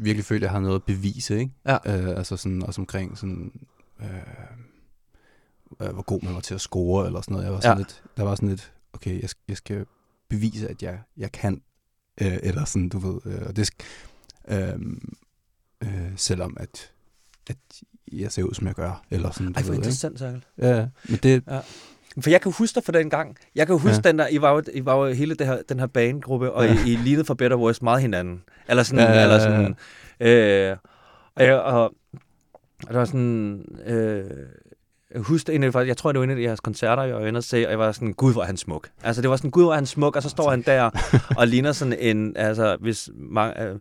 virkelig 0.00 0.24
følt, 0.24 0.38
at 0.38 0.42
jeg 0.42 0.50
har 0.50 0.60
noget 0.60 0.74
at 0.74 0.82
bevise, 0.84 1.38
ikke? 1.38 1.52
Ja. 1.66 1.74
Øh, 1.86 2.16
altså 2.18 2.36
sådan, 2.36 2.62
også 2.62 2.80
omkring 2.80 3.18
sådan, 3.18 3.52
øh, 4.00 4.06
øh, 5.80 5.88
hvor 5.88 6.02
god 6.02 6.22
man 6.22 6.34
var 6.34 6.40
til 6.40 6.54
at 6.54 6.60
score, 6.60 7.06
eller 7.06 7.20
sådan 7.20 7.32
noget. 7.32 7.44
Jeg 7.44 7.52
var 7.52 7.60
sådan 7.60 7.76
Ja. 7.76 7.78
lidt, 7.78 8.02
der 8.16 8.22
var 8.22 8.34
sådan 8.34 8.48
lidt, 8.48 8.72
okay, 8.92 9.20
jeg, 9.22 9.28
skal- 9.30 9.42
jeg 9.48 9.56
skal 9.56 9.86
bevise, 10.28 10.68
at 10.68 10.82
jeg, 10.82 10.98
jeg 11.16 11.32
kan, 11.32 11.62
øh, 12.20 12.38
eller 12.42 12.64
sådan, 12.64 12.88
du 12.88 12.98
ved, 12.98 13.20
øh, 13.24 13.42
og 13.46 13.56
det 13.56 13.70
øh, 14.48 14.68
øh, 15.82 16.12
selvom 16.16 16.56
at, 16.60 16.90
at 17.50 17.56
jeg 18.12 18.32
ser 18.32 18.42
ud, 18.42 18.54
som 18.54 18.66
jeg 18.66 18.74
gør, 18.74 19.02
eller 19.10 19.30
sådan, 19.30 19.54
ej, 19.56 19.62
hvor 19.62 19.74
interessant, 19.74 20.18
Særkel. 20.18 20.44
Ja, 20.58 20.86
men 21.08 21.18
det, 21.22 21.44
For 22.20 22.30
jeg 22.30 22.40
kan 22.40 22.52
huske 22.52 22.74
dig 22.74 22.84
fra 22.84 22.92
den 22.92 23.10
gang. 23.10 23.36
Jeg 23.54 23.66
kan 23.66 23.72
huske 23.78 23.88
Ja. 23.88 23.94
ja. 23.94 24.00
den 24.10 24.18
der, 24.18 24.28
I 24.28 24.40
var 24.40 24.52
jo, 24.52 24.62
I 24.74 24.84
var 24.84 24.94
jo 25.06 25.12
hele 25.12 25.34
det 25.34 25.46
her, 25.46 25.62
den 25.68 25.78
her 25.78 25.86
bandegruppe, 25.86 26.52
og 26.52 26.64
Ja. 26.66 26.84
I, 26.86 26.92
I 26.92 26.96
lignede 26.96 27.24
for 27.24 27.34
Better 27.34 27.56
Voice 27.56 27.84
meget 27.84 28.00
hinanden. 28.00 28.42
Eller 28.68 28.82
sådan, 28.82 29.04
Ja, 29.04 29.10
ja, 29.12 29.16
ja, 29.18 29.22
eller 29.22 29.34
ja. 29.34 29.40
sådan, 29.40 29.74
øh, 30.70 30.76
og, 31.34 31.44
jeg, 31.44 31.54
og, 31.60 31.84
og 32.86 32.92
der 32.92 32.98
var 32.98 33.04
sådan, 33.04 33.64
øh, 33.86 34.30
jeg 35.14 35.22
husker 35.22 35.52
en 35.52 35.62
af, 35.62 35.86
jeg 35.86 35.96
tror, 35.96 36.12
det 36.12 36.18
var 36.18 36.24
en 36.24 36.30
af 36.30 36.42
jeres 36.42 36.60
koncerter, 36.60 37.02
jeg 37.02 37.14
var 37.14 37.26
inde 37.26 37.38
og 37.38 37.44
se, 37.44 37.64
og 37.66 37.70
jeg 37.70 37.78
var 37.78 37.92
sådan, 37.92 38.12
gud, 38.12 38.32
hvor 38.32 38.42
er 38.42 38.46
han 38.46 38.56
smuk. 38.56 38.88
Altså, 39.02 39.22
det 39.22 39.30
var 39.30 39.36
sådan, 39.36 39.50
gud, 39.50 39.62
hvor 39.62 39.72
er 39.72 39.76
han 39.76 39.86
smuk, 39.86 40.16
og 40.16 40.22
så 40.22 40.28
står 40.28 40.50
han 40.50 40.62
der 40.62 40.90
og 41.38 41.46
ligner 41.48 41.72
sådan 41.72 41.96
en, 41.98 42.36
altså, 42.36 42.76
hvis 42.80 43.10
mange, 43.14 43.62
øh, 43.62 43.76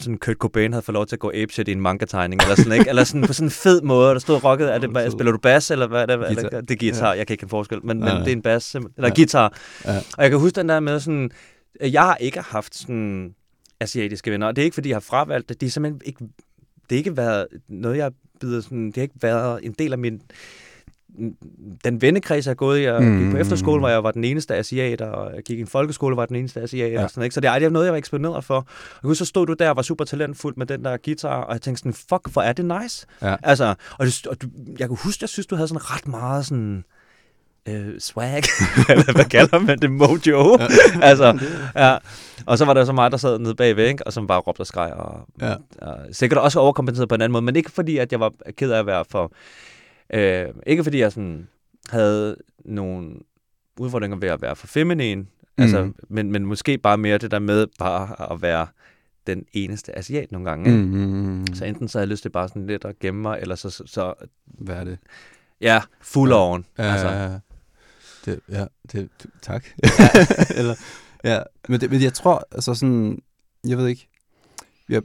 sådan 0.00 0.18
Kurt 0.18 0.36
Cobain 0.36 0.72
havde 0.72 0.82
fået 0.82 0.94
lov 0.94 1.06
til 1.06 1.16
at 1.16 1.20
gå 1.20 1.32
apeshit 1.34 1.68
i 1.68 1.72
en 1.72 1.80
manga-tegning, 1.80 2.42
eller 2.42 2.54
sådan, 2.54 2.72
ikke? 2.72 2.88
Eller 2.88 3.04
sådan 3.04 3.26
på 3.26 3.32
sådan 3.32 3.46
en 3.46 3.50
fed 3.50 3.82
måde, 3.82 4.12
der 4.12 4.18
stod 4.18 4.44
rocket, 4.44 4.74
er 4.74 4.78
det, 4.78 5.12
spiller 5.12 5.32
du 5.32 5.38
bas, 5.38 5.70
eller 5.70 5.86
hvad 5.86 6.02
er 6.02 6.06
det? 6.06 6.18
Guitar. 6.18 6.42
Eller, 6.48 6.60
det 6.60 6.70
er 6.70 6.76
guitar, 6.76 7.14
jeg 7.14 7.26
kan 7.26 7.34
ikke 7.34 7.40
kende 7.40 7.50
forskel, 7.50 7.78
men, 7.84 7.98
men 7.98 8.08
Nej. 8.08 8.18
det 8.18 8.28
er 8.28 8.32
en 8.32 8.42
bas, 8.42 8.62
simpelthen. 8.62 8.94
eller 9.04 9.08
Ja. 9.08 9.14
guitar. 9.14 9.56
Ja. 9.84 9.96
Og 9.96 10.22
jeg 10.22 10.30
kan 10.30 10.38
huske 10.40 10.56
den 10.56 10.68
der 10.68 10.80
med 10.80 11.00
sådan, 11.00 11.30
jeg 11.80 12.02
har 12.02 12.16
ikke 12.16 12.40
haft 12.40 12.76
sådan 12.76 13.34
asiatiske 13.80 14.30
venner, 14.30 14.46
og 14.46 14.56
det 14.56 14.62
er 14.62 14.64
ikke, 14.64 14.74
fordi 14.74 14.88
jeg 14.88 14.94
har 14.96 15.00
fravalgt 15.00 15.48
det, 15.48 15.60
det 15.60 15.66
er 15.66 15.70
simpelthen 15.70 16.00
ikke, 16.04 16.24
det 16.90 16.96
har 16.96 16.98
ikke 16.98 17.16
været 17.16 17.46
noget, 17.68 17.96
jeg 17.96 18.12
bider 18.40 18.60
sådan, 18.60 18.86
det 18.86 18.96
har 18.96 19.02
ikke 19.02 19.14
været 19.22 19.60
en 19.66 19.72
del 19.78 19.92
af 19.92 19.98
min, 19.98 20.20
den 21.84 22.02
vennekreds, 22.02 22.46
jeg 22.46 22.50
har 22.50 22.54
gået 22.54 22.78
i, 22.78 22.82
jeg 22.82 23.02
mm. 23.02 23.18
gik 23.18 23.26
på 23.30 23.36
Mm. 23.36 23.40
efterskole, 23.40 23.78
hvor 23.80 23.88
jeg 23.88 24.04
var 24.04 24.10
den 24.10 24.24
eneste 24.24 24.54
asiat, 24.54 25.00
og 25.00 25.34
jeg 25.34 25.42
gik 25.42 25.58
i 25.58 25.60
en 25.60 25.66
folkeskole, 25.66 26.14
hvor 26.14 26.22
jeg 26.22 26.26
var 26.26 26.26
den 26.26 26.36
eneste 26.36 26.60
asiat, 26.60 26.92
Ja. 26.92 27.02
og 27.04 27.10
sådan, 27.10 27.22
ikke? 27.22 27.34
så 27.34 27.40
det 27.40 27.48
er 27.48 27.52
aldrig 27.52 27.70
noget, 27.72 27.86
jeg 27.86 27.92
var 27.92 27.98
eksponeret 27.98 28.44
for. 28.44 28.66
Og 29.02 29.16
så 29.16 29.24
stod 29.24 29.46
du 29.46 29.52
der 29.52 29.70
og 29.70 29.76
var 29.76 29.82
super 29.82 30.04
talentfuld 30.04 30.56
med 30.56 30.66
den 30.66 30.84
der 30.84 30.96
guitar, 31.04 31.42
og 31.42 31.52
jeg 31.52 31.62
tænkte 31.62 31.78
sådan, 31.80 31.92
fuck, 31.92 32.32
hvor 32.32 32.42
er 32.42 32.52
det 32.52 32.64
nice. 32.82 33.06
Ja. 33.22 33.36
Altså, 33.42 33.74
og, 33.98 34.06
det, 34.06 34.26
og 34.26 34.42
du, 34.42 34.46
jeg 34.78 34.88
kunne 34.88 34.98
huske, 35.04 35.22
jeg 35.22 35.28
synes, 35.28 35.46
du 35.46 35.54
havde 35.54 35.68
sådan 35.68 35.90
ret 35.90 36.08
meget 36.08 36.46
sådan, 36.46 36.76
øh, 36.76 36.82
swag, 37.98 38.42
eller 38.90 39.12
hvad 39.12 39.24
kalder 39.24 39.58
man 39.58 39.78
det, 39.78 39.90
mojo. 39.92 40.58
Ja. 40.60 40.66
altså, 41.02 41.38
ja. 41.76 41.96
Og 42.46 42.58
så 42.58 42.64
var 42.64 42.74
der 42.74 42.84
så 42.84 42.92
mig, 42.92 43.10
der 43.10 43.16
sad 43.16 43.38
nede 43.38 43.54
bagved, 43.54 43.86
ikke? 43.88 44.06
og 44.06 44.12
som 44.12 44.26
bare 44.26 44.40
råbte 44.40 44.60
og 44.60 44.66
skreg. 44.66 44.92
Og, 44.92 45.26
Ja. 45.40 45.54
og 45.82 45.96
sikkert 46.12 46.38
også 46.38 46.60
overkompenseret 46.60 47.08
på 47.08 47.14
en 47.14 47.20
anden 47.20 47.32
måde, 47.32 47.42
men 47.44 47.56
ikke 47.56 47.70
fordi, 47.70 47.96
at 47.96 48.12
jeg 48.12 48.20
var 48.20 48.32
ked 48.56 48.70
af 48.70 48.78
at 48.78 48.86
være 48.86 49.04
for... 49.10 49.32
Øh, 50.14 50.46
ikke 50.66 50.84
fordi 50.84 50.98
jeg 50.98 51.12
sådan 51.12 51.48
havde 51.90 52.36
nogle 52.64 53.10
udfordringer 53.78 54.16
ved 54.18 54.28
at 54.28 54.42
være 54.42 54.56
for 54.56 54.66
feminin, 54.66 55.28
altså, 55.58 55.82
Mhm. 55.84 55.94
men, 56.08 56.32
men 56.32 56.46
måske 56.46 56.78
bare 56.78 56.98
mere 56.98 57.18
det 57.18 57.30
der 57.30 57.38
med 57.38 57.66
bare 57.78 58.32
at 58.32 58.42
være 58.42 58.66
den 59.26 59.44
eneste 59.52 59.98
asiat 59.98 60.32
nogle 60.32 60.50
gange. 60.50 60.70
Ikke? 60.70 60.82
Mm, 60.82 60.88
mm, 60.90 61.28
mm. 61.38 61.46
Så 61.54 61.64
enten 61.64 61.88
så 61.88 61.98
havde 61.98 62.06
jeg 62.06 62.10
lyst 62.10 62.22
til 62.22 62.28
bare 62.30 62.48
sådan 62.48 62.66
lidt 62.66 62.84
at 62.84 62.98
gemme 62.98 63.22
mig, 63.22 63.38
eller 63.40 63.54
så, 63.54 63.70
så, 63.70 63.82
så 63.86 64.14
Hvad 64.46 64.76
er 64.76 64.84
det? 64.84 64.98
ja, 65.60 65.82
full 66.00 66.30
Ja. 66.30 66.50
on. 66.52 66.64
Ja, 66.78 66.82
altså, 66.82 67.08
ja, 67.08 67.22
ja. 67.24 67.38
Det, 68.24 68.40
ja, 68.48 68.66
det, 68.92 69.08
tak. 69.42 69.66
Eller, 70.58 70.74
ja, 71.24 71.42
men, 71.68 71.80
det, 71.80 71.90
men 71.90 72.02
jeg 72.02 72.14
tror, 72.14 72.44
altså 72.52 72.74
sådan, 72.74 73.22
jeg 73.66 73.78
ved 73.78 73.86
ikke, 73.86 74.08
jeg, 74.88 75.02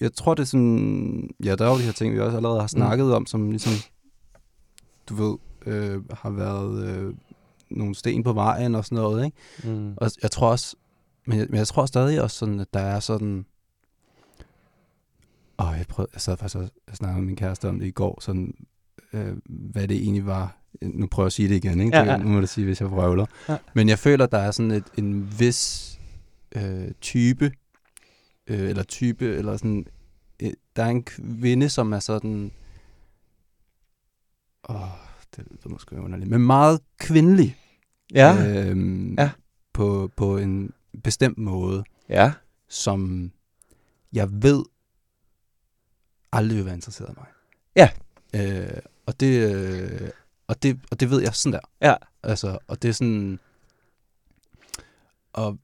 jeg 0.00 0.14
tror 0.14 0.34
det 0.34 0.42
er 0.42 0.46
sådan, 0.46 1.30
ja, 1.44 1.54
der 1.54 1.66
er 1.66 1.70
jo 1.70 1.78
de 1.78 1.82
her 1.82 1.92
ting, 1.92 2.14
vi 2.14 2.20
også 2.20 2.36
allerede 2.36 2.60
har 2.60 2.66
snakket 2.66 3.06
mm. 3.06 3.12
om, 3.12 3.26
som 3.26 3.50
ligesom, 3.50 3.72
du 5.08 5.14
ved, 5.14 5.38
øh, 5.66 6.02
har 6.12 6.30
været 6.30 6.88
øh, 6.88 7.14
nogle 7.70 7.94
sten 7.94 8.22
på 8.22 8.32
vejen 8.32 8.74
og 8.74 8.84
sådan 8.84 8.96
noget, 8.96 9.24
ikke? 9.24 9.36
mm, 9.64 9.94
Og 9.96 10.10
jeg 10.22 10.30
tror 10.30 10.50
også, 10.50 10.76
men 11.26 11.38
jeg, 11.38 11.46
men 11.50 11.58
jeg 11.58 11.66
tror 11.66 11.86
stadig 11.86 12.22
også 12.22 12.36
sådan, 12.38 12.60
at 12.60 12.74
der 12.74 12.80
er 12.80 13.00
sådan... 13.00 13.46
Åh, 15.58 15.74
jeg, 15.78 15.86
prøvede, 15.88 16.10
jeg 16.14 16.20
sad 16.20 16.36
faktisk 16.36 16.56
og 16.88 16.96
snakkede 16.96 17.20
med 17.20 17.26
min 17.26 17.36
kæreste 17.36 17.68
om 17.68 17.78
det 17.78 17.86
i 17.86 17.90
går, 17.90 18.20
sådan, 18.20 18.54
øh, 19.12 19.36
hvad 19.46 19.88
det 19.88 19.96
egentlig 19.96 20.26
var. 20.26 20.56
Nu 20.82 21.06
prøver 21.06 21.24
jeg 21.24 21.28
at 21.28 21.32
sige 21.32 21.48
det 21.48 21.54
igen, 21.64 21.80
ikke? 21.80 21.96
Ja, 21.96 22.04
ja. 22.04 22.16
Nu 22.16 22.28
må 22.28 22.40
du 22.40 22.46
sige, 22.46 22.64
hvis 22.64 22.80
jeg 22.80 22.90
vrøvler. 22.90 23.26
Ja. 23.48 23.56
Men 23.74 23.88
jeg 23.88 23.98
føler, 23.98 24.26
der 24.26 24.38
er 24.38 24.50
sådan 24.50 24.70
et, 24.70 24.84
en 24.98 25.40
vis 25.40 25.90
øh, 26.56 26.90
type, 27.00 27.52
øh, 28.46 28.60
eller 28.70 28.82
type, 28.82 29.26
eller 29.36 29.56
sådan... 29.56 29.86
Øh, 30.42 30.50
der 30.76 30.82
er 30.84 30.88
en 30.88 31.02
kvinde, 31.04 31.68
som 31.68 31.92
er 31.92 31.98
sådan... 31.98 32.52
Åh, 34.68 34.76
det 35.36 35.44
lyder 35.50 35.68
måske 35.68 36.00
underligt, 36.00 36.30
men 36.30 36.40
meget 36.46 36.80
kvindelig 36.98 37.56
ja, 38.14 38.60
øhm, 38.68 39.14
Ja. 39.14 39.30
på, 39.72 40.10
på 40.16 40.38
en 40.38 40.72
bestemt 41.04 41.38
måde, 41.38 41.84
ja, 42.08 42.32
som 42.68 43.30
jeg 44.12 44.28
ved 44.42 44.62
aldrig 46.32 46.56
vil 46.56 46.64
være 46.64 46.74
interesseret 46.74 47.10
i 47.10 47.14
mig. 47.16 47.26
Ja. 47.76 47.88
Øh, 48.34 48.80
og, 49.10 49.20
det, 49.20 49.54
øh, 49.54 50.10
og, 50.46 50.62
det, 50.62 50.80
og 50.90 51.00
det 51.00 51.10
ved 51.10 51.22
jeg 51.22 51.34
sådan 51.34 51.52
der. 51.52 51.86
Ja. 51.88 51.94
Altså, 52.22 52.58
og 52.68 52.82
det 52.82 52.88
er 52.88 52.92
sådan... 52.92 53.38
Og 55.32 55.58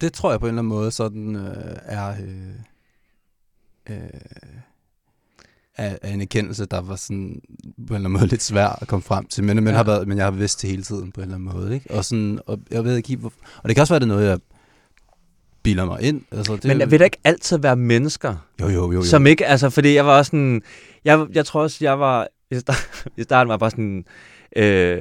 det 0.00 0.12
tror 0.12 0.30
jeg 0.30 0.40
på 0.40 0.46
en 0.46 0.48
eller 0.48 0.62
anden 0.62 0.68
måde 0.68 0.90
sådan 0.90 1.36
øh, 1.36 1.76
er... 1.82 2.16
Øh, 2.20 2.54
øh, 3.90 4.20
er, 5.76 5.98
er 6.02 6.12
en 6.12 6.20
erkendelse, 6.20 6.66
der 6.66 6.80
var 6.80 6.96
sådan 6.96 7.40
på 7.64 7.70
en 7.78 7.82
eller 7.82 7.94
anden 7.94 8.12
måde 8.12 8.26
lidt 8.26 8.42
svær 8.42 8.68
at 8.68 8.88
komme 8.88 9.02
frem 9.02 9.26
til, 9.26 9.44
men, 9.44 9.56
men, 9.56 9.66
Ja. 9.66 9.72
har 9.72 9.84
været, 9.84 10.08
men 10.08 10.18
jeg 10.18 10.26
har 10.26 10.30
vidst 10.30 10.62
det 10.62 10.70
hele 10.70 10.82
tiden 10.82 11.12
på 11.12 11.20
en 11.20 11.22
eller 11.22 11.34
anden 11.34 11.52
måde. 11.52 11.74
Ikke? 11.74 11.90
Og, 11.90 12.04
sådan, 12.04 12.40
og 12.46 12.60
jeg 12.70 12.84
ved 12.84 12.96
ikke, 12.96 13.16
hvor, 13.16 13.32
og 13.62 13.68
det 13.68 13.76
kan 13.76 13.80
også 13.80 13.94
være, 13.94 14.00
det 14.00 14.04
er 14.04 14.14
noget, 14.14 14.26
jeg 14.28 14.38
bilder 15.64 15.84
mig 15.84 16.02
ind. 16.02 16.22
Altså, 16.32 16.56
det, 16.56 16.64
Men 16.64 16.90
vil 16.90 16.98
der 16.98 17.04
ikke 17.04 17.20
altid 17.24 17.58
være 17.58 17.76
mennesker, 17.76 18.36
Jo, 18.60 18.68
jo, 18.68 18.72
jo. 18.72 18.92
jo. 18.92 19.02
som 19.02 19.26
ikke, 19.26 19.46
altså, 19.46 19.70
fordi 19.70 19.94
jeg 19.94 20.06
var 20.06 20.18
også 20.18 20.28
sådan, 20.30 20.62
jeg, 21.04 21.26
jeg 21.32 21.46
tror 21.46 21.62
også, 21.62 21.78
jeg 21.80 22.00
var, 22.00 22.28
i 22.50 22.58
start- 22.58 23.04
i 23.16 23.22
starten 23.22 23.48
var 23.48 23.54
jeg 23.54 23.60
bare 23.60 23.70
sådan, 23.70 24.04
øh, 24.56 24.98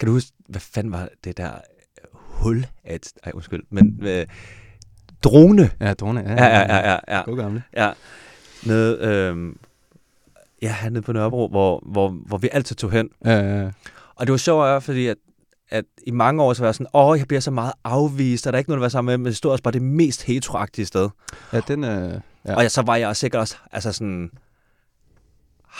kan 0.00 0.06
du 0.06 0.12
huske, 0.12 0.32
hvad 0.48 0.60
fanden 0.60 0.92
var 0.92 1.08
det 1.24 1.36
der 1.36 1.50
hul 2.12 2.66
af 2.84 2.94
et, 2.94 3.12
ej, 3.24 3.32
undskyld, 3.34 3.62
men 3.70 3.98
øh, 4.02 4.26
drone, 5.24 5.70
Ja, 5.80 5.94
drone. 5.94 6.20
Ja, 6.20 6.32
ja, 6.44 6.58
ja, 6.58 6.76
ja, 6.76 6.90
ja, 6.92 7.16
ja, 7.16 7.22
God 7.22 7.36
gamle. 7.36 7.62
ja, 7.76 7.92
nede, 8.66 8.98
øh, 9.00 9.52
ja, 10.62 10.74
hernede 10.80 11.02
på 11.02 11.12
Nørrebro, 11.12 11.48
hvor, 11.48 11.82
hvor, 11.86 12.08
hvor 12.08 12.38
vi 12.38 12.48
altid 12.52 12.76
tog 12.76 12.90
hen, 12.92 13.08
Ja, 13.24 13.30
ja, 13.40 13.62
ja. 13.62 13.70
Og 14.14 14.26
det 14.26 14.30
var 14.32 14.36
sjovt, 14.38 14.82
fordi 14.84 15.06
at, 15.06 15.16
at 15.70 15.84
i 16.06 16.10
mange 16.10 16.42
år 16.42 16.52
så 16.52 16.62
var 16.62 16.66
jeg 16.68 16.74
sådan, 16.74 16.86
åh, 16.94 17.18
jeg 17.18 17.28
bliver 17.28 17.40
så 17.40 17.50
meget 17.50 17.72
afvist, 17.84 18.46
og 18.46 18.52
der 18.52 18.56
er 18.56 18.58
ikke 18.58 18.70
noget 18.70 18.78
at 18.78 18.82
være 18.82 18.90
sammen 18.90 19.12
med, 19.12 19.18
men 19.18 19.26
det 19.26 19.36
stod 19.36 19.50
også 19.50 19.62
bare 19.62 19.72
det 19.72 19.82
mest 19.82 20.22
heteroagtige 20.22 20.86
sted. 20.86 21.08
ja 21.52 21.60
den 21.68 21.84
er... 21.84 22.00
Ja. 22.08 22.20
Ja. 22.46 22.56
Og 22.56 22.62
jeg, 22.62 22.70
så 22.70 22.82
var 22.82 22.96
jeg 22.96 23.16
sikkert 23.16 23.40
også, 23.40 23.56
altså 23.72 23.92
sådan, 23.92 24.30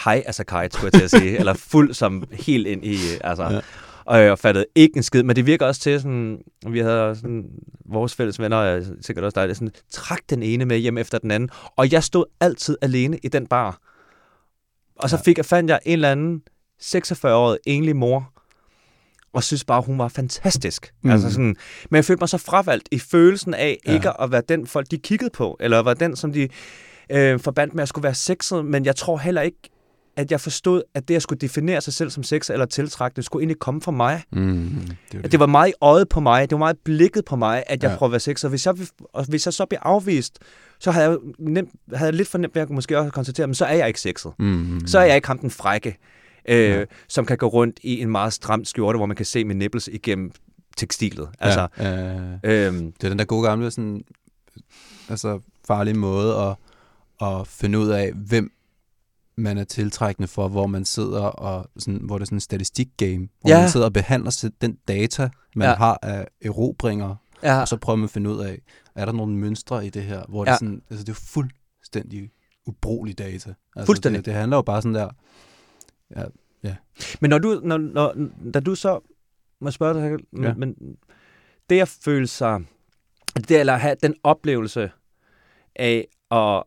hej, 0.05 0.23
altså 0.27 0.45
kite, 0.45 0.69
skulle 0.73 0.85
jeg 0.85 0.93
til 0.93 1.17
at 1.17 1.23
sige, 1.23 1.39
eller 1.41 1.55
fuld 1.55 1.95
som 1.95 2.25
helt 2.33 2.67
ind 2.67 2.85
i, 2.85 2.97
altså, 3.21 3.43
Ja. 3.45 3.51
ja. 3.55 3.61
og 4.05 4.21
jeg 4.21 4.39
fattede 4.39 4.65
ikke 4.75 4.97
en 4.97 5.03
skid, 5.03 5.23
men 5.23 5.37
det 5.37 5.47
virker 5.47 5.67
også 5.67 5.81
til 5.81 6.01
sådan, 6.01 6.39
vi 6.67 6.79
havde 6.81 7.17
sådan, 7.17 7.45
vores 7.85 8.15
fælles 8.15 8.41
venner, 8.41 8.57
og 8.57 8.83
sikkert 9.01 9.25
også 9.25 9.47
dig, 9.47 9.57
sådan, 9.57 9.71
trak 9.91 10.21
den 10.31 10.43
ene 10.43 10.65
med 10.65 10.79
hjem 10.79 10.99
efter 10.99 11.19
den 11.19 11.31
anden, 11.31 11.51
og 11.77 11.93
jeg 11.93 12.05
stod 12.05 12.25
altid 12.41 12.77
alene 12.83 13.19
i 13.23 13.29
den 13.29 13.47
bar. 13.47 13.79
Og 14.97 15.11
så 15.11 15.17
Ja. 15.17 15.23
fik 15.23 15.37
jeg, 15.37 15.45
fandt 15.45 15.71
jeg 15.71 15.81
en 15.85 15.93
eller 15.93 16.11
anden 16.13 16.43
46-årig 16.83 17.59
enlig 17.67 17.97
mor, 17.97 18.33
og 19.37 19.43
synes 19.45 19.65
bare, 19.65 19.83
hun 19.83 19.99
var 19.99 20.09
fantastisk. 20.09 20.93
Mm. 21.03 21.11
Altså 21.11 21.31
sådan, 21.31 21.57
men 21.91 21.97
jeg 21.97 22.05
følte 22.05 22.21
mig 22.21 22.29
så 22.29 22.39
fravalgt 22.39 22.89
i 22.93 22.99
følelsen 22.99 23.55
af 23.55 23.79
Ja. 23.87 23.95
ikke 23.95 24.21
at 24.23 24.33
være 24.33 24.43
den 24.49 24.67
folk, 24.67 24.91
de 24.91 24.99
kiggede 24.99 25.31
på, 25.35 25.57
eller 25.61 25.79
var 25.83 25.95
den, 25.95 26.17
som 26.17 26.33
de 26.33 26.49
øh, 27.13 27.41
forbandt 27.41 27.75
med 27.75 27.83
at 27.83 27.89
skulle 27.89 28.03
være 28.03 28.15
sexet, 28.15 28.65
men 28.65 28.85
jeg 28.85 28.97
tror 28.97 29.17
heller 29.19 29.43
ikke, 29.43 29.59
at 30.17 30.31
jeg 30.31 30.41
forstod, 30.41 30.83
at 30.95 31.09
det 31.09 31.15
at 31.17 31.23
skulle 31.23 31.39
definere 31.39 31.81
sig 31.81 31.93
selv 31.93 32.11
som 32.11 32.23
sex 32.23 32.51
eller 32.51 32.67
tiltrækkende, 32.67 33.23
skulle 33.27 33.43
egentlig 33.43 33.59
komme 33.59 33.81
fra 33.83 33.93
mig. 33.93 34.23
Mm, 34.33 34.71
det, 35.13 35.19
er 35.19 35.25
At 35.25 35.33
det 35.33 35.41
var 35.41 35.47
meget 35.47 35.75
øjet 35.81 36.09
på 36.09 36.21
mig, 36.21 36.43
det 36.51 36.55
var 36.55 36.59
meget 36.59 36.77
blikket 36.85 37.25
på 37.25 37.37
mig, 37.37 37.65
at 37.67 37.83
jeg 37.83 37.91
Ja. 37.91 37.97
prøvede 37.97 38.11
at 38.11 38.13
være 38.13 38.21
sexet. 38.21 38.45
Og 38.45 38.51
hvis 38.51 38.67
jeg, 38.67 38.75
og 39.13 39.25
hvis 39.29 39.47
jeg 39.47 39.53
så 39.55 39.67
bliver 39.67 39.81
afvist, 39.83 40.39
så 40.81 40.91
havde 40.91 41.09
jeg, 41.09 41.17
nemt, 41.39 41.71
havde 41.95 42.07
jeg 42.09 42.15
lidt 42.15 42.29
for 42.29 42.39
nemt 42.39 42.55
ved 42.55 42.63
at 42.63 42.71
måske 42.71 42.99
også 42.99 43.11
konstatere, 43.11 43.47
men 43.47 43.55
så 43.55 43.65
er 43.65 43.75
jeg 43.75 43.89
ikke 43.89 44.01
sexet. 44.01 44.33
mm, 44.39 44.81
Så 44.87 44.99
er 44.99 45.05
jeg 45.05 45.17
ikke 45.17 45.29
ham 45.29 45.39
den 45.39 45.51
frække, 45.51 45.97
øh, 46.49 46.71
Ja. 46.71 46.85
som 47.09 47.27
kan 47.27 47.39
gå 47.39 47.47
rundt 47.47 47.81
i 47.83 48.01
en 48.01 48.11
meget 48.11 48.33
stram 48.33 48.65
skjorte, 48.65 48.97
hvor 48.97 49.07
man 49.07 49.17
kan 49.17 49.27
se 49.27 49.45
min 49.45 49.59
nipples 49.59 49.89
igennem 49.93 50.31
tekstilet. 50.77 51.29
Altså, 51.39 51.69
ja, 51.79 51.91
ja, 51.91 52.39
ja. 52.45 52.67
øhm, 52.67 52.93
Det 52.93 53.05
er 53.05 53.09
den 53.09 53.19
der 53.19 53.25
gode 53.25 53.49
gamle 53.49 53.71
sådan, 53.71 54.05
altså 55.09 55.41
farlige 55.67 55.95
måde 55.95 56.35
at, 56.37 56.57
at 57.29 57.47
finde 57.47 57.79
ud 57.79 57.89
af, 57.89 58.13
hvem 58.13 58.53
man 59.37 59.59
er 59.59 59.65
tiltrækkende 59.65 60.29
for, 60.29 60.49
hvor 60.49 60.67
man 60.67 60.85
sidder 60.85 61.21
og 61.23 61.71
sådan, 61.79 62.01
hvor 62.03 62.19
det 62.19 62.23
er 62.23 62.27
sådan 62.27 62.37
en 62.37 62.41
statistik-game, 62.41 63.29
hvor 63.41 63.51
Ja. 63.51 63.61
man 63.61 63.71
sidder 63.71 63.87
og 63.87 63.93
behandler 63.93 64.51
den 64.61 64.79
data, 64.89 65.29
man 65.57 65.69
Ja. 65.69 65.75
har 65.75 65.99
af 66.03 66.27
erobringer, 66.45 67.15
ja, 67.43 67.61
og 67.61 67.69
så 67.69 67.77
prøver 67.77 67.97
man 67.97 68.05
at 68.05 68.11
finde 68.11 68.31
ud 68.31 68.39
af, 68.41 68.59
er 68.95 69.05
der 69.05 69.13
nogle 69.13 69.37
mønstre 69.37 69.87
i 69.87 69.91
det 69.91 70.03
her, 70.03 70.23
hvor 70.29 70.45
det, 70.45 70.49
er 70.49 70.53
Ja. 70.53 70.59
sådan, 70.59 70.83
altså 70.91 71.05
det 71.05 71.13
er 71.13 71.21
fuldstændig 71.33 72.31
ubrugelig 72.67 73.19
data. 73.19 73.55
Altså 73.77 73.87
Fuldstændig. 73.87 74.19
Det, 74.19 74.25
det 74.27 74.35
handler 74.35 74.57
jo 74.57 74.63
bare 74.63 74.83
sådan 74.83 74.95
der, 74.95 75.09
Men 77.21 77.31
når 77.31 77.39
du, 77.39 77.61
når, 77.65 77.77
når, 77.79 78.15
da 78.55 78.61
du 78.61 78.75
så, 78.75 79.01
må 79.61 79.71
spørge 79.71 79.95
dig, 79.95 80.11
men, 80.33 80.43
Ja. 80.43 80.49
ja. 80.49 80.55
men 80.55 80.97
det 81.71 81.81
at 81.81 81.89
føle 82.05 82.27
sig, 82.27 82.65
det 83.49 83.61
eller 83.61 83.77
have 83.77 83.97
den 84.03 84.15
oplevelse 84.23 84.91
af, 85.77 86.07
at, 86.31 86.63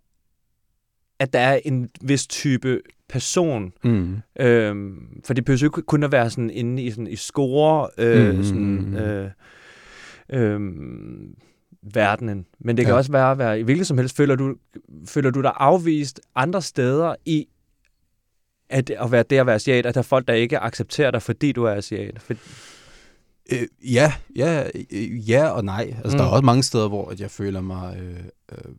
at 1.19 1.33
der 1.33 1.39
er 1.39 1.59
en 1.65 1.89
vis 2.01 2.27
type 2.27 2.81
person, 3.09 3.73
mm. 3.83 4.17
øhm, 4.39 5.21
for 5.25 5.33
det 5.33 5.45
behøver 5.45 5.59
jo 5.61 5.67
ikke 5.67 5.81
kun 5.81 6.03
at 6.03 6.11
være 6.11 6.29
sådan 6.29 6.49
inde 6.49 6.83
i, 6.83 6.91
sådan, 6.91 7.07
i 7.07 7.15
score, 7.15 7.89
øh, 7.97 8.35
Mm, 8.37 8.43
sådan, 8.43 8.95
øh, 8.95 9.31
øh, 10.29 10.59
verdenen, 11.93 12.45
men 12.59 12.77
det 12.77 12.85
kan 12.85 12.89
Ja. 12.91 12.93
ja. 12.93 12.97
også 12.97 13.11
være, 13.11 13.31
at 13.31 13.37
være 13.37 13.59
i 13.59 13.63
hvilket 13.63 13.87
som 13.87 13.97
helst, 13.97 14.15
føler 14.15 14.35
du, 14.35 14.55
føler 15.05 15.29
du 15.31 15.41
dig 15.41 15.51
afvist 15.55 16.21
andre 16.35 16.61
steder 16.61 17.15
i, 17.25 17.47
at, 18.69 18.89
at 18.89 19.11
være 19.11 19.23
det 19.29 19.35
at 19.37 19.45
være 19.45 19.55
asiat, 19.55 19.85
at 19.85 19.95
der 19.95 19.99
er 19.99 20.03
folk, 20.03 20.27
der 20.27 20.33
ikke 20.33 20.59
accepterer 20.59 21.11
dig, 21.11 21.21
fordi 21.21 21.51
du 21.51 21.63
er 21.63 21.71
asiat. 21.71 22.21
For, 22.21 22.33
Øh, 23.51 23.67
ja, 23.93 24.13
ja, 24.35 24.67
øh, 24.91 25.29
ja 25.29 25.47
og 25.49 25.65
nej. 25.65 25.93
Altså, 26.03 26.11
mm. 26.11 26.17
der 26.17 26.23
er 26.23 26.27
Mm. 26.27 26.33
også 26.33 26.45
mange 26.45 26.63
steder, 26.63 26.87
hvor 26.87 27.09
at 27.09 27.19
jeg 27.19 27.31
føler 27.31 27.61
mig 27.61 27.97
øh, 28.01 28.23
øh, 28.51 28.75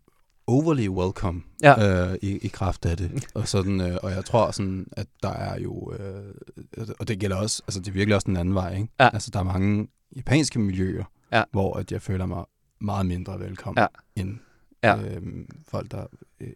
overly 0.47 0.89
welcome 0.89 1.43
Ja. 1.63 2.09
øh, 2.11 2.19
i, 2.23 2.39
i 2.39 2.49
kraft 2.49 2.87
af 2.87 2.97
det. 2.97 3.27
Og, 3.35 3.49
sådan, 3.49 3.81
øh, 3.81 3.97
og 4.03 4.11
jeg 4.11 4.25
tror 4.25 4.51
sådan, 4.51 4.87
at 4.93 5.07
der 5.23 5.29
er 5.33 5.59
jo, 5.61 5.93
øh, 5.99 6.89
og 7.01 7.09
det 7.09 7.19
gælder 7.19 7.37
også, 7.37 7.63
altså 7.67 7.81
det 7.81 7.89
er 7.89 7.93
virkelig 7.93 8.15
også 8.15 8.27
den 8.27 8.37
anden 8.37 8.55
vej, 8.55 8.75
ikke? 8.77 8.89
Ja. 9.01 9.11
Altså 9.13 9.31
der 9.33 9.39
er 9.39 9.43
mange 9.45 9.89
japanske 10.17 10.59
miljøer, 10.59 11.05
Ja. 11.33 11.43
hvor 11.53 11.77
at 11.77 11.93
jeg 11.93 12.03
føler 12.03 12.27
mig 12.27 12.45
meget 12.81 13.07
mindre 13.07 13.41
velkommen 13.41 13.83
Ja. 14.17 14.23
end 14.23 14.39
Ja. 14.85 14.97
øh, 14.97 15.23
folk, 15.69 15.91
der 15.91 15.99
er 15.99 16.07
øh, 16.41 16.49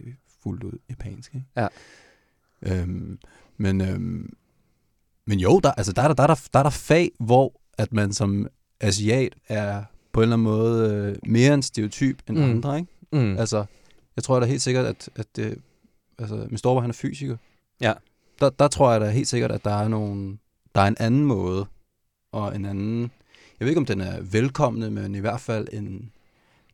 fuldt 0.43 0.65
ud 0.65 0.79
japanske. 0.91 1.45
Ja. 1.57 1.67
Øhm, 2.67 3.19
men, 3.57 3.81
øhm, 3.81 4.33
men 5.27 5.39
jo, 5.39 5.61
der, 5.63 5.73
altså 5.73 5.93
der, 5.93 6.03
er 6.03 6.07
der, 6.09 6.15
der, 6.15 6.23
er 6.23 6.27
der, 6.27 6.49
der 6.53 6.59
er 6.59 6.63
der 6.63 6.71
fag, 6.71 7.11
hvor 7.21 7.61
at 7.79 7.93
man 7.93 8.13
som 8.13 8.47
asiat 8.81 9.35
er 9.49 9.83
på 10.13 10.21
en 10.21 10.23
eller 10.23 10.37
anden 10.37 10.45
måde 10.45 10.95
øh, 10.95 11.31
mere 11.33 11.55
en 11.55 11.63
stereotyp 11.63 12.23
end 12.29 12.37
mm. 12.39 12.43
Andre, 12.45 12.79
ikke? 12.79 12.93
mm. 13.13 13.37
Altså, 13.39 13.65
jeg 14.17 14.25
tror 14.25 14.41
da 14.41 14.47
helt 14.47 14.63
sikkert, 14.63 14.87
at, 14.87 15.09
at 15.17 15.27
det, 15.37 15.59
altså, 16.19 16.47
min 16.49 16.59
storebror, 16.59 16.81
han 16.81 16.91
er 16.91 16.95
fysiker. 16.95 17.37
Ja. 17.81 17.93
Der, 18.41 18.51
der 18.51 18.69
tror 18.69 18.93
jeg 18.93 19.01
da 19.01 19.11
helt 19.11 19.29
sikkert, 19.29 19.53
at 19.53 19.65
der 19.65 19.71
er 19.75 19.89
nogle, 19.89 20.39
der 20.75 20.81
er 20.81 20.87
en 20.87 20.97
anden 21.01 21.25
måde, 21.25 21.67
og 22.33 22.57
en 22.57 22.65
anden, 22.65 23.01
jeg 23.61 23.67
ved 23.67 23.69
ikke, 23.69 23.79
om 23.81 23.87
den 23.87 24.01
er 24.01 24.21
velkomne, 24.21 24.91
men 24.91 25.15
i 25.15 25.19
hvert 25.19 25.41
fald 25.41 25.69
en, 25.73 26.13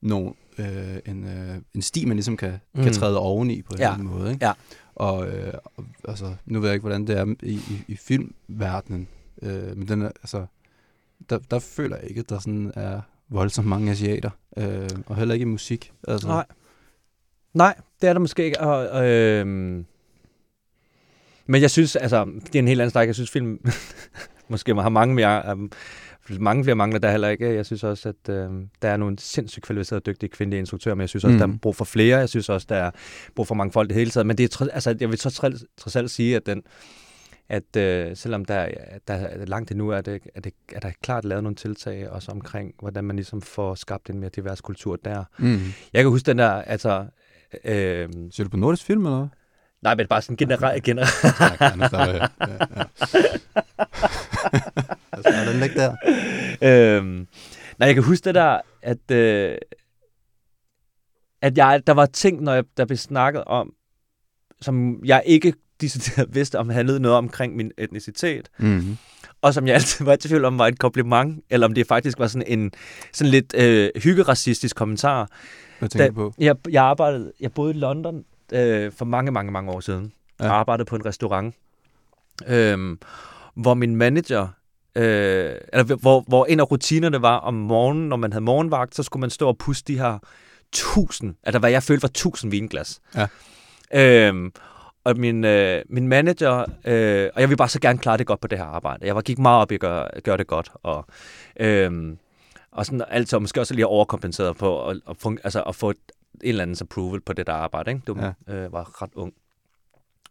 nogen, 0.03 0.35
øh, 0.59 0.97
en, 1.07 1.25
øh, 1.25 1.57
en 1.75 1.83
sti, 1.83 2.05
man 2.05 2.17
ligesom 2.17 2.37
kan, 2.37 2.61
mm. 2.75 2.83
kan 2.83 2.93
træde 2.93 3.19
oveni 3.19 3.63
på 3.63 3.73
en 3.73 3.79
Ja. 3.79 3.85
eller 3.85 3.95
anden 3.95 4.09
måde. 4.09 4.33
Ikke? 4.33 4.47
Ja. 4.47 4.53
Og, 5.01 5.29
øh, 5.29 5.55
og 5.77 5.85
altså, 6.09 6.35
nu 6.47 6.61
ved 6.61 6.69
jeg 6.69 6.75
ikke, 6.75 6.83
hvordan 6.83 7.07
det 7.07 7.19
er 7.19 7.35
i, 7.43 7.53
i, 7.53 7.85
i 7.89 7.97
filmverdenen, 7.97 9.09
øh, 9.43 9.77
men 9.77 9.89
den 9.89 10.03
er, 10.03 10.07
altså, 10.07 10.47
der, 11.31 11.39
der 11.39 11.59
føler 11.59 11.97
jeg 11.97 12.09
ikke, 12.09 12.19
at 12.19 12.29
der 12.29 12.39
sådan 12.39 12.73
er 12.75 13.01
voldsomt 13.29 13.69
mange 13.69 13.91
asiater, 13.91 14.31
øh, 14.57 14.89
og 15.07 15.17
heller 15.17 15.35
ikke 15.35 15.43
i 15.43 15.47
musik. 15.47 15.93
Altså. 16.09 16.29
Nej. 16.29 16.47
Nej, 17.55 17.81
det 18.03 18.09
er 18.09 18.13
der 18.13 18.21
måske 18.21 18.45
ikke. 18.45 18.61
Og, 18.61 19.09
øh, 19.09 19.47
men 21.47 21.63
jeg 21.63 21.71
synes, 21.71 21.97
altså, 21.97 22.25
det 22.25 22.55
er 22.55 22.59
en 22.59 22.69
helt 22.69 22.81
anden 22.81 22.91
snak. 22.91 23.07
Jeg 23.07 23.15
synes, 23.15 23.31
film 23.31 23.71
måske 24.49 24.75
har 24.75 24.89
mange 24.89 25.15
mere, 25.15 25.57
Øh, 25.57 25.69
mange 26.39 26.65
flere 26.65 26.77
mangler 26.77 26.99
der 26.99 27.11
heller 27.11 27.29
ikke. 27.29 27.55
Jeg 27.55 27.67
synes 27.67 27.85
også, 27.85 28.09
at 28.09 28.35
øh, 28.35 28.51
der 28.83 28.89
er 28.89 28.97
nogle 28.97 29.19
sindssygt 29.19 29.65
kvalificerede, 29.65 30.03
dygtige 30.07 30.31
kvindelige 30.31 30.59
instruktører, 30.59 30.95
men 30.95 31.01
jeg 31.01 31.09
synes 31.09 31.25
også, 31.25 31.33
mm. 31.33 31.39
der 31.39 31.49
er 31.49 31.59
brug 31.63 31.77
for 31.77 31.85
flere. 31.85 32.19
Jeg 32.19 32.29
synes 32.29 32.49
også, 32.49 32.67
der 32.71 32.77
er 32.77 32.91
brug 33.35 33.47
for 33.47 33.55
mange 33.55 33.73
folk 33.73 33.89
det 33.89 33.97
hele 33.97 34.11
taget. 34.11 34.27
Men 34.27 34.39
det 34.39 34.61
er, 34.61 34.69
altså, 34.73 34.97
jeg 35.01 35.09
vil 35.09 35.19
så 35.19 35.31
trods 35.77 35.97
alt 35.97 36.11
sige, 36.11 36.37
at 36.37 36.47
den, 36.47 36.63
at 37.49 37.77
øh, 37.77 38.17
selvom 38.17 38.45
der, 38.45 38.69
der 39.09 39.15
er 39.15 39.47
langt 39.47 39.71
endnu, 39.71 39.89
er, 39.89 40.01
det, 40.01 40.23
er, 40.35 40.41
det, 40.41 40.53
er 40.73 40.81
der 40.81 40.91
klart 41.03 41.25
lavet 41.25 41.43
nogle 41.43 41.57
tiltag 41.57 42.11
også 42.11 42.33
omkring, 42.33 42.75
hvordan 42.81 43.05
man 43.05 43.17
ligesom 43.17 43.43
får 43.43 43.75
skabt 43.75 44.11
en 44.11 44.19
mere 44.19 44.31
divers 44.37 44.61
kultur 44.61 44.97
der. 44.97 45.25
Mm. 45.39 45.61
Jeg 45.93 46.03
kan 46.03 46.11
huske 46.11 46.27
den 46.27 46.39
der, 46.39 46.51
altså... 46.51 47.07
Øh, 47.65 48.09
Ser 48.31 48.45
du 48.45 48.51
på 48.51 48.57
nordisk 48.57 48.85
film, 48.85 49.07
eller 49.07 49.29
Nej, 49.83 49.95
men 49.95 50.07
bare 50.07 50.23
sådan 50.23 50.37
generelt. 50.37 50.85
Gener 50.85 51.07
ja, 51.25 51.67
ja, 51.91 52.27
ja. 52.47 52.85
altså, 55.27 55.53
den 55.53 55.71
der. 55.77 55.97
Øhm, 56.63 57.27
nej, 57.79 57.87
jeg 57.87 57.95
kan 57.95 58.05
huske 58.05 58.25
det 58.25 58.35
der, 58.35 58.61
at, 58.83 59.11
øh, 59.11 59.59
at 61.43 61.59
jeg, 61.59 61.83
der 61.87 61.93
var 61.93 62.07
ting, 62.07 62.43
når 62.43 62.55
jeg, 62.55 62.65
der 62.77 62.85
blev 62.85 62.97
snakket 62.97 63.45
om, 63.45 63.73
som 64.61 65.05
jeg 65.05 65.23
ikke 65.27 65.53
decideret 65.81 66.35
vidste, 66.37 66.59
om 66.59 66.69
handlede 66.69 67.01
noget 67.01 67.19
omkring 67.19 67.57
min 67.57 67.73
etnicitet. 67.79 68.49
Mm-hmm. 68.59 68.97
Og 69.43 69.55
som 69.55 69.67
jeg 69.67 69.75
altid 69.75 70.05
var 70.05 70.13
i 70.13 70.17
tvivl 70.17 70.45
om, 70.45 70.59
var 70.59 70.67
et 70.67 70.79
kompliment, 70.79 71.45
eller 71.51 71.67
om 71.67 71.75
det 71.75 71.87
faktisk 71.87 72.19
var 72.19 72.27
sådan 72.27 72.47
en 72.47 72.73
sådan 73.13 73.31
lidt 73.31 73.55
øh, 73.55 73.91
hyggeracistisk 73.97 74.77
kommentar. 74.77 75.29
Hvad 75.79 75.89
tænker 75.89 76.07
du 76.07 76.15
på? 76.15 76.35
Jeg, 76.39 76.57
jeg, 76.71 76.85
arbejdede, 76.85 77.33
jeg 77.41 77.53
boede 77.53 77.75
i 77.75 77.79
London 77.79 78.25
øh, 78.53 78.93
for 78.93 79.05
mange, 79.05 79.33
mange, 79.33 79.53
mange 79.53 79.71
år 79.71 79.81
siden. 79.81 80.13
Ja. 80.41 80.45
Jeg 80.45 80.53
arbejdede 80.53 80.85
på 80.85 80.97
en 80.97 81.07
restaurant, 81.07 81.55
øh, 82.47 82.97
hvor 83.55 83.75
min 83.75 83.97
manager, 83.97 84.49
øh, 84.97 85.55
eller 85.73 85.97
hvor, 85.97 86.25
hvor 86.29 86.45
en 86.45 86.61
af 86.61 86.71
rutinerne 86.71 87.23
var 87.23 87.37
om 87.37 87.55
morgenen, 87.55 88.09
når 88.09 88.17
man 88.17 88.33
havde 88.33 88.45
morgenvagt, 88.45 88.95
så 88.95 89.03
skulle 89.03 89.21
man 89.21 89.31
stå 89.31 89.49
og 89.49 89.59
puste 89.59 89.93
de 89.93 89.99
her 89.99 90.19
tusind, 90.73 91.35
altså 91.43 91.59
hvad 91.59 91.71
jeg 91.71 91.83
følte 91.83 92.03
var 92.03 92.09
tusind 92.09 92.51
vinglas. 92.51 93.01
Ja. 93.15 93.27
Øh, 93.95 94.51
og 95.05 95.17
min, 95.17 95.45
øh, 95.45 95.83
min 95.89 96.09
manager, 96.09 96.59
øh, 96.85 97.31
og 97.35 97.41
jeg 97.41 97.49
vil 97.49 97.57
bare 97.57 97.69
så 97.69 97.81
gerne 97.81 97.99
klare 97.99 98.17
det 98.17 98.27
godt 98.27 98.41
på 98.41 98.49
det 98.49 98.59
her 98.59 98.65
arbejde. 98.65 99.07
Jeg 99.07 99.15
var, 99.15 99.21
gik 99.23 99.39
meget 99.39 99.61
op 99.61 99.73
i 99.73 99.75
at 99.75 99.81
gøre, 99.81 100.09
gøre 100.25 100.37
det 100.37 100.47
godt, 100.47 100.71
og, 100.83 101.07
øh, 101.61 102.17
og 102.73 102.87
sådan 102.87 103.05
altid 103.09 103.39
måske 103.39 103.61
også 103.61 103.75
lige 103.75 103.87
overkompenseret 103.87 104.57
på 104.57 104.89
at, 104.89 105.01
at, 105.09 105.17
fun, 105.17 105.39
altså 105.45 105.63
at 105.63 105.75
få 105.75 105.91
et, 105.91 105.97
en 106.43 106.49
eller 106.49 106.63
anden 106.63 106.77
approval 106.81 107.21
på 107.21 107.33
det 107.33 107.47
der 107.47 107.53
arbejde. 107.53 107.91
Ikke? 107.91 108.03
Du 108.07 108.17
ja. 108.49 108.55
øh, 108.55 108.73
var 108.73 109.03
ret 109.03 109.11
ung. 109.15 109.33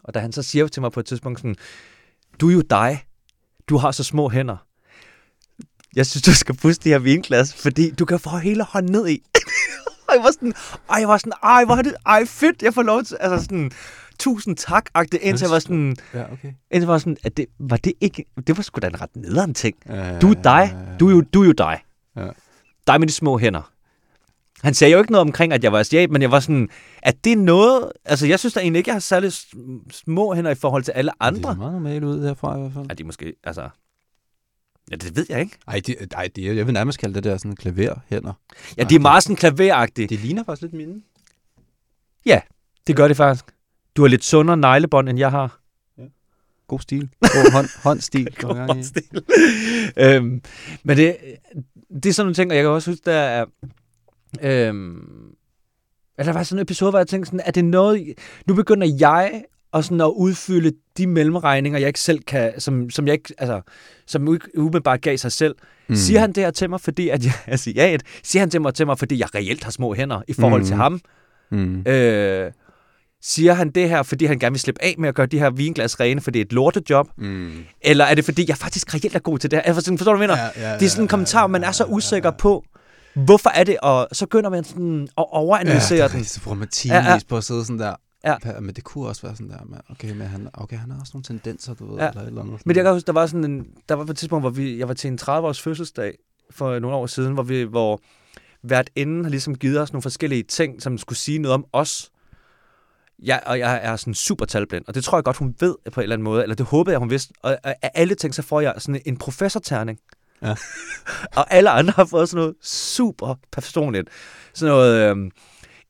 Og 0.03 0.13
da 0.13 0.19
han 0.19 0.31
så 0.31 0.43
siger 0.43 0.67
til 0.67 0.81
mig 0.81 0.91
på 0.91 0.99
et 0.99 1.05
tidspunkt 1.05 1.39
sådan, 1.39 1.55
du 2.41 2.49
er 2.49 2.53
jo 2.53 2.61
dig, 2.61 3.05
du 3.69 3.77
har 3.77 3.91
så 3.91 4.03
små 4.03 4.29
hænder. 4.29 4.57
Jeg 5.95 6.05
synes, 6.05 6.23
du 6.23 6.33
skal 6.33 6.55
puste 6.55 6.83
de 6.83 6.89
her 6.89 6.99
vinglas, 6.99 7.53
fordi 7.53 7.91
du 7.91 8.05
kan 8.05 8.19
få 8.19 8.37
hele 8.37 8.63
hånden 8.63 8.91
ned 8.91 9.07
i. 9.07 9.23
og 10.07 10.15
jeg 10.15 10.23
var 10.23 10.31
sådan, 10.31 10.53
ej, 10.89 10.99
jeg 10.99 11.07
var 11.07 11.17
sådan, 11.17 11.33
ej, 11.43 11.65
hvor 11.65 11.75
er 11.75 11.81
det, 11.81 11.95
ej, 12.05 12.25
fedt, 12.25 12.61
jeg 12.61 12.73
får 12.73 12.83
lov 12.83 13.03
til, 13.03 13.17
altså 13.19 13.43
sådan, 13.43 13.71
tusind 14.19 14.55
tak, 14.55 14.85
agte, 14.93 15.19
indtil 15.19 15.45
jeg 15.45 15.51
var 15.51 15.59
sådan, 15.59 15.95
ja, 16.13 16.23
okay. 16.23 16.47
indtil 16.71 16.79
jeg 16.79 16.87
var 16.87 16.97
sådan, 16.97 17.17
at 17.23 17.37
det, 17.37 17.45
var 17.59 17.77
det 17.77 17.93
ikke, 18.01 18.25
det 18.47 18.57
var 18.57 18.63
sgu 18.63 18.79
da 18.79 18.87
en 18.87 19.01
ret 19.01 19.15
nederen 19.15 19.53
ting. 19.53 19.75
Ja, 19.89 20.19
du 20.19 20.29
er 20.29 20.41
dig, 20.41 20.77
du 20.99 21.07
er 21.07 21.11
jo, 21.11 21.21
du 21.21 21.41
er 21.41 21.45
jo 21.45 21.51
dig. 21.51 21.83
Ja. 22.15 22.27
Dig 22.87 22.99
med 22.99 23.07
de 23.07 23.13
små 23.13 23.37
hænder. 23.37 23.71
Han 24.63 24.73
sagde 24.73 24.91
jo 24.93 24.99
ikke 24.99 25.11
noget 25.11 25.21
omkring, 25.21 25.53
at 25.53 25.63
jeg 25.63 25.71
var 25.71 25.79
asiat, 25.79 26.11
men 26.11 26.21
jeg 26.21 26.31
var 26.31 26.39
sådan, 26.39 26.69
at 27.01 27.23
det 27.23 27.31
er 27.31 27.37
noget... 27.37 27.91
Altså, 28.05 28.27
jeg 28.27 28.39
synes 28.39 28.53
da 28.53 28.59
egentlig 28.59 28.77
ikke, 28.77 28.89
jeg 28.89 28.95
har 28.95 28.99
særlig 28.99 29.31
små 29.91 30.33
hænder 30.33 30.51
i 30.51 30.55
forhold 30.55 30.83
til 30.83 30.91
alle 30.91 31.11
andre. 31.19 31.39
Det 31.39 31.45
er 31.45 31.55
meget 31.55 31.73
normalt 31.73 32.03
ud 32.03 32.23
herfra 32.23 32.57
i 32.57 32.59
hvert 32.59 32.73
fald. 32.73 32.85
Ja, 32.89 32.93
de 32.93 33.03
måske... 33.03 33.33
Altså, 33.43 33.69
Ja, 34.91 34.95
det 34.95 35.15
ved 35.15 35.25
jeg 35.29 35.39
ikke. 35.39 35.57
Ej, 35.67 35.81
de, 35.87 35.95
ej 36.11 36.29
de, 36.35 36.55
jeg 36.55 36.65
vil 36.65 36.73
nærmest 36.73 36.99
kalde 36.99 37.15
det 37.15 37.23
der 37.23 37.37
sådan 37.37 37.55
klaverhænder. 37.55 38.33
Ja, 38.77 38.83
de 38.83 38.95
er 38.95 38.99
meget 38.99 39.23
sådan 39.23 39.35
klaveragtige. 39.35 40.07
Det 40.07 40.19
ligner 40.19 40.43
faktisk 40.43 40.61
lidt 40.61 40.73
mine. 40.73 41.01
Ja, 42.25 42.41
det 42.87 42.95
gør 42.95 43.07
det 43.07 43.17
faktisk. 43.17 43.45
Du 43.95 44.01
har 44.01 44.09
lidt 44.09 44.23
sundere 44.23 44.57
neglebånd, 44.57 45.09
end 45.09 45.19
jeg 45.19 45.31
har. 45.31 45.59
Ja. 45.97 46.03
God 46.67 46.79
stil. 46.79 47.09
God 47.21 47.51
hånd, 47.51 47.67
håndstil. 47.83 48.35
God 48.41 48.55
håndstil. 48.55 49.23
øhm, 49.97 50.41
men 50.83 50.97
det, 50.97 51.17
det 52.03 52.05
er 52.05 52.13
sådan 52.13 52.25
nogle 52.25 52.35
ting, 52.35 52.51
og 52.51 52.55
jeg 52.55 52.63
kan 52.63 52.69
også 52.69 52.91
huske, 52.91 53.03
der 53.05 53.13
er... 53.13 53.45
Øhm, 54.41 55.33
at 56.17 56.25
der 56.25 56.33
var 56.33 56.43
sådan 56.43 56.59
en 56.59 56.61
episode, 56.61 56.91
hvor 56.91 56.99
jeg 56.99 57.07
tænkte 57.07 57.27
sådan, 57.27 57.41
er 57.45 57.51
det 57.51 57.65
noget... 57.65 58.13
Nu 58.47 58.53
begynder 58.53 58.87
jeg 58.99 59.43
og 59.71 59.83
sådan 59.83 60.01
at 60.01 60.11
udfylde 60.15 60.71
de 60.97 61.07
mellemregninger, 61.07 61.79
jeg 61.79 61.87
ikke 61.87 61.99
selv 61.99 62.19
kan, 62.19 62.61
som, 62.61 62.89
som 62.89 63.07
jeg 63.07 63.13
ikke, 63.13 63.33
altså, 63.37 63.61
som 64.07 64.27
umiddelbart 64.57 65.01
gav 65.01 65.17
sig 65.17 65.31
selv. 65.31 65.55
Mm. 65.89 65.95
Siger 65.95 66.19
han 66.19 66.31
det 66.31 66.43
her 66.43 66.51
til 66.51 66.69
mig, 66.69 66.81
fordi 66.81 67.09
at 67.09 67.25
jeg 67.25 67.33
er 67.47 67.53
asiat? 67.53 68.03
Siger 68.23 68.41
han 68.41 68.49
det 68.49 68.61
mig 68.61 68.73
til 68.73 68.85
mig, 68.85 68.99
fordi 68.99 69.19
jeg 69.19 69.35
reelt 69.35 69.63
har 69.63 69.71
små 69.71 69.93
hænder 69.93 70.21
i 70.27 70.33
forhold 70.33 70.61
mm. 70.61 70.67
til 70.67 70.75
ham? 70.75 71.01
Mm. 71.51 71.81
Øh, 71.87 72.51
Siger 73.21 73.53
han 73.53 73.69
det 73.69 73.89
her, 73.89 74.03
fordi 74.03 74.25
han 74.25 74.39
gerne 74.39 74.53
vil 74.53 74.59
slippe 74.59 74.83
af 74.83 74.95
med 74.97 75.09
at 75.09 75.15
gøre 75.15 75.25
de 75.25 75.39
her 75.39 75.49
vinglas 75.49 75.99
rene, 75.99 76.21
for 76.21 76.31
det 76.31 76.39
er 76.39 76.45
et 76.45 76.53
lortejob? 76.53 77.07
Mm. 77.17 77.51
Eller 77.81 78.05
er 78.05 78.15
det, 78.15 78.25
fordi 78.25 78.45
jeg 78.47 78.57
faktisk 78.57 78.93
reelt 78.93 79.15
er 79.15 79.19
god 79.19 79.39
til 79.39 79.51
det 79.51 79.61
her? 79.65 79.73
Forstår 79.73 79.91
du, 79.95 80.17
hvad 80.17 80.27
jeg 80.27 80.37
mener? 80.37 80.49
Ja, 80.55 80.69
ja, 80.69 80.77
det 80.77 80.85
er 80.85 80.89
sådan 80.89 81.03
en 81.03 81.07
kommentar, 81.07 81.47
man 81.47 81.63
er 81.63 81.71
så 81.71 81.85
usikker 81.85 82.31
på. 82.31 82.63
Hvorfor 83.13 83.49
er 83.49 83.63
det? 83.63 83.77
Og 83.81 84.07
så 84.11 84.25
begynder 84.25 84.49
man 84.49 84.63
sådan 84.63 85.07
at 85.17 85.25
overanalysere 85.31 85.97
ja, 85.97 86.07
den. 86.07 86.13
Ja, 86.13 86.19
det 86.19 86.25
er 86.25 86.67
så 86.71 86.87
ja, 86.87 87.13
ja. 87.13 87.19
på 87.29 87.37
at 87.37 87.43
sidde 87.43 87.65
sådan 87.65 87.79
der. 87.79 87.95
Ja. 88.25 88.35
Men 88.59 88.75
det 88.75 88.83
kunne 88.83 89.07
også 89.07 89.21
være 89.21 89.35
sådan 89.35 89.49
der, 89.49 89.65
med, 89.65 89.77
okay, 89.89 90.11
men 90.11 90.27
han, 90.27 90.49
okay, 90.53 90.77
han 90.77 90.91
har 90.91 90.99
også 90.99 91.11
nogle 91.13 91.23
tendenser, 91.23 91.73
du 91.73 91.91
ved, 91.91 91.99
ja. 91.99 92.09
eller 92.09 92.21
eller 92.21 92.41
andet. 92.41 92.61
Men 92.65 92.75
jeg 92.75 92.83
kan 92.83 92.93
huske, 92.93 93.07
der 93.07 93.13
var 93.13 93.25
sådan 93.25 93.43
en, 93.43 93.67
der 93.89 93.95
var 93.95 94.05
på 94.05 94.11
et 94.11 94.17
tidspunkt, 94.17 94.43
hvor 94.43 94.49
vi, 94.49 94.79
jeg 94.79 94.87
var 94.87 94.93
til 94.93 95.07
en 95.07 95.19
30-års 95.21 95.61
fødselsdag 95.61 96.13
for 96.51 96.79
nogle 96.79 96.97
år 96.97 97.07
siden, 97.07 97.33
hvor 97.33 97.43
vi, 97.43 97.63
hvor 97.63 98.01
hvert 98.61 98.89
ende 98.95 99.23
har 99.23 99.29
ligesom 99.29 99.55
givet 99.55 99.81
os 99.81 99.93
nogle 99.93 100.01
forskellige 100.01 100.43
ting, 100.43 100.81
som 100.81 100.97
skulle 100.97 101.19
sige 101.19 101.39
noget 101.39 101.53
om 101.53 101.65
os. 101.73 102.11
Ja, 103.25 103.37
og 103.45 103.59
jeg 103.59 103.79
er 103.83 103.95
sådan 103.95 104.13
super 104.13 104.45
talblind, 104.45 104.85
og 104.87 104.95
det 104.95 105.03
tror 105.03 105.17
jeg 105.17 105.23
godt, 105.23 105.37
hun 105.37 105.55
ved 105.59 105.75
på 105.91 105.99
en 105.99 106.03
eller 106.03 106.15
anden 106.15 106.23
måde, 106.23 106.43
eller 106.43 106.55
det 106.55 106.65
håbede 106.65 106.91
jeg, 106.91 106.99
hun 106.99 107.09
vidste. 107.09 107.33
Og 107.41 107.57
af 107.63 107.91
alle 107.93 108.15
ting, 108.15 108.35
så 108.35 108.41
får 108.41 108.61
jeg 108.61 108.73
sådan 108.77 109.01
en 109.05 109.17
professorterning. 109.17 109.99
Ja. 110.41 110.55
og 111.37 111.53
alle 111.53 111.69
andre 111.69 111.93
har 111.95 112.05
fået 112.05 112.29
sådan 112.29 112.41
noget 112.41 112.55
super 112.63 113.35
personligt. 113.51 114.09
Sådan 114.53 114.71
noget... 114.71 115.09
Øhm, 115.09 115.31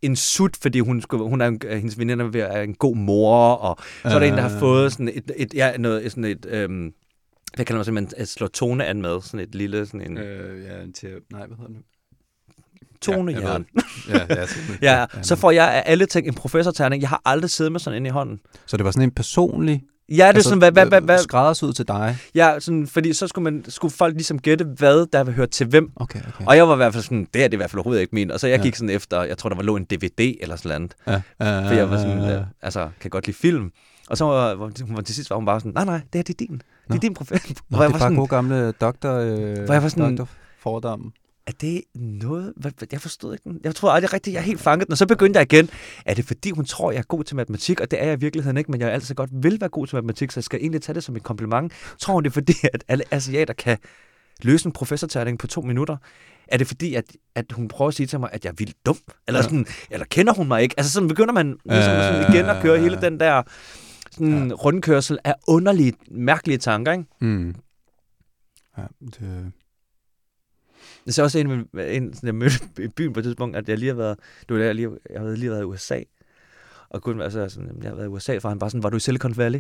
en 0.02 0.16
sut, 0.16 0.58
fordi 0.62 0.80
hun, 0.80 1.02
skulle, 1.02 1.24
hun 1.24 1.42
er 1.42 1.48
en, 1.48 1.62
hendes 1.70 2.00
veninde 2.00 2.40
er 2.40 2.62
en 2.62 2.76
god 2.76 2.96
mor, 2.96 3.54
og 3.54 3.78
så 4.04 4.10
er 4.16 4.20
der 4.20 4.28
en, 4.28 4.34
der 4.34 4.42
har 4.42 4.60
fået 4.60 4.92
sådan 4.92 5.08
et, 5.08 5.32
et, 5.36 5.54
ja, 5.54 5.78
noget, 5.78 6.12
sådan 6.12 6.24
et, 6.24 6.46
øhm, 6.50 6.94
hvad 7.56 7.66
kalder 7.66 7.78
man 7.78 7.86
simpelthen, 7.86 8.22
at 8.22 8.28
slå 8.28 8.48
tone 8.48 8.86
an 8.86 9.02
med, 9.02 9.22
sådan 9.22 9.40
et 9.40 9.56
lille, 9.56 9.86
sådan 9.86 10.12
en... 10.12 10.18
Øh, 10.18 10.64
ja, 10.64 10.82
en 10.82 10.94
til, 10.94 11.10
nej, 11.32 11.48
hvad 11.48 11.58
hedder 11.58 11.74
det? 11.74 11.84
tonejern. 13.02 13.66
Ja, 14.10 14.18
ja, 14.30 14.36
ja, 14.82 15.00
ja, 15.00 15.06
så 15.24 15.36
får 15.36 15.52
jeg 15.52 15.74
af 15.74 15.84
alle 15.86 16.06
ting 16.06 16.28
en 16.28 16.34
professorterning. 16.34 17.02
Jeg 17.02 17.10
har 17.10 17.22
aldrig 17.26 17.50
siddet 17.50 17.72
med 17.72 17.80
sådan 17.80 18.02
en 18.02 18.06
i 18.06 18.10
hånden. 18.10 18.40
Så 18.66 18.78
det 18.78 18.86
var 18.86 18.92
sådan 18.92 19.08
en 19.08 19.12
personlig 19.12 19.84
Ja, 20.10 20.14
det 20.14 20.22
er 20.22 20.26
altså, 20.28 20.44
sådan, 20.44 20.58
hvad, 20.58 20.72
hvad, 20.72 20.86
hvad, 20.86 21.02
hvad, 21.02 21.20
skræddersyd 21.20 21.74
til 21.74 21.88
dig. 21.88 22.18
Ja, 22.36 22.60
sådan, 22.60 22.88
fordi 22.88 23.14
så 23.14 23.28
skulle, 23.28 23.44
man, 23.44 23.66
skulle 23.68 23.94
folk 23.94 24.14
ligesom 24.14 24.40
gætte, 24.40 24.66
hvad 24.66 25.06
der 25.14 25.24
vil 25.24 25.34
høre 25.34 25.48
til 25.48 25.68
hvem. 25.68 25.92
Okay, 25.96 26.20
okay. 26.20 26.46
Og 26.46 26.56
jeg 26.56 26.68
var 26.68 26.74
i 26.74 26.78
hvert 26.78 26.94
fald 26.94 27.04
sådan, 27.04 27.28
det 27.34 27.44
er 27.44 27.48
det 27.48 27.54
i 27.54 27.58
hvert 27.58 27.70
fald 27.70 27.80
overhovedet 27.80 28.02
ikke 28.02 28.16
min. 28.16 28.32
Og 28.32 28.40
så 28.40 28.48
jeg 28.48 28.58
ja. 28.58 28.64
gik 28.64 28.76
sådan 28.76 28.90
efter, 28.90 29.24
jeg 29.24 29.38
tror, 29.38 29.50
der 29.50 29.56
var 29.56 29.64
lå 29.64 29.76
en 29.76 29.84
DVD 29.84 30.36
eller 30.42 30.56
sådan 30.56 30.82
noget. 31.06 31.24
Ja. 31.40 31.46
Ja, 31.46 31.70
for 31.70 31.74
jeg 31.74 31.90
var 31.90 31.98
sådan, 31.98 32.20
ja. 32.20 32.40
altså, 32.62 32.90
kan 33.02 33.10
godt 33.10 33.28
lide 33.28 33.38
film. 33.38 33.72
Og 34.10 34.18
så 34.18 34.26
var, 34.26 34.56
var, 34.56 35.02
til 35.02 35.16
sidst 35.16 35.30
var 35.30 35.36
hun 35.36 35.46
bare 35.46 35.60
sådan, 35.60 35.72
nej, 35.76 35.86
nej, 35.86 36.02
det 36.14 36.20
er, 36.20 36.24
det 36.24 36.34
er 36.34 36.38
din. 36.48 36.62
Det 36.88 36.96
er 36.96 37.00
din 37.00 37.14
professor. 37.14 37.56
Nå, 37.70 37.78
det 37.78 37.86
er 37.86 37.90
bare 37.90 38.00
sådan, 38.00 38.16
gode 38.16 38.28
gamle 38.28 38.72
doktor, 38.72 39.14
øh, 39.14 39.66
hvor 39.66 39.74
jeg 39.74 39.84
var 39.84 39.90
sådan, 39.90 40.18
doktor 40.18 40.28
fordom 40.60 41.14
er 41.50 41.54
det 41.62 41.82
noget... 41.96 42.54
Jeg 42.92 43.02
forstod 43.02 43.34
ikke 43.34 43.44
den. 43.44 43.60
Jeg 43.64 43.76
tror 43.76 43.92
aldrig 43.92 44.14
rigtigt, 44.14 44.34
jeg 44.34 44.40
er 44.40 44.44
helt 44.44 44.60
fanget 44.60 44.88
den. 44.88 44.92
Og 44.92 44.98
så 44.98 45.06
begyndte 45.06 45.40
jeg 45.40 45.54
igen. 45.54 45.70
Er 46.06 46.14
det 46.14 46.26
fordi, 46.26 46.52
hun 46.52 46.66
tror, 46.66 46.92
jeg 46.92 47.00
er 47.00 47.04
god 47.04 47.24
til 47.24 47.36
matematik? 47.36 47.80
Og 47.80 47.92
det 47.92 48.02
er 48.02 48.06
jeg 48.06 48.18
i 48.18 48.20
virkeligheden 48.20 48.58
ikke, 48.58 48.72
men 48.72 48.82
jeg 48.82 48.92
altid 48.92 49.16
godt 49.16 49.30
vil 49.34 49.62
være 49.62 49.70
god 49.70 49.88
til 49.88 49.96
matematik, 49.96 50.32
så 50.32 50.40
jeg 50.40 50.44
skal 50.44 50.60
egentlig 50.60 50.82
tage 50.82 50.94
det 50.94 51.04
som 51.04 51.16
et 51.16 51.24
kompliment. 51.24 51.74
Tror 52.00 52.14
hun 52.14 52.24
det 52.24 52.30
er 52.30 52.34
fordi, 52.34 52.54
at 52.74 52.84
alle 52.88 53.04
asiater 53.12 53.54
kan 53.54 53.78
løse 54.42 54.66
en 54.66 54.72
professorterning 54.72 55.40
på 55.40 55.48
to 55.48 55.62
minutter? 55.62 55.98
Er 56.48 56.58
det 56.58 56.68
fordi, 56.68 56.96
at, 56.96 57.06
at 57.36 57.52
hun 57.52 57.68
prøver 57.68 57.90
at 57.90 57.96
sige 57.96 58.08
til 58.08 58.20
mig, 58.20 58.30
at 58.34 58.46
jeg 58.46 58.52
er 58.52 58.56
vildt 58.58 58.86
dum? 58.86 58.98
Eller, 59.28 59.42
sådan, 59.42 59.66
ja. 59.68 59.94
eller 59.94 60.06
kender 60.06 60.34
hun 60.34 60.48
mig 60.48 60.62
ikke? 60.62 60.76
Altså 60.78 60.92
sådan 60.92 61.10
begynder 61.10 61.34
man 61.34 61.58
ligesom, 61.66 61.94
øh, 61.94 62.04
sådan 62.04 62.34
igen 62.34 62.46
at 62.46 62.62
køre 62.62 62.80
hele 62.80 63.02
den 63.02 63.20
der 63.20 63.44
sådan, 64.12 64.48
ja. 64.48 64.54
rundkørsel 64.54 65.20
af 65.24 65.36
underlige, 65.48 65.94
mærkelige 66.12 66.58
tanker, 66.58 66.92
ikke? 66.92 67.06
Mm. 67.22 67.56
Ja, 68.78 68.84
det, 69.06 69.52
det 71.06 71.20
er 71.20 71.24
også 71.24 71.40
en, 71.40 71.50
en 71.80 72.14
sådan, 72.14 72.28
jeg 72.28 72.36
mødte 72.36 72.60
i 72.84 72.88
byen 72.88 73.14
på 73.14 73.20
et 73.20 73.24
tidspunkt, 73.24 73.56
at 73.56 73.70
jeg 73.70 73.78
lige 73.78 73.90
har 73.90 73.96
været, 73.96 74.18
du 74.50 74.54
ved, 74.54 74.66
jeg, 74.66 74.76
lige, 74.76 74.90
jeg 75.14 75.22
har 75.22 75.30
lige 75.32 75.50
været 75.52 75.62
i 75.62 75.66
USA, 75.66 76.00
og 76.90 77.02
kun 77.02 77.22
altså, 77.22 77.50
sådan, 77.50 77.72
jeg 77.82 77.90
har 77.90 77.96
været 77.96 78.06
i 78.06 78.10
USA, 78.10 78.38
for 78.38 78.50
han 78.50 78.62
var 78.62 78.68
sådan, 78.70 78.84
var 78.84 78.90
du 78.90 78.98
i 78.98 79.00
Silicon 79.00 79.38
Valley? 79.38 79.60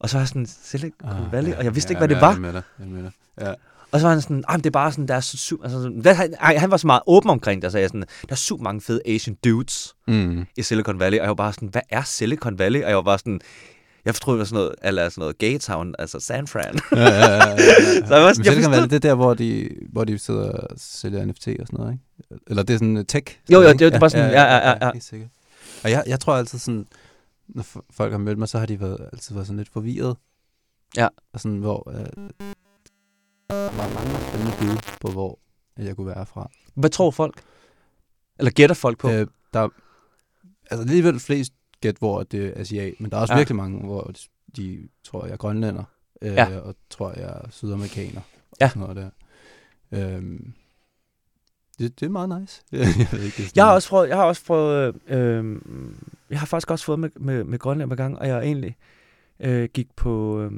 Og 0.00 0.08
så 0.10 0.16
var 0.16 0.20
jeg 0.20 0.28
sådan, 0.28 0.46
Silicon 0.46 1.10
Ah, 1.10 1.32
Valley, 1.32 1.50
ja, 1.50 1.58
og 1.58 1.64
jeg 1.64 1.74
vidste 1.74 1.90
ja, 1.90 1.92
ikke, 1.92 2.00
hvad 2.00 2.08
det 2.08 2.14
ja, 2.14 2.20
var. 2.20 2.44
Jeg 2.44 2.52
dig. 2.52 2.62
Jeg 2.78 2.86
med 2.88 3.02
dig. 3.02 3.10
Ja. 3.40 3.54
Og 3.92 4.00
så 4.00 4.06
var 4.06 4.12
han 4.12 4.22
sådan, 4.22 4.44
"Ej, 4.48 4.56
men 4.56 4.64
det 4.64 4.66
er 4.66 4.70
bare 4.70 4.92
sådan, 4.92 5.08
der 5.08 5.14
er 5.14 5.20
så 5.20 5.36
super, 5.36 5.64
altså, 5.64 5.82
sådan- 5.82 5.98
hvad, 5.98 6.14
han, 6.14 6.34
ej, 6.40 6.56
han 6.56 6.70
var 6.70 6.76
så 6.76 6.86
meget 6.86 7.02
åben 7.06 7.30
omkring 7.30 7.62
det, 7.62 7.66
og 7.66 7.72
sagde 7.72 7.88
sådan, 7.88 8.00
der 8.00 8.06
er 8.30 8.34
super 8.34 8.62
mange 8.64 8.80
fede 8.80 9.00
Asian 9.06 9.36
dudes 9.44 9.94
Mm. 10.08 10.46
i 10.56 10.62
Silicon 10.62 10.98
Valley, 11.00 11.18
og 11.18 11.22
jeg 11.22 11.28
var 11.28 11.34
bare 11.34 11.52
sådan, 11.52 11.68
hvad 11.68 11.82
er 11.90 12.02
Silicon 12.02 12.58
Valley? 12.58 12.82
Og 12.82 12.88
jeg 12.88 12.96
var 12.96 13.02
bare 13.02 13.18
sådan, 13.18 13.40
jeg 14.08 14.14
forstod, 14.14 14.32
det 14.34 14.38
var 14.38 14.44
sådan 14.44 14.56
noget, 14.56 14.74
eller 14.82 15.08
sådan 15.08 15.20
noget 15.22 15.38
gay 15.38 15.58
town, 15.58 15.94
altså 15.98 16.20
San 16.20 16.46
Fran. 16.46 16.78
Ja, 16.92 16.98
ja, 16.98 17.08
ja, 17.08 17.36
ja, 17.36 17.46
ja. 17.46 17.54
Så 18.08 18.14
jeg 18.14 18.22
var- 18.24 18.34
Men 18.36 18.44
jeg 18.44 18.54
forstod- 18.54 18.82
det 18.88 18.92
er 18.92 18.98
der, 18.98 19.14
hvor 19.14 19.34
de, 19.34 19.68
hvor 19.92 20.04
de 20.04 20.18
sidder 20.18 20.50
og 20.52 20.68
sælger 20.76 21.24
NFT 21.26 21.48
og 21.60 21.66
sådan 21.66 21.78
noget, 21.80 21.92
ikke? 21.92 22.42
Eller 22.46 22.62
det 22.62 22.74
er 22.74 22.78
sådan 22.78 22.96
uh, 22.96 23.04
tech? 23.08 23.38
Jo, 23.52 23.60
jo, 23.62 23.72
det 23.72 23.82
er 23.94 23.98
bare 24.00 24.10
sådan- 24.10 24.30
ja, 24.30 24.42
ja, 24.42 24.68
ja, 24.70 24.86
ja. 24.86 24.90
Helt 24.92 25.04
sikkert. 25.04 25.30
Og 25.84 25.90
jeg, 25.90 26.04
jeg 26.06 26.20
tror 26.20 26.34
altid 26.34 26.58
sådan, 26.58 26.86
når 27.48 27.64
folk 27.90 28.12
har 28.12 28.18
mødt 28.18 28.38
mig, 28.38 28.48
så 28.48 28.58
har 28.58 28.66
de 28.66 28.80
været, 28.80 29.08
altid 29.12 29.34
været 29.34 29.46
sådan 29.46 29.56
lidt 29.56 29.68
forvirret. 29.68 30.16
Ja. 30.96 31.08
Og 31.32 31.40
sådan, 31.40 31.58
hvor... 31.58 31.90
Øh, 31.90 32.06
der 33.50 33.70
var 33.76 33.94
mange 33.94 34.26
spændende 34.28 34.52
bud 34.60 34.92
på, 35.00 35.10
hvor 35.10 35.38
jeg 35.78 35.96
kunne 35.96 36.06
være 36.06 36.26
fra. 36.26 36.50
Hvad 36.74 36.90
tror 36.90 37.10
folk? 37.10 37.40
Eller 38.38 38.50
gætter 38.50 38.74
folk 38.74 38.98
på? 38.98 39.10
Øh, 39.10 39.26
der 39.54 39.60
er 39.60 39.68
altså 40.70 40.82
alligevel 40.82 41.20
flest 41.20 41.52
gæt, 41.80 41.96
hvor 41.98 42.22
det 42.22 42.46
er 42.46 42.60
asiat, 42.60 42.94
men 43.00 43.10
der 43.10 43.16
er 43.16 43.20
også 43.20 43.32
Ja. 43.32 43.36
ja. 43.36 43.40
virkelig 43.40 43.56
mange, 43.56 43.84
hvor 43.86 44.12
de, 44.56 44.88
tror, 45.04 45.24
jeg 45.24 45.32
er 45.32 45.36
grønlænder, 45.36 45.84
øh, 46.22 46.32
Ja. 46.32 46.50
ja. 46.50 46.58
og 46.58 46.74
tror, 46.90 47.10
jeg 47.12 47.22
er 47.44 47.50
sydamerikaner. 47.50 48.20
Ja. 48.60 48.64
Og 48.66 48.70
sådan 48.70 48.80
noget 48.80 48.96
der. 48.96 49.10
Øhm, 50.16 50.52
det, 51.78 52.00
det 52.00 52.06
er 52.06 52.10
meget 52.10 52.40
nice. 52.40 52.62
jeg 52.72 53.08
ved 53.12 53.22
ikke, 53.24 53.36
det 53.42 53.56
Jeg 53.56 53.64
har 53.64 53.72
også 53.74 53.88
prøvet, 53.88 54.08
jeg 54.08 54.16
har 54.16 54.24
også 54.24 54.44
prøvet, 54.44 54.94
øh, 55.08 55.56
jeg 56.30 56.38
har 56.38 56.46
faktisk 56.46 56.70
også 56.70 56.84
fået 56.84 56.98
med, 56.98 57.10
med, 57.16 57.44
med 57.44 57.58
Grønland 57.58 57.90
på 57.90 57.96
gang, 57.96 58.18
og 58.18 58.28
jeg 58.28 58.42
egentlig 58.42 58.76
øh, 59.40 59.68
gik 59.74 59.96
på 59.96 60.40
øh, 60.40 60.50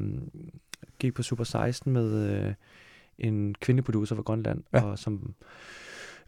gik 0.99 1.15
på 1.15 1.23
Super 1.23 1.45
16 1.45 1.93
med 1.93 2.31
øh, 2.47 2.55
en 3.19 3.55
kvindelig 3.55 3.85
producer 3.85 4.15
fra 4.17 4.23
Grønland, 4.23 4.63
Ja. 4.73 4.83
og 4.83 4.99
som 4.99 5.35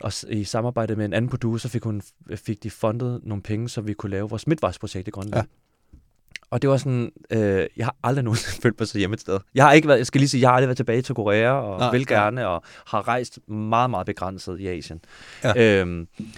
og 0.03 0.13
i 0.29 0.45
samarbejde 0.45 0.97
med 0.97 1.05
en 1.05 1.13
anden 1.13 1.29
producer 1.29 1.69
fik, 1.69 1.85
hun, 1.85 2.03
fik 2.37 2.63
de 2.63 2.71
fundet 2.71 3.21
nogle 3.23 3.43
penge, 3.43 3.69
så 3.69 3.81
vi 3.81 3.93
kunne 3.93 4.11
lave 4.11 4.29
vores 4.31 4.47
midtvejsprojekt 4.47 5.09
i 5.09 5.11
Grønland. 5.11 5.35
Ja. 5.35 5.99
Og 6.51 6.63
det 6.63 6.71
var 6.71 6.77
sådan, 6.77 7.13
øh, 7.31 7.67
jeg 7.77 7.87
har 7.87 7.97
aldrig 8.03 8.25
nogensinde 8.29 8.63
følt 8.63 8.81
mig 8.81 8.89
så 8.89 8.99
hjemme 8.99 9.15
et 9.15 9.21
sted. 9.21 9.39
Jeg 9.55 9.65
har 9.65 9.73
ikke 9.73 9.89
været, 9.89 9.99
jeg 9.99 10.07
skal 10.07 10.19
lige 10.21 10.29
sige, 10.29 10.41
jeg 10.41 10.49
har 10.49 10.55
aldrig 10.55 10.69
været 10.69 10.77
tilbage 10.77 11.03
til 11.03 11.15
Korea, 11.15 11.51
og 11.51 11.79
Nej, 11.79 11.91
vil 11.91 12.07
gerne, 12.07 12.49
og 12.49 12.63
har 12.87 13.09
rejst 13.09 13.39
meget, 13.49 13.91
meget 13.91 14.07
begrænset 14.07 14.61
i 14.61 14.67
Asien. 14.69 15.01
Ja. 15.45 15.81
Øhm, 15.81 15.89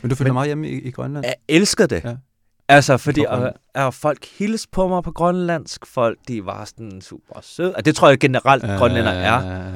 Men 0.03 0.11
du 0.11 0.15
føler 0.15 0.29
Men- 0.31 0.35
meget 0.35 0.47
hjemme 0.49 0.69
i, 0.69 0.73
i 0.83 0.91
Grønland? 0.91 1.25
jeg 1.25 1.35
elsker 1.49 1.87
det. 1.87 2.05
Ja. 2.05 2.17
Altså, 2.69 2.97
fordi 2.97 3.25
og, 3.29 3.53
og 3.75 3.95
folk 3.95 4.25
hils 4.39 4.67
på 4.67 4.89
mig 4.89 5.03
på 5.03 5.13
grønlandsk. 5.13 5.87
Folk, 5.87 6.19
de 6.29 6.47
var 6.47 6.65
sådan 6.65 7.01
super 7.01 7.41
søde. 7.43 7.77
Og 7.77 7.85
det 7.85 7.97
tror 7.97 8.09
jeg 8.09 8.19
generelt, 8.19 8.65
øh, 8.65 8.71
grønlænder 8.71 9.11
er. 9.11 9.73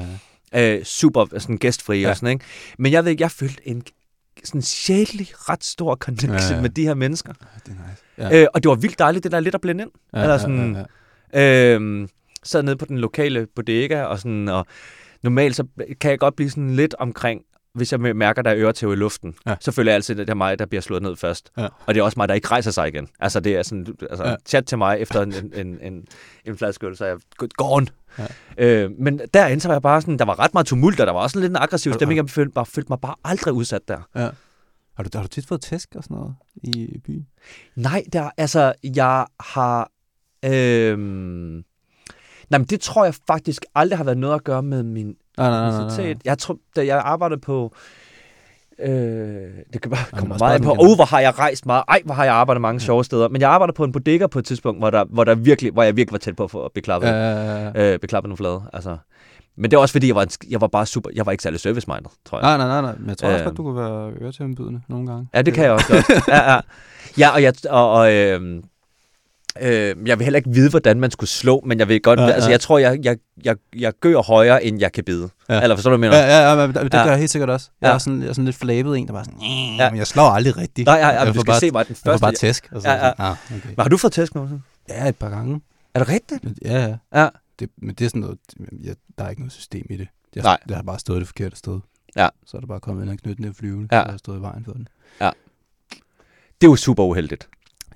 Øh, 0.55 0.83
super 0.83 1.25
sådan 1.39 1.57
gæstfri 1.57 1.95
ja. 1.97 2.01
Ja. 2.01 2.09
og 2.09 2.15
sådan, 2.17 2.29
ikke? 2.33 2.45
Men 2.77 2.91
jeg 2.91 3.03
ved 3.05 3.11
ikke, 3.11 3.21
jeg 3.21 3.31
følte 3.31 3.67
en 3.67 3.83
sådan 4.43 4.61
sjældent 4.61 5.49
ret 5.49 5.63
stor 5.63 5.95
connection 5.95 6.31
ja, 6.31 6.37
Ja, 6.45 6.49
ja. 6.49 6.55
ja. 6.55 6.61
med 6.61 6.69
de 6.69 6.83
her 6.83 6.93
mennesker. 6.93 7.33
Det 7.33 7.41
er 7.67 7.89
nice. 7.89 8.33
Ja. 8.35 8.41
Øh, 8.41 8.47
og 8.53 8.63
det 8.63 8.69
var 8.69 8.75
vildt 8.75 8.99
dejligt, 8.99 9.23
det 9.23 9.31
der 9.31 9.39
lidt 9.39 9.55
at 9.55 9.61
blende 9.61 9.81
ind. 9.83 9.91
Ja, 10.13 10.21
eller 10.21 10.37
sådan- 10.37 10.75
Ja, 11.33 11.39
ja, 11.41 11.75
Øh, 11.75 12.07
sad 12.43 12.63
nede 12.63 12.75
på 12.77 12.85
den 12.85 12.97
lokale 12.97 13.47
bodega, 13.55 14.01
og, 14.03 14.19
sådan, 14.19 14.47
og 14.47 14.65
normalt 15.23 15.55
så 15.55 15.63
kan 16.01 16.11
jeg 16.11 16.19
godt 16.19 16.35
blive 16.35 16.49
sådan 16.49 16.75
lidt 16.75 16.95
omkring, 16.99 17.41
hvis 17.73 17.91
jeg 17.91 17.99
mærker, 17.99 18.41
der 18.41 18.51
er 18.51 18.57
øretæv 18.57 18.93
i 18.93 18.95
luften, 18.95 19.35
ja. 19.45 19.55
Så 19.59 19.71
føler 19.71 19.91
jeg 19.91 19.95
altid, 19.95 20.19
at 20.19 20.27
det 20.27 20.29
er 20.29 20.35
mig, 20.35 20.59
der 20.59 20.65
bliver 20.65 20.81
slået 20.81 21.01
ned 21.03 21.15
først. 21.15 21.51
Ja. 21.57 21.67
Og 21.85 21.93
det 21.93 21.97
er 21.99 22.03
også 22.03 22.19
mig, 22.19 22.27
der 22.27 22.33
ikke 22.33 22.47
rejser 22.47 22.71
sig 22.71 22.87
igen. 22.87 23.07
Altså, 23.19 23.39
det 23.39 23.55
er 23.55 23.63
sådan, 23.63 23.87
altså, 24.09 24.27
ja. 24.27 24.35
Chat 24.45 24.65
til 24.65 24.77
mig 24.77 24.99
efter 24.99 25.21
en, 25.21 25.33
en, 25.33 25.53
en, 25.53 25.79
en, 25.81 26.05
en 26.45 26.57
flaske 26.57 26.87
øl, 26.87 26.97
så 26.97 27.05
er 27.05 27.09
jeg 27.09 27.49
gone. 27.49 27.87
Ja. 28.19 28.25
Øh, 28.57 28.91
men 28.99 29.21
derinde, 29.33 29.61
så 29.61 29.67
var 29.67 29.75
jeg 29.75 29.81
bare 29.81 30.01
sådan, 30.01 30.19
der 30.19 30.25
var 30.25 30.39
ret 30.39 30.53
meget 30.53 30.67
tumult, 30.67 30.99
og 30.99 31.07
der 31.07 31.13
var 31.13 31.19
også 31.19 31.39
lidt 31.39 31.49
en 31.49 31.55
aggressiv 31.55 31.93
stemning. 31.93 32.17
Jeg 32.17 32.29
følte, 32.29 32.51
bare, 32.51 32.65
følte 32.65 32.89
mig 32.89 32.99
bare 33.01 33.15
aldrig 33.23 33.53
udsat 33.53 33.87
der. 33.87 34.01
ja. 34.15 34.29
Har 34.95 35.03
du, 35.03 35.09
har 35.13 35.21
du 35.21 35.27
tit 35.27 35.47
fået 35.47 35.61
tæsk 35.61 35.95
og 35.95 36.03
sådan 36.03 36.17
noget 36.17 36.35
i, 36.55 36.85
i 36.85 36.97
byen? 36.97 37.27
Nej, 37.75 38.03
der, 38.13 38.29
altså, 38.37 38.73
jeg 38.83 39.25
har... 39.39 39.91
Øhm, 40.45 41.63
nej, 42.49 42.57
men 42.57 42.63
det 42.63 42.81
tror 42.81 43.03
jeg 43.05 43.15
faktisk 43.27 43.65
aldrig 43.75 43.97
har 43.97 44.03
været 44.03 44.17
noget 44.17 44.35
at 44.35 44.43
gøre 44.43 44.63
med 44.63 44.83
min 44.83 45.15
Nej, 45.39 45.49
nej, 45.49 45.59
nej. 45.59 45.69
nej, 45.71 45.79
identitet. 45.79 46.17
Jeg 46.25 46.37
tror, 46.37 46.57
da 46.75 46.85
jeg 46.85 46.97
arbejdede 47.05 47.39
på... 47.39 47.73
Øh, 48.83 48.91
det 49.73 49.81
kan 49.81 49.91
bare 49.91 50.05
komme 50.19 50.35
meget 50.39 50.61
på, 50.61 50.71
oh, 50.79 50.95
hvor 50.95 51.05
har 51.05 51.19
jeg 51.19 51.39
rejst 51.39 51.65
meget. 51.65 51.83
Ej, 51.87 52.01
hvor 52.05 52.13
har 52.13 52.23
jeg 52.23 52.33
arbejdet 52.33 52.61
mange 52.61 52.79
sjove 52.79 53.03
steder. 53.03 53.29
Men 53.29 53.41
jeg 53.41 53.49
arbejdede 53.49 53.75
på 53.75 53.83
en 53.83 53.91
bodega 53.91 54.27
på 54.27 54.39
et 54.39 54.45
tidspunkt, 54.45 54.81
hvor, 54.81 54.89
der, 54.89 55.05
hvor, 55.05 55.23
der 55.23 55.35
virkelig, 55.35 55.71
hvor 55.71 55.83
jeg 55.83 55.95
virkelig 55.95 56.11
var 56.11 56.17
tæt 56.17 56.35
på 56.35 56.43
at 56.43 56.51
få 56.51 56.71
beklappet, 56.73 57.07
Ja, 57.09 57.13
ja, 57.15 57.71
ja. 57.75 57.93
øh, 57.93 57.99
beklappet 57.99 58.29
nogle 58.29 58.37
flade. 58.37 58.61
Altså. 58.73 58.97
Men 59.57 59.71
det 59.71 59.77
er 59.77 59.81
også 59.81 59.91
fordi, 59.91 60.07
jeg 60.07 60.15
var, 60.15 60.21
en 60.23 60.29
jeg 60.49 60.61
var 60.61 60.67
bare 60.67 60.85
super... 60.85 61.09
Jeg 61.15 61.25
var 61.25 61.31
ikke 61.31 61.41
særlig 61.43 61.59
service-minded, 61.59 62.09
tror 62.25 62.37
jeg. 62.37 62.57
Nej, 62.57 62.57
nej, 62.57 62.67
nej, 62.67 62.81
nej. 62.81 62.95
Men 62.99 63.09
jeg 63.09 63.17
tror 63.17 63.27
også 63.29 63.39
Øh. 63.39 63.45
godt, 63.45 63.57
du 63.57 63.63
kunne 63.63 63.75
være 63.75 64.11
øretævnbydende 64.21 64.81
nogle 64.87 65.07
gange. 65.07 65.27
Ja, 65.33 65.41
det 65.41 65.53
kan 65.53 65.63
jeg 65.63 65.71
også 65.71 65.85
godt. 65.93 66.27
Ja, 66.27 66.51
ja. 66.53 66.59
ja 67.17 67.29
og, 67.29 67.43
jeg, 67.43 67.53
og, 67.69 67.91
og 67.91 68.13
øh, 68.13 68.63
øh, 69.61 69.95
jeg 70.07 70.19
vil 70.19 70.23
heller 70.23 70.37
ikke 70.37 70.49
vide, 70.49 70.69
hvordan 70.69 70.99
man 70.99 71.11
skulle 71.11 71.29
slå, 71.29 71.63
men 71.65 71.79
jeg 71.79 71.87
vil 71.87 72.01
godt... 72.01 72.19
Ja, 72.19 72.25
Ja, 72.25 72.31
altså, 72.31 72.49
ja. 72.49 72.51
jeg 72.51 72.61
tror, 72.61 72.77
jeg, 72.77 72.99
jeg, 73.03 73.17
jeg, 73.45 73.55
jeg 73.75 73.93
gør 74.01 74.21
højere, 74.21 74.63
end 74.63 74.79
jeg 74.79 74.91
kan 74.91 75.03
bide. 75.03 75.29
Ja. 75.49 75.55
Ja. 75.55 75.61
Eller 75.61 75.75
forstår 75.75 75.91
du, 75.91 75.97
hvad 75.97 76.07
jeg 76.09 76.11
mener? 76.23 76.33
Ja, 76.35 76.41
ja, 76.49 76.59
ja, 76.61 76.67
men 76.67 76.75
det, 76.75 76.83
det 76.91 76.93
Ja. 76.97 77.03
gør 77.03 77.09
jeg 77.09 77.19
helt 77.19 77.31
sikkert 77.31 77.49
også. 77.49 77.69
Jeg 77.81 77.87
Ja. 77.87 77.93
er 77.93 77.97
sådan, 77.97 78.21
jeg 78.21 78.29
er 78.29 78.33
sådan 78.33 78.45
lidt 78.45 78.55
flabet 78.55 78.97
en, 78.97 79.07
der 79.07 79.13
bare 79.13 79.25
sådan, 79.25 79.39
Ja. 79.41 79.83
ja. 79.83 79.89
men 79.89 79.97
jeg 79.97 80.07
slår 80.07 80.23
aldrig 80.29 80.57
rigtigt. 80.57 80.85
Nej, 80.85 80.95
ja, 80.97 81.07
ja, 81.09 81.17
jeg 81.19 81.27
du 81.27 81.33
skal 81.33 81.45
bare, 81.45 81.59
se 81.59 81.71
mig 81.71 81.85
den 81.87 81.91
Jeg 81.91 81.97
får 81.97 82.11
første. 82.11 82.21
bare 82.21 82.31
tæsk. 82.33 82.67
Og 82.71 82.81
så 82.81 82.89
Ja, 82.89 82.95
ja, 82.95 83.05
ja. 83.05 83.13
ja. 83.19 83.29
Ah, 83.31 83.35
okay. 83.57 83.67
Men 83.67 83.75
har 83.79 83.89
du 83.89 83.97
fået 83.97 84.13
tæsk 84.13 84.35
nogensinde? 84.35 84.61
Ja, 84.89 85.07
et 85.09 85.15
par 85.15 85.29
gange. 85.29 85.61
Er 85.93 85.99
det 85.99 86.09
rigtigt? 86.09 86.43
Men- 86.43 86.55
Ja, 86.65 86.85
ja. 86.87 87.21
Ja. 87.21 87.27
Det, 87.59 87.69
men 87.77 87.95
det 87.95 88.05
er 88.05 88.09
sådan 88.09 88.21
noget, 88.21 88.37
jeg, 88.83 88.95
der 89.17 89.23
er 89.23 89.29
ikke 89.29 89.41
noget 89.41 89.53
system 89.53 89.85
i 89.89 89.97
det. 89.97 90.07
Jeg, 90.35 90.43
Nej. 90.43 90.57
Jeg 90.69 90.75
har 90.77 90.83
bare 90.83 90.99
stået 90.99 91.19
det 91.19 91.27
forkerte 91.27 91.55
sted. 91.55 91.79
Ja. 92.15 92.27
Så 92.45 92.57
er 92.57 92.61
der 92.61 92.67
bare 92.67 92.79
kommet 92.79 93.09
en 93.09 93.35
ned 93.39 93.53
flyvende, 93.53 93.87
Ja. 93.91 93.97
ja. 93.97 94.03
så 94.05 94.11
har 94.11 94.17
stået 94.17 94.37
i 94.37 94.41
vejen 94.41 94.65
for 94.65 94.71
den. 94.73 94.87
Det 96.61 96.67
er 96.67 96.71
jo 96.71 96.75
super 96.75 97.03
uheldigt. 97.03 97.47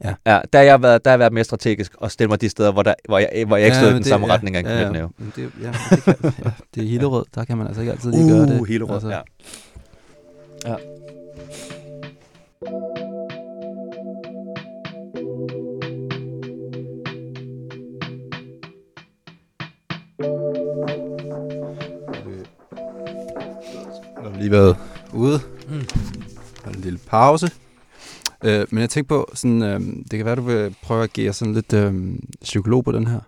Ja. 0.04 0.14
ja 0.26 0.40
der, 0.54 0.60
har 0.60 0.66
jeg 0.66 0.82
været, 0.82 1.06
der 1.06 1.12
har 1.12 1.14
jeg 1.14 1.20
været 1.20 1.34
mere 1.34 1.44
strategisk 1.44 1.92
og 1.98 2.12
stille 2.12 2.30
mig 2.30 2.42
de 2.42 2.50
steder, 2.50 2.72
hvor, 2.72 2.84
der, 2.84 2.94
hvor, 3.08 3.18
jeg, 3.20 3.44
hvor 3.48 3.58
jeg 3.58 3.66
ikke 3.66 3.78
stod 3.78 3.88
i 3.90 3.94
den 3.94 3.98
det- 3.98 4.08
samme 4.08 4.28
ja, 4.28 4.34
retning 4.34 4.56
af 4.56 4.64
ja, 4.64 4.80
ja. 4.80 5.08
Men 5.18 5.34
det, 5.36 5.52
ja, 5.62 5.72
det, 5.90 6.04
kan, 6.04 6.16
ja, 6.46 6.52
det 6.76 6.84
er 6.84 6.88
Hillerød, 6.88 7.26
der 7.36 7.46
kan 7.46 7.58
man 7.58 7.68
altså 7.68 7.82
ikke 7.82 7.92
altid 7.92 8.12
lige 8.12 8.30
gøre 8.30 8.46
det. 8.46 8.60
Uh, 8.60 8.68
hele 8.68 8.94
altså. 8.94 9.10
ja. 9.10 9.20
ja. 10.70 10.76
Jeg 24.16 24.32
har 24.32 24.38
lige 24.40 24.52
været 24.52 24.78
ude. 25.14 25.40
Mm. 25.70 25.74
En 26.76 26.82
lille 26.82 27.00
pause. 27.08 27.52
Øh, 28.44 28.66
men 28.72 28.82
jeg 28.82 28.90
tænkte 28.90 29.08
på, 29.10 29.32
sådan, 29.34 29.62
øh, 29.62 29.80
det 29.82 30.10
kan 30.10 30.26
være, 30.26 30.36
du 30.36 30.42
vil 30.42 30.76
prøve 30.82 31.04
at 31.04 31.14
give 31.14 31.34
sådan 31.34 31.54
lidt 31.54 31.74
øh, 31.74 32.16
psykolog 32.42 32.86
på 32.86 32.92
den 32.92 33.08
her. 33.08 33.20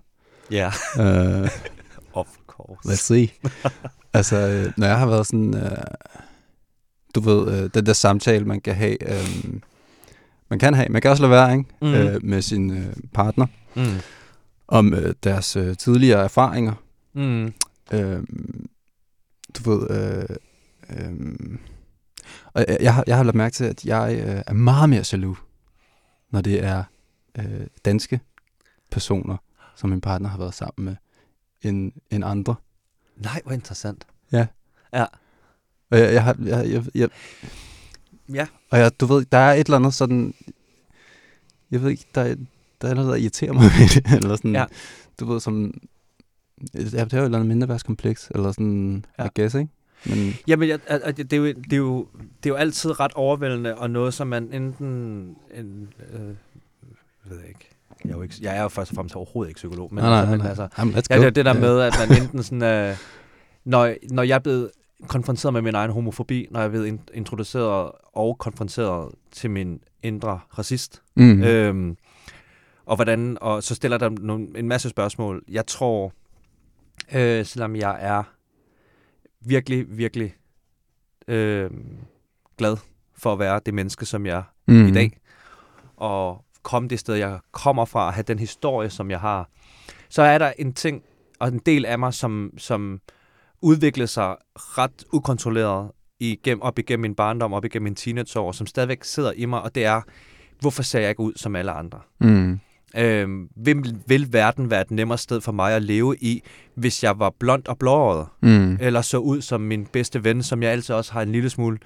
Ja, 0.51 0.71
Øh, 0.99 1.49
of 2.13 2.27
course. 2.47 2.89
Let's 2.89 2.95
see. 2.95 3.27
altså, 4.13 4.35
øh, 4.37 4.71
når 4.77 4.87
jeg 4.87 4.99
har 4.99 5.05
været 5.05 5.27
sådan, 5.27 5.55
øh, 5.57 5.77
du 7.15 7.19
ved, 7.19 7.63
øh, 7.63 7.69
den 7.73 7.85
der 7.85 7.93
samtale, 7.93 8.45
man 8.45 8.61
kan 8.61 8.75
have, 8.75 9.11
øh, 9.13 9.53
man 10.49 10.59
kan 10.59 10.73
have, 10.73 10.89
man 10.89 11.01
kan 11.01 11.11
også 11.11 11.23
lade 11.23 11.31
være, 11.31 11.51
ikke? 11.51 11.65
Mhm. 11.81 11.93
Øh, 11.93 12.23
med 12.25 12.41
sin 12.41 12.71
øh, 12.71 12.93
partner, 13.13 13.45
Mm. 13.75 13.83
om 14.67 14.93
øh, 14.93 15.13
deres 15.23 15.55
øh, 15.55 15.77
tidligere 15.77 16.23
erfaringer. 16.23 16.73
Mm. 17.13 17.53
Øh, 17.93 18.19
du 19.57 19.71
ved, 19.71 19.89
øh, 19.91 20.35
øh, 20.89 21.13
og 22.53 22.65
jeg, 22.67 22.77
jeg, 22.81 22.93
har, 22.93 23.03
jeg 23.07 23.17
har 23.17 23.23
lagt 23.23 23.35
mærke 23.35 23.53
til, 23.53 23.63
at 23.63 23.85
jeg 23.85 24.15
øh, 24.27 24.41
er 24.47 24.53
meget 24.53 24.89
mere 24.89 25.03
jaloux, 25.11 25.37
når 26.31 26.41
det 26.41 26.63
er 26.63 26.83
øh, 27.39 27.67
danske 27.85 28.19
personer, 28.91 29.37
som 29.75 29.89
min 29.89 30.01
partner 30.01 30.29
har 30.29 30.37
været 30.37 30.53
sammen 30.53 30.85
med, 30.85 30.95
end, 31.61 31.91
end 32.11 32.25
andre. 32.25 32.55
Nej, 33.17 33.41
hvor 33.43 33.51
interessant. 33.53 34.07
Og 35.91 35.99
jeg, 35.99 36.13
jeg, 36.13 36.23
har, 36.23 36.35
jeg, 36.45 36.69
jeg, 36.71 36.85
jeg, 36.95 37.09
Ja. 38.33 38.47
og 38.69 38.79
jeg, 38.79 38.99
du 38.99 39.05
ved, 39.05 39.25
der 39.25 39.37
er 39.37 39.53
et 39.53 39.59
eller 39.65 39.77
andet 39.77 39.93
sådan, 39.93 40.33
jeg 41.71 41.81
ved 41.81 41.89
ikke, 41.89 42.05
der, 42.15 42.21
er- 42.21 42.35
der 42.81 42.89
er 42.89 42.93
noget, 42.93 43.09
der 43.09 43.15
irriterer 43.15 43.53
mig 43.53 43.63
ved 43.63 43.89
det, 44.03 44.11
eller 44.23 44.35
sådan, 44.35 44.55
Ja. 44.55 44.65
du 45.19 45.25
ved, 45.25 45.39
som, 45.39 45.73
ja, 46.73 46.79
det 46.79 46.93
er 46.93 46.99
jo 46.99 47.03
et 47.05 47.13
eller 47.13 47.37
andet 47.37 47.47
mindreværdskompleks, 47.47 48.31
eller 48.35 48.51
sådan, 48.51 49.05
Ja. 49.17 49.23
ja. 49.23 49.29
I 49.29 49.41
guess, 49.41 49.55
ikke? 49.55 49.71
Men, 50.09 50.33
Jamen, 50.47 50.69
jeg, 50.69 50.79
det, 51.17 51.33
er 51.33 51.37
jo, 51.37 51.45
det, 51.45 51.73
er 51.73 51.77
jo, 51.77 52.07
det 52.43 52.49
er 52.49 52.53
jo 52.53 52.55
altid 52.55 52.99
ret 52.99 53.13
overvældende, 53.13 53.75
og 53.75 53.89
noget, 53.89 54.13
som 54.13 54.27
man 54.27 54.49
enten... 54.53 54.85
En, 55.55 55.93
øh, 56.13 56.19
jeg 56.19 57.37
ved 57.37 57.43
ikke. 57.47 57.69
Jeg 58.05 58.11
er, 58.11 58.15
jo 58.15 58.21
ikke, 58.21 58.35
jeg 58.41 58.57
er 58.57 58.61
jo 58.61 58.67
først 58.69 58.91
og 58.91 58.95
fremmest 58.95 59.15
overhovedet 59.15 59.49
ikke 59.49 59.57
psykolog, 59.57 59.93
men, 59.93 60.03
nej, 60.03 60.09
nej, 60.09 60.19
altså, 60.19 60.37
nej, 60.37 60.47
altså, 60.47 60.67
Jamen, 60.77 60.93
let's 60.93 61.01
Ja, 61.09 61.15
go. 61.15 61.21
det 61.21 61.27
er 61.27 61.31
det 61.31 61.45
der 61.45 61.53
Ja. 61.53 61.59
med, 61.59 61.79
at 61.81 61.93
man 62.09 62.21
enten 62.21 62.43
sådan... 62.43 62.63
Øh, 62.89 62.97
når, 63.65 63.93
når 64.11 64.23
jeg 64.23 64.35
er 64.35 64.39
blevet 64.39 64.71
konfronteret 65.07 65.53
med 65.53 65.61
min 65.61 65.75
egen 65.75 65.91
homofobi, 65.91 66.47
når 66.51 66.59
jeg 66.59 66.65
er 66.65 66.69
blevet 66.69 66.87
in- 66.87 66.99
introduceret 67.13 67.91
og 68.13 68.37
konfronteret 68.37 69.11
til 69.31 69.49
min 69.51 69.79
indre 70.03 70.39
racist, 70.57 71.01
Mm. 71.15 71.23
mm. 71.25 71.43
øhm, 71.43 71.97
og 72.85 72.95
hvordan, 72.95 73.37
og 73.41 73.63
så 73.63 73.75
stiller 73.75 73.97
der 73.97 74.09
nogle, 74.09 74.47
en 74.55 74.67
masse 74.67 74.89
spørgsmål. 74.89 75.43
Jeg 75.49 75.65
tror, 75.67 76.13
øh, 77.15 77.45
selvom 77.45 77.75
jeg 77.75 77.97
er 77.99 78.23
virkelig, 79.45 79.97
virkelig 79.97 80.35
øh, 81.27 81.69
glad 82.57 82.77
for 83.17 83.33
at 83.33 83.39
være 83.39 83.61
det 83.65 83.73
menneske, 83.73 84.05
som 84.05 84.25
jeg 84.25 84.37
er 84.37 84.43
mm. 84.67 84.87
i 84.87 84.91
dag, 84.91 85.19
og 85.97 86.45
komme 86.63 86.89
det 86.89 86.99
sted, 86.99 87.15
jeg 87.15 87.39
kommer 87.51 87.85
fra, 87.85 88.05
og 88.05 88.13
have 88.13 88.23
den 88.23 88.39
historie, 88.39 88.89
som 88.89 89.11
jeg 89.11 89.19
har, 89.19 89.49
så 90.09 90.21
er 90.21 90.37
der 90.37 90.53
en 90.59 90.73
ting, 90.73 91.03
og 91.39 91.47
en 91.47 91.59
del 91.65 91.85
af 91.85 91.99
mig, 91.99 92.13
som, 92.13 92.51
som 92.57 93.01
udviklede 93.61 94.07
sig 94.07 94.35
ret 94.55 95.03
ukontrolleret 95.13 95.91
igennem, 96.19 96.61
op 96.61 96.79
igennem 96.79 97.01
min 97.01 97.15
barndom, 97.15 97.53
op 97.53 97.65
igennem 97.65 97.83
min 97.83 97.95
teenageår, 97.95 98.51
som 98.51 98.67
stadigvæk 98.67 99.03
sidder 99.03 99.31
i 99.31 99.45
mig, 99.45 99.61
og 99.61 99.75
det 99.75 99.85
er, 99.85 100.01
hvorfor 100.59 100.83
ser 100.83 100.99
jeg 100.99 101.09
ikke 101.09 101.21
ud 101.21 101.33
som 101.35 101.55
alle 101.55 101.71
andre? 101.71 101.99
Mm. 102.19 102.59
Øh, 102.97 103.27
vil, 103.55 103.95
vil 104.07 104.27
verden 104.33 104.71
være 104.71 104.81
et 104.81 104.91
nemmere 104.91 105.17
sted 105.17 105.41
for 105.41 105.51
mig 105.51 105.73
at 105.75 105.81
leve 105.81 106.15
i, 106.17 106.43
hvis 106.75 107.03
jeg 107.03 107.19
var 107.19 107.31
blond 107.39 107.67
og 107.67 107.77
blåret? 107.79 108.27
Mm. 108.41 108.77
Eller 108.81 109.01
så 109.01 109.17
ud 109.17 109.41
som 109.41 109.61
min 109.61 109.85
bedste 109.85 110.23
ven, 110.23 110.43
som 110.43 110.63
jeg 110.63 110.71
altid 110.71 110.95
også 110.95 111.13
har 111.13 111.21
en 111.21 111.31
lille 111.31 111.49
smule... 111.49 111.77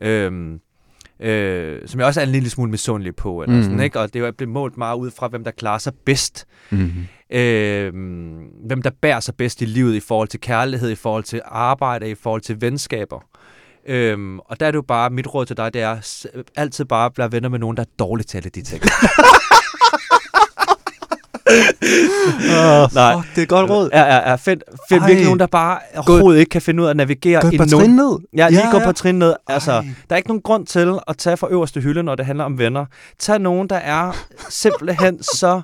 Øh, 0.00 0.32
øh, 1.20 1.78
som 1.88 2.00
jeg 2.00 2.06
også 2.06 2.20
er 2.20 2.24
en 2.24 2.32
lille 2.32 2.50
smule 2.50 2.70
misundelig 2.70 3.16
på. 3.16 3.42
Eller 3.42 3.54
Mhm. 3.56 3.62
sådan, 3.64 3.80
ikke? 3.80 4.00
Og 4.00 4.14
det 4.14 4.22
er 4.22 4.30
blevet 4.32 4.52
målt 4.52 4.76
meget 4.76 4.96
ud 4.96 5.10
fra, 5.10 5.28
hvem 5.28 5.44
der 5.44 5.50
klarer 5.50 5.78
sig 5.78 5.92
bedst. 6.06 6.46
Mm. 6.70 6.90
Øh, 7.30 7.92
hvem 8.66 8.82
der 8.82 8.90
bærer 9.02 9.20
sig 9.20 9.34
bedst 9.34 9.62
i 9.62 9.64
livet 9.64 9.94
i 9.94 10.00
forhold 10.00 10.28
til 10.28 10.40
kærlighed, 10.40 10.90
i 10.90 10.94
forhold 10.94 11.24
til 11.24 11.40
arbejde, 11.44 12.10
i 12.10 12.14
forhold 12.14 12.40
til 12.40 12.60
venskaber. 12.60 13.24
Øhm, 13.88 14.38
og 14.38 14.60
der 14.60 14.66
er 14.66 14.70
det 14.70 14.76
jo 14.76 14.82
bare, 14.88 15.10
mit 15.10 15.34
råd 15.34 15.46
til 15.46 15.56
dig, 15.56 15.74
det 15.74 15.82
er 15.82 16.26
altid 16.56 16.84
bare 16.84 17.06
at 17.06 17.12
være 17.18 17.32
venner 17.32 17.48
med 17.48 17.58
nogen, 17.58 17.76
der 17.76 17.82
er 17.82 17.86
dårligt 17.98 18.28
til 18.28 18.36
alle 18.36 18.50
de 18.50 18.62
ting. 18.62 18.82
Oh, 22.56 22.94
Nej. 22.94 23.14
fuck, 23.14 23.36
det 23.36 23.42
er 23.42 23.46
godt 23.46 23.70
råd. 23.70 23.90
Ja, 23.92 24.02
ja, 24.02 24.30
ja. 24.30 24.34
Find, 24.36 24.60
find 24.88 25.00
Ej. 25.00 25.06
virkelig 25.06 25.24
nogen, 25.24 25.38
der 25.40 25.46
bare 25.46 25.78
overhovedet 25.96 26.40
ikke 26.40 26.50
kan 26.50 26.62
finde 26.62 26.80
ud 26.82 26.86
af 26.86 26.90
at 26.90 26.96
navigere 26.96 27.40
Gå 27.40 27.50
nogen... 27.50 27.68
trin 27.68 27.90
ned. 27.90 28.18
Ja, 28.36 28.48
lige 28.48 28.64
Ja, 28.64 28.70
gå 28.70 28.78
ja. 28.78 28.84
på 28.86 28.92
trin 28.92 29.14
ned. 29.18 29.34
Altså, 29.46 29.72
Ej. 29.72 29.80
der 30.08 30.14
er 30.14 30.16
ikke 30.16 30.28
nogen 30.28 30.42
grund 30.42 30.66
til 30.66 30.98
at 31.08 31.16
tage 31.18 31.36
fra 31.36 31.48
øverste 31.50 31.80
hylde, 31.80 32.02
når 32.02 32.14
det 32.14 32.26
handler 32.26 32.44
om 32.44 32.58
venner. 32.58 32.84
Tag 33.18 33.38
nogen, 33.38 33.68
der 33.68 33.76
er 33.76 34.26
simpelthen 34.48 35.22
så, 35.38 35.60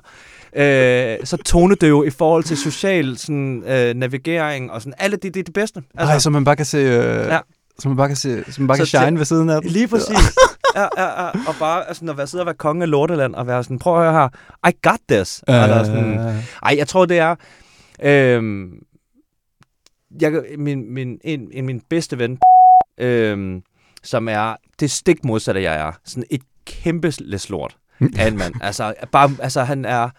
øh, 0.55 1.17
så 1.23 1.37
tonedøve 1.45 2.07
i 2.07 2.09
forhold 2.09 2.43
til 2.43 2.57
social 2.57 3.17
sådan, 3.17 3.63
øh, 3.67 3.93
navigering 3.95 4.71
og 4.71 4.81
sådan. 4.81 4.93
Alle 4.99 5.17
det, 5.17 5.33
det 5.33 5.39
er 5.39 5.43
det 5.43 5.53
bedste. 5.53 5.81
Altså, 5.97 6.11
Ej, 6.13 6.19
så 6.19 6.29
man 6.29 6.43
bare 6.45 6.55
kan 6.55 6.65
se... 6.65 6.77
Øh, 6.77 7.27
ja. 7.27 7.39
Så 7.79 7.87
man 7.87 7.97
bare 7.97 8.07
kan 8.07 8.17
se, 8.17 8.43
så 8.51 8.61
man 8.61 8.67
bare 8.67 8.77
Så 8.77 8.81
kan 8.81 8.87
shine 8.87 9.05
til- 9.11 9.17
ved 9.17 9.25
siden 9.25 9.49
af 9.49 9.61
den. 9.61 9.71
Lige 9.71 9.87
præcis. 9.87 10.17
Ja, 10.75 10.87
ja, 10.97 11.23
ja. 11.23 11.29
Og 11.47 11.55
bare 11.59 11.87
altså, 11.87 12.05
at 12.09 12.17
være, 12.17 12.27
sidde 12.27 12.41
og 12.41 12.45
være 12.45 12.55
konge 12.55 12.83
af 12.83 12.89
Lorteland 12.89 13.35
og 13.35 13.47
være 13.47 13.63
sådan, 13.63 13.79
prøv 13.79 13.97
at 13.97 14.11
høre 14.11 14.21
her, 14.21 14.29
I 14.69 14.71
got 14.81 14.99
this. 15.09 15.43
Øh, 15.49 15.63
Eller 15.63 15.83
sådan, 15.83 16.41
ej, 16.63 16.75
jeg 16.77 16.87
tror, 16.87 17.05
det 17.05 17.17
er... 17.17 17.35
Øhm, 18.03 18.71
jeg, 20.21 20.43
min, 20.57 20.93
min, 20.93 21.19
en, 21.23 21.49
en 21.51 21.65
min 21.65 21.81
bedste 21.89 22.19
ven, 22.19 22.39
øhm, 22.97 23.61
som 24.03 24.27
er 24.27 24.55
det 24.79 24.91
stik 24.91 25.25
modsatte, 25.25 25.61
jeg 25.61 25.75
er. 25.75 25.91
Sådan 26.05 26.23
et 26.29 26.41
kæmpe 26.65 27.13
læslort 27.19 27.77
af 28.17 28.27
en 28.27 28.37
mand. 28.37 28.53
Altså, 28.61 28.93
bare, 29.11 29.29
altså 29.39 29.63
han 29.63 29.85
er... 29.85 30.09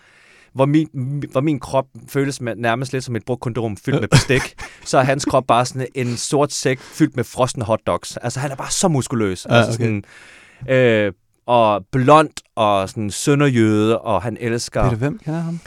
Hvor 0.55 0.67
min, 0.67 0.89
hvor 1.31 1.41
min 1.41 1.61
krop 1.61 1.87
føles 2.09 2.41
nærmest 2.41 2.93
lidt 2.93 3.05
som 3.05 3.17
et 3.17 3.25
brugt 3.25 3.41
kondom 3.41 3.77
fyldt 3.77 4.01
med 4.01 4.09
bestik, 4.09 4.43
så 4.85 4.99
er 4.99 5.03
hans 5.03 5.25
krop 5.25 5.45
bare 5.47 5.67
sådan 5.67 5.87
en 5.95 6.17
sort 6.17 6.53
sæk 6.53 6.81
fyldt 6.81 7.17
med 7.17 7.25
frosne 7.25 7.65
hotdogs. 7.65 8.17
Altså, 8.17 8.41
han 8.41 8.51
er 8.51 8.57
bare 8.57 8.71
så 8.71 8.89
muskuløs. 8.89 9.47
Altså, 9.47 9.71
okay. 9.71 9.85
sådan, 9.85 10.05
øh, 10.69 11.13
og 11.47 11.87
blond 11.93 12.31
og 12.57 12.89
sådan 12.89 13.11
sønderjøde, 13.11 13.99
og 13.99 14.23
han 14.23 14.37
elsker... 14.41 14.83
Peter, 14.83 14.97
hvem 14.97 15.19
kender 15.19 15.41
ham? 15.41 15.61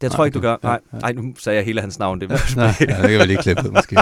Det 0.00 0.10
tror 0.12 0.16
Nej, 0.18 0.22
jeg 0.24 0.26
ikke, 0.26 0.34
du 0.34 0.40
gør. 0.40 0.50
Ja, 0.50 0.56
Nej, 0.62 0.80
ja. 0.92 0.98
nej, 0.98 1.12
nu 1.12 1.34
sagde 1.38 1.56
jeg 1.56 1.64
hele 1.64 1.80
hans 1.80 1.98
navn. 1.98 2.20
Det 2.20 2.28
Nej, 2.56 2.66
ja, 2.80 2.84
det 3.02 3.10
kan 3.10 3.20
vi 3.20 3.24
lige 3.24 3.42
klippe 3.42 3.62
ud, 3.66 3.70
måske. 3.70 3.96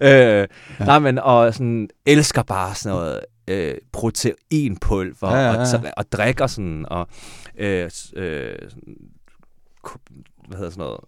øh, 0.10 0.48
Nej, 0.86 0.98
men 0.98 1.18
og 1.18 1.54
sådan, 1.54 1.88
elsker 2.06 2.42
bare 2.42 2.74
sådan 2.74 2.96
noget 2.98 3.20
øh, 3.48 3.74
proteinpulver 3.92 5.30
Ja, 5.30 5.36
ja, 5.36 5.50
Og, 5.50 5.56
ja. 5.56 5.64
så, 5.64 5.92
og 5.96 6.12
drikker 6.12 6.46
sådan, 6.46 6.86
og 6.88 7.06
øh, 7.58 7.90
øh, 8.16 8.54
hvad 10.48 10.56
hedder 10.58 10.70
sådan 10.70 10.84
noget, 10.84 11.00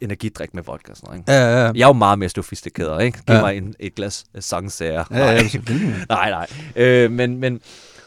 energidrik 0.00 0.54
med 0.54 0.62
vodka 0.62 0.90
og 0.90 0.96
sådan 0.96 1.06
noget. 1.08 1.18
Ikke? 1.20 1.32
Ja, 1.32 1.38
ja, 1.38 1.64
ja. 1.66 1.72
Jeg 1.74 1.82
er 1.82 1.86
jo 1.86 1.92
meget 1.92 2.18
mere 2.18 2.28
sofistikeret, 2.28 3.02
ikke? 3.04 3.18
Giv 3.26 3.34
Ja. 3.36 3.40
mig 3.40 3.56
en, 3.56 3.74
et 3.80 3.94
glas 3.94 4.24
sangsager. 4.40 5.04
Ja, 5.10 5.30
ja, 5.30 5.48
selvfølgelig. 5.48 5.94
nej, 6.08 6.30
nej. 6.30 6.46
Øh, 6.76 7.10
men, 7.10 7.38
men, 7.38 7.60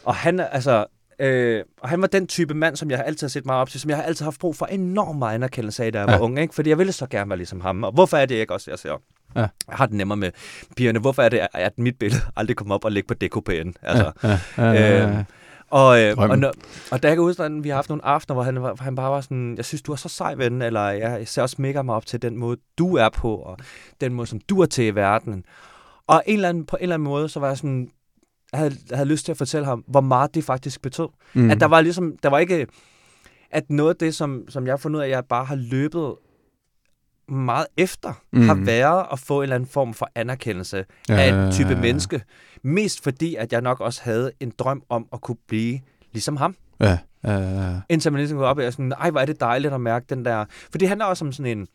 og 0.04 0.14
han, 0.14 0.40
altså, 0.52 0.84
øh, 1.18 1.62
og 1.80 1.88
han 1.88 2.00
var 2.00 2.06
den 2.06 2.26
type 2.26 2.54
mand, 2.54 2.76
som 2.76 2.90
jeg 2.90 2.98
har 2.98 3.04
altid 3.04 3.26
har 3.26 3.30
set 3.30 3.46
meget 3.46 3.60
op 3.60 3.68
til, 3.70 3.80
som 3.80 3.90
jeg 3.90 3.96
har 3.98 4.04
altid 4.04 4.24
haft 4.24 4.40
brug 4.40 4.56
for 4.56 4.66
enormt 4.66 5.18
meget 5.18 5.34
anerkendelse 5.34 5.84
af, 5.84 5.92
da 5.92 5.98
jeg 5.98 6.06
var 6.06 6.12
Ja. 6.14 6.20
ung, 6.20 6.38
ikke? 6.40 6.54
Fordi 6.54 6.70
jeg 6.70 6.78
ville 6.78 6.92
så 6.92 7.06
gerne 7.06 7.30
være 7.30 7.36
ligesom 7.36 7.60
ham. 7.60 7.84
Og 7.84 7.92
hvorfor 7.92 8.16
er 8.16 8.26
det 8.26 8.34
ikke 8.34 8.52
også, 8.54 8.70
jeg 8.70 8.78
ser? 8.78 9.02
Ja. 9.36 9.40
Jeg 9.40 9.48
har 9.68 9.86
det 9.86 9.94
nemmere 9.94 10.16
med 10.16 10.30
pigerne. 10.76 10.98
Hvorfor 10.98 11.22
er 11.22 11.28
det, 11.28 11.46
at 11.54 11.78
mit 11.78 11.98
billede 11.98 12.20
aldrig 12.36 12.56
kommer 12.56 12.74
op 12.74 12.84
og 12.84 12.92
ligger 12.92 13.14
på 13.14 13.24
DKP'en? 13.24 13.72
Altså, 13.82 14.12
Ja, 14.22 14.38
ja, 14.58 14.72
ja, 14.72 14.98
ja. 15.02 15.08
Øh, 15.18 15.24
og, 15.72 16.00
øh, 16.00 16.18
og, 16.18 16.38
når, 16.38 16.52
og 16.90 17.02
der 17.02 17.08
kan 17.08 17.10
jeg 17.10 17.16
huske, 17.18 17.42
at 17.42 17.64
vi 17.64 17.68
har 17.68 17.76
haft 17.76 17.88
nogle 17.88 18.04
aftener, 18.04 18.34
hvor 18.34 18.42
han, 18.42 18.56
hvor 18.56 18.76
han 18.80 18.94
bare 18.94 19.10
var 19.10 19.20
sådan, 19.20 19.56
jeg 19.56 19.64
synes, 19.64 19.82
du 19.82 19.92
er 19.92 19.96
så 19.96 20.08
sej 20.08 20.34
ven, 20.34 20.62
eller 20.62 20.88
jeg 20.88 21.28
ser 21.28 21.42
også 21.42 21.56
mega 21.58 21.82
meget 21.82 21.96
op 21.96 22.06
til 22.06 22.22
den 22.22 22.36
måde, 22.36 22.56
du 22.78 22.96
er 22.96 23.08
på, 23.08 23.36
og 23.36 23.58
den 24.00 24.14
måde, 24.14 24.26
som 24.26 24.40
du 24.40 24.60
er 24.60 24.66
til 24.66 24.84
i 24.84 24.90
verden. 24.90 25.44
Og 26.06 26.22
en 26.26 26.34
eller 26.34 26.48
anden, 26.48 26.66
på 26.66 26.76
en 26.76 26.82
eller 26.82 26.94
anden 26.94 27.08
måde, 27.08 27.28
så 27.28 27.40
var 27.40 27.48
jeg 27.48 27.56
sådan, 27.56 27.90
jeg 28.52 28.58
havde, 28.58 28.74
jeg 28.90 28.98
havde 28.98 29.08
lyst 29.08 29.24
til 29.24 29.32
at 29.32 29.38
fortælle 29.38 29.66
ham, 29.66 29.84
hvor 29.86 30.00
meget 30.00 30.34
det 30.34 30.44
faktisk 30.44 30.82
betød. 30.82 31.08
Mm. 31.34 31.50
At 31.50 31.60
der 31.60 31.66
var 31.66 31.80
ligesom, 31.80 32.16
der 32.22 32.28
var 32.28 32.38
ikke, 32.38 32.66
at 33.50 33.70
noget 33.70 33.90
af 33.90 33.96
det, 33.96 34.14
som, 34.14 34.44
som 34.48 34.66
jeg 34.66 34.72
har 34.72 34.76
fundet 34.76 34.98
ud 34.98 35.02
af, 35.02 35.06
at 35.06 35.10
jeg 35.10 35.24
bare 35.24 35.44
har 35.44 35.56
løbet 35.56 36.14
meget 37.28 37.66
efter, 37.76 38.12
mm. 38.32 38.40
har 38.48 38.54
været 38.54 39.06
at 39.12 39.18
få 39.18 39.38
en 39.38 39.42
eller 39.42 39.54
anden 39.56 39.68
form 39.68 39.94
for 39.94 40.10
anerkendelse 40.14 40.84
Ja, 41.08 41.14
af 41.14 41.28
ja, 41.28 41.34
en 41.38 41.44
ja, 41.44 41.50
type 41.50 41.68
ja. 41.68 41.80
menneske. 41.80 42.22
Mest 42.62 43.02
fordi, 43.02 43.34
at 43.34 43.52
jeg 43.52 43.60
nok 43.60 43.80
også 43.80 44.00
havde 44.04 44.32
en 44.40 44.52
drøm 44.58 44.82
om 44.88 45.08
at 45.12 45.20
kunne 45.20 45.36
blive 45.48 45.80
ligesom 46.12 46.36
ham. 46.36 46.56
Ja, 46.80 46.98
ja, 47.24 47.32
ja, 47.32 47.70
ja. 47.70 47.80
Indtil 47.88 48.12
man 48.12 48.18
ligesom 48.18 48.38
går 48.38 48.46
op 48.46 48.58
og 48.58 48.64
er 48.64 48.70
sådan, 48.70 48.92
ej, 48.92 49.10
hvor 49.10 49.20
er 49.20 49.26
det 49.26 49.40
dejligt 49.40 49.74
at 49.74 49.80
mærke 49.80 50.06
den 50.08 50.24
der... 50.24 50.44
For 50.70 50.78
det 50.78 50.88
handler 50.88 51.06
også 51.06 51.24
om 51.24 51.32
sådan 51.32 51.58
en, 51.58 51.68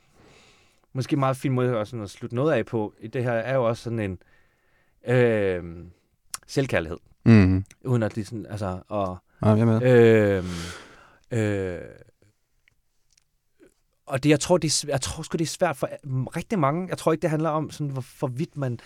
måske 0.94 1.16
meget 1.18 1.38
fin 1.38 1.52
måde 1.52 1.78
også 1.78 1.90
sådan 1.92 2.04
at 2.04 2.10
slutte 2.10 2.36
noget 2.36 2.54
af 2.54 2.66
på. 2.66 2.94
I 3.02 3.08
det 3.08 3.24
her 3.24 3.32
er 3.32 3.56
jo 3.56 3.64
også 3.68 3.84
sådan 3.84 4.00
en 4.00 4.18
øh, 5.16 5.64
selvkærlighed. 6.48 6.98
Mm. 7.26 7.66
Uden 7.86 8.04
at 8.04 8.14
sådan, 8.14 8.46
altså, 8.50 8.80
og, 8.88 9.18
Ja, 9.46 9.50
jeg 9.50 9.68
med. 9.68 9.82
øh, 9.84 10.44
øh, 11.32 11.80
og 14.08 14.24
det, 14.24 14.30
jeg 14.30 14.40
tror, 14.40 14.58
det 14.58 14.84
er, 14.84 14.88
jeg 14.88 15.02
tror 15.02 15.24
sgu, 15.24 15.36
det 15.38 15.42
er 15.46 15.50
svært 15.50 15.78
for 15.78 15.90
rigtig 16.36 16.60
mange. 16.60 16.88
Jeg 16.90 16.98
tror 16.98 17.12
ikke, 17.12 17.22
det 17.22 17.30
handler 17.30 17.50
om, 17.50 17.72
sådan, 17.72 17.88
hvor, 17.88 18.06
hvor 18.20 18.28
vidt 18.28 18.58
man 18.58 18.80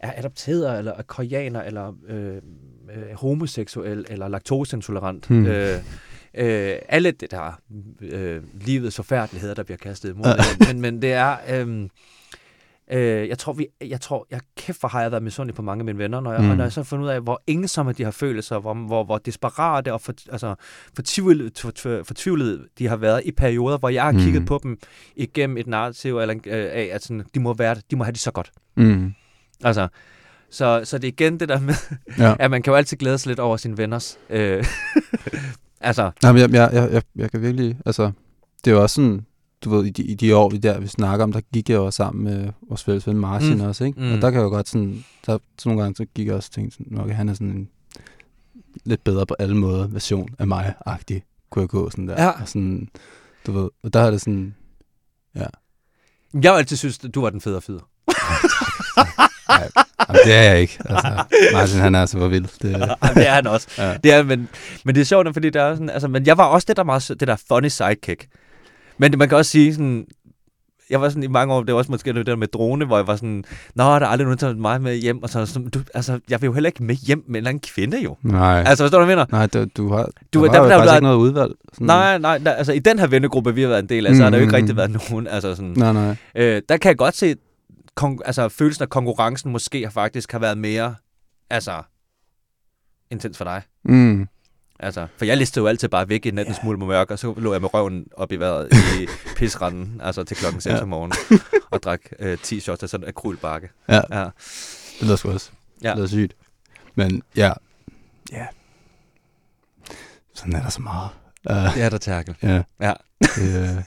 er 0.00 0.12
adopteret, 0.16 0.78
eller 0.78 0.92
er 0.92 1.02
koreaner, 1.02 1.62
eller 1.62 1.92
øh, 2.08 2.36
øh, 2.36 3.14
homoseksuel, 3.14 4.06
eller 4.08 4.28
laktoseintolerant. 4.28 5.26
Hmm. 5.26 5.46
Øh, 5.46 5.74
øh, 6.34 6.76
alle 6.88 7.10
det 7.10 7.30
der 7.30 7.60
øh, 8.00 8.42
livets 8.60 8.96
forfærdeligheder, 8.96 9.54
der 9.54 9.62
bliver 9.62 9.78
kastet 9.78 10.10
imod. 10.10 10.26
Ja. 10.26 10.66
men, 10.66 10.80
men 10.80 11.02
det 11.02 11.12
er... 11.12 11.36
Øh, 11.48 11.88
Øh, 12.92 13.28
jeg 13.28 13.38
tror, 13.38 13.52
vi, 13.52 13.66
jeg 13.80 14.00
tror, 14.00 14.26
jeg 14.30 14.40
kæft 14.56 14.80
for 14.80 14.88
har 14.88 15.02
jeg 15.02 15.10
været 15.10 15.22
misundelig 15.22 15.54
på 15.54 15.62
mange 15.62 15.80
af 15.80 15.84
mine 15.84 15.98
venner, 15.98 16.20
når 16.20 16.32
jeg, 16.32 16.42
mm. 16.42 16.50
Og 16.50 16.56
når 16.56 16.64
jeg 16.64 16.72
så 16.72 16.80
har 16.80 16.84
fundet 16.84 17.04
ud 17.04 17.10
af, 17.10 17.20
hvor 17.20 17.42
ensomme 17.46 17.92
de 17.92 18.04
har 18.04 18.10
følelser, 18.10 18.58
hvor, 18.58 18.74
hvor, 18.74 19.04
hvor 19.04 19.18
desperate 19.18 19.92
og 19.92 20.00
for, 20.00 20.12
altså, 20.32 20.54
fortvivlede, 20.94 21.50
for, 21.58 21.72
for, 21.78 22.02
fortvivlede 22.04 22.64
de 22.78 22.88
har 22.88 22.96
været 22.96 23.22
i 23.24 23.32
perioder, 23.32 23.78
hvor 23.78 23.88
jeg 23.88 24.04
har 24.04 24.12
Mm. 24.12 24.18
kigget 24.18 24.46
på 24.46 24.60
dem 24.62 24.78
igennem 25.16 25.56
et 25.56 25.66
narrativ 25.66 26.18
eller, 26.18 26.34
øh, 26.46 26.68
af, 26.72 26.88
at 26.92 27.02
sådan, 27.02 27.24
de, 27.34 27.40
må 27.40 27.54
være, 27.54 27.76
de 27.90 27.96
må 27.96 28.04
have 28.04 28.12
det 28.12 28.20
så 28.20 28.30
godt. 28.30 28.50
Mm. 28.76 29.12
Altså, 29.64 29.88
så, 30.50 30.80
så 30.84 30.98
det 30.98 31.04
er 31.08 31.12
igen 31.12 31.40
det 31.40 31.48
der 31.48 31.60
med, 31.60 31.74
Ja. 32.18 32.34
at 32.44 32.50
man 32.50 32.62
kan 32.62 32.70
jo 32.70 32.76
altid 32.76 32.96
glæde 32.96 33.18
sig 33.18 33.28
lidt 33.30 33.40
over 33.40 33.56
sine 33.56 33.78
venners. 33.78 34.18
Øh, 34.30 34.64
altså, 35.80 36.10
Nej, 36.22 36.32
men 36.32 36.40
jeg, 36.42 36.52
jeg, 36.52 36.70
jeg, 36.72 36.92
jeg, 36.92 37.02
jeg 37.16 37.30
kan 37.30 37.42
virkelig, 37.42 37.76
altså, 37.86 38.10
det 38.64 38.70
er 38.70 38.74
jo 38.74 38.82
også 38.82 38.94
sådan, 38.94 39.26
du 39.64 39.70
ved, 39.70 39.84
i 39.86 39.90
de, 39.90 40.02
i 40.02 40.14
de 40.14 40.36
år, 40.36 40.48
vi 40.50 40.56
der 40.56 40.80
vi 40.80 40.86
snakker 40.86 41.24
om, 41.24 41.32
der 41.32 41.40
gik 41.52 41.68
jeg 41.70 41.76
jo 41.76 41.90
sammen 41.90 42.24
med 42.24 42.50
vores 42.68 42.84
fælles 42.84 43.06
ven 43.06 43.16
Martin 43.16 43.54
Mm. 43.58 43.60
også, 43.64 43.84
ikke? 43.84 44.00
Mm. 44.00 44.12
Og 44.12 44.22
der 44.22 44.30
kan 44.30 44.40
jeg 44.40 44.44
jo 44.44 44.50
godt 44.50 44.68
sådan, 44.68 45.04
der, 45.26 45.38
så 45.58 45.68
nogle 45.68 45.82
gange 45.82 45.96
så 45.96 46.04
gik 46.14 46.26
jeg 46.26 46.34
også 46.34 46.48
og 46.50 46.54
tænkte 46.54 46.76
sådan, 46.76 47.00
okay, 47.00 47.14
han 47.14 47.28
er 47.28 47.34
sådan 47.34 47.48
en 47.48 47.68
lidt 48.84 49.04
bedre 49.04 49.26
på 49.26 49.34
alle 49.38 49.56
måder 49.56 49.86
version 49.86 50.28
af 50.38 50.46
mig-agtig, 50.46 51.22
kunne 51.50 51.60
jeg 51.60 51.68
gå 51.68 51.90
sådan 51.90 52.08
der. 52.08 52.22
Ja. 52.22 52.28
Og 52.30 52.48
sådan, 52.48 52.88
du 53.46 53.52
ved, 53.52 53.68
og 53.82 53.92
der 53.92 54.00
er 54.00 54.10
det 54.10 54.20
sådan, 54.20 54.54
jeg 56.42 56.50
har 56.50 56.58
altid 56.58 56.76
synes, 56.76 56.98
du 56.98 57.20
var 57.20 57.30
den 57.30 57.40
fede 57.40 57.60
fede. 57.60 57.80
nej, 59.48 59.68
jamen, 60.08 60.20
det 60.24 60.34
er 60.34 60.42
jeg 60.42 60.60
ikke. 60.60 60.78
Altså, 60.84 61.24
Martin, 61.52 61.78
han 61.80 61.94
er 61.94 62.00
altså 62.00 62.18
for 62.18 62.28
vild. 62.28 62.44
Det, 62.44 62.62
det 63.14 63.28
er 63.28 63.32
han 63.34 63.46
også. 63.46 63.68
ja. 63.78 63.96
Det 64.04 64.12
er, 64.12 64.22
men, 64.22 64.48
men 64.84 64.94
det 64.94 65.00
er 65.00 65.04
sjovt, 65.04 65.28
fordi 65.32 65.50
der 65.50 65.62
er 65.62 65.74
sådan, 65.74 65.90
altså, 65.90 66.08
men 66.08 66.26
jeg 66.26 66.38
var 66.38 66.44
også 66.44 66.64
det 66.68 66.76
der, 66.76 66.82
meget, 66.84 67.08
det 67.08 67.28
der 67.28 67.36
funny 67.48 67.68
sidekick. 67.68 68.28
Men 68.98 69.14
man 69.18 69.28
kan 69.28 69.38
også 69.38 69.50
sige 69.50 69.74
sådan, 69.74 70.06
jeg 70.90 71.00
var 71.00 71.08
sådan 71.08 71.22
i 71.22 71.26
mange 71.26 71.54
år, 71.54 71.62
det 71.62 71.72
var 71.74 71.78
også 71.78 71.90
måske 71.90 72.12
det 72.12 72.26
der 72.26 72.36
med 72.36 72.46
drone, 72.48 72.84
hvor 72.86 72.96
jeg 72.96 73.06
var 73.06 73.16
sådan, 73.16 73.44
nå, 73.74 73.84
der 73.84 73.90
er 73.90 74.06
aldrig 74.06 74.24
nogen, 74.24 74.38
der 74.38 74.46
tager 74.46 74.54
mig 74.54 74.82
med 74.82 74.96
hjem, 74.96 75.22
og 75.22 75.28
så, 75.30 75.46
så 75.46 75.58
du, 75.74 75.80
altså, 75.94 76.20
jeg 76.30 76.40
vil 76.42 76.46
jo 76.46 76.52
heller 76.52 76.68
ikke 76.68 76.82
med 76.82 76.94
hjem 76.94 77.18
med 77.18 77.28
en 77.28 77.36
eller 77.36 77.48
anden 77.48 77.60
kvinde 77.74 78.02
jo. 78.02 78.16
Nej. 78.22 78.64
Altså, 78.66 78.84
forstår 78.84 78.98
du, 78.98 79.04
hvad 79.04 79.16
jeg 79.16 79.26
mener? 79.30 79.38
Nej, 79.38 79.46
du, 79.46 79.66
du 79.76 79.88
har, 79.92 80.08
Du- 80.34 80.44
der, 80.44 80.52
der- 80.52 80.62
der- 80.62 80.68
faktisk 80.68 80.88
der- 80.90 80.94
ikke 80.96 81.02
noget 81.02 81.16
udvalg. 81.18 81.52
Sådan, 81.72 81.86
Nej, 81.86 82.18
nej, 82.18 82.38
der, 82.38 82.52
altså 82.52 82.72
i 82.72 82.78
den 82.78 82.98
her 82.98 83.06
vennegruppe, 83.06 83.54
vi 83.54 83.62
har 83.62 83.68
været 83.68 83.82
en 83.82 83.88
del 83.88 84.06
af, 84.06 84.16
så 84.16 84.22
har 84.22 84.30
der 84.30 84.38
jo 84.38 84.42
ikke 84.42 84.50
Mm, 84.50 84.54
rigtig 84.54 84.74
mm. 84.74 84.76
været 84.76 85.10
nogen, 85.10 85.26
altså 85.26 85.54
sådan, 85.54 85.74
Nej, 85.76 85.92
nej. 85.92 86.16
øh, 86.34 86.62
der 86.68 86.76
kan 86.76 86.88
jeg 86.88 86.98
godt 86.98 87.16
se, 87.16 87.34
kon- 88.00 88.18
altså 88.24 88.48
følelsen 88.48 88.82
af 88.82 88.88
konkurrencen 88.88 89.52
måske 89.52 89.82
har 89.82 89.90
faktisk 89.90 90.32
har 90.32 90.38
været 90.38 90.58
mere, 90.58 90.94
altså, 91.50 91.82
intens 93.10 93.36
for 93.38 93.44
dig. 93.44 93.62
Mm. 93.84 94.28
Altså, 94.80 95.06
for 95.16 95.24
jeg 95.24 95.36
listede 95.36 95.62
jo 95.62 95.66
altid 95.68 95.88
bare 95.88 96.08
væk 96.08 96.26
i 96.26 96.30
natten 96.30 96.54
smule 96.54 96.78
mørk, 96.78 97.10
og 97.10 97.18
så 97.18 97.34
lå 97.36 97.52
jeg 97.52 97.60
med 97.60 97.74
røven 97.74 98.06
op 98.16 98.32
i 98.32 98.36
vejret 98.36 98.68
i 99.00 99.06
pisranden, 99.36 100.00
altså 100.04 100.24
til 100.24 100.36
klokken 100.36 100.60
6 100.60 100.72
Ja. 100.74 100.80
om 100.82 100.88
morgenen, 100.88 101.18
og 101.70 101.82
drak 101.82 102.00
øh, 102.18 102.38
10 102.38 102.60
shots 102.60 102.82
af 102.82 102.88
sådan 102.88 103.04
en 103.04 103.08
akrylbakke. 103.08 103.70
Ja, 103.88 104.00
Ja. 104.10 104.24
det 104.24 105.02
lyder 105.02 105.16
sgu 105.16 105.30
også. 105.30 105.50
Ja. 105.82 105.88
Det 105.88 105.96
lyder 105.96 106.08
sygt. 106.08 106.34
Men 106.94 107.22
ja, 107.36 107.52
ja. 108.32 108.46
Sådan 110.34 110.52
er 110.56 110.62
der 110.62 110.68
så 110.70 110.82
meget. 110.82 111.08
Uh, 111.50 111.74
Det 111.74 111.82
er 111.82 111.88
der 111.88 111.98
tærkel. 111.98 112.34
ja. 112.42 112.62
Ja. 112.80 112.92
Det, 113.20 113.54
ja. 113.54 113.82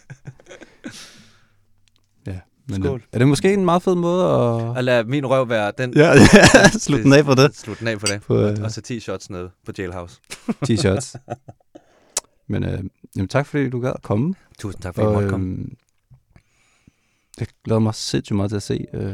Men 2.70 2.84
Skål. 2.84 3.00
det, 3.00 3.08
er 3.14 3.18
det 3.18 3.28
måske 3.28 3.54
en 3.54 3.66
meget 3.66 3.84
fed 3.84 3.96
måde 3.96 4.24
at... 4.26 4.30
Og 4.78 4.84
lad 4.84 5.04
min 5.04 5.26
røv 5.26 5.50
være 5.50 5.72
den. 5.78 5.94
Ja, 5.96 6.08
ja. 6.12 6.70
Slut 6.80 7.04
den 7.04 7.14
af 7.14 7.26
på 7.26 7.36
det. 7.36 7.56
Slut 7.58 7.80
den 7.80 7.88
af 7.88 8.00
på 8.00 8.06
det. 8.06 8.22
På, 8.28 8.38
øh, 8.38 8.58
Og 8.64 8.72
så 8.72 8.82
10 8.82 9.00
shots 9.00 9.30
ned 9.30 9.50
på 9.66 9.72
Jailhouse. 9.78 10.20
10 10.66 10.78
shots. 10.78 11.16
Men 12.48 12.64
øh, 12.64 12.80
jamen, 13.16 13.28
tak 13.28 13.46
fordi 13.48 13.70
du 13.70 13.80
gad 13.82 13.92
at 13.96 14.02
komme. 14.02 14.36
Tusind 14.60 14.82
tak, 14.82 14.96
fordi 14.96 15.08
du 15.08 15.14
måtte 15.14 15.30
komme. 15.30 15.52
øhm, 15.52 15.74
jeg 17.40 17.48
glæder 17.66 17.80
mig 17.80 17.96
sindssygt 17.96 18.36
meget 18.36 18.52
til 18.52 18.56
at 18.56 18.64
se, 18.64 18.86
øh, 18.94 19.14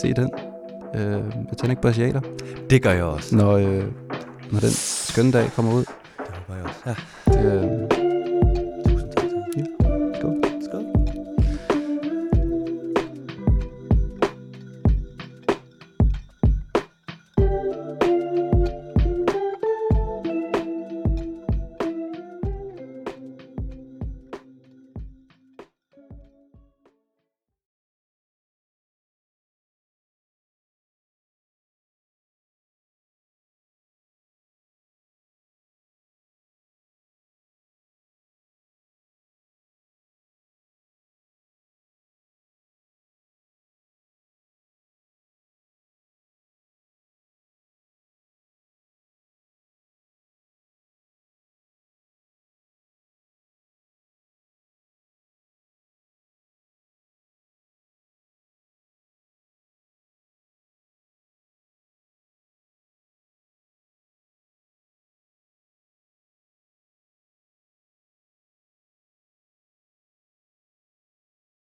se 0.00 0.12
den. 0.14 0.30
Øh, 0.96 1.22
Botanic 1.48 1.78
Brasiater, 1.82 2.20
Det 2.70 2.82
gør 2.82 2.92
jeg 2.92 3.04
også. 3.04 3.36
når, 3.36 3.52
øh, 3.52 3.84
når 4.52 4.60
den 4.60 4.70
skønne 4.70 5.32
dag 5.32 5.50
kommer 5.56 5.72
ud. 5.74 5.84
Det 6.18 6.34
håber 6.34 6.54
jeg 6.60 6.64
også. 6.64 6.80
Ja. 6.86 6.94
Det, 7.32 7.82
øh, 7.82 7.89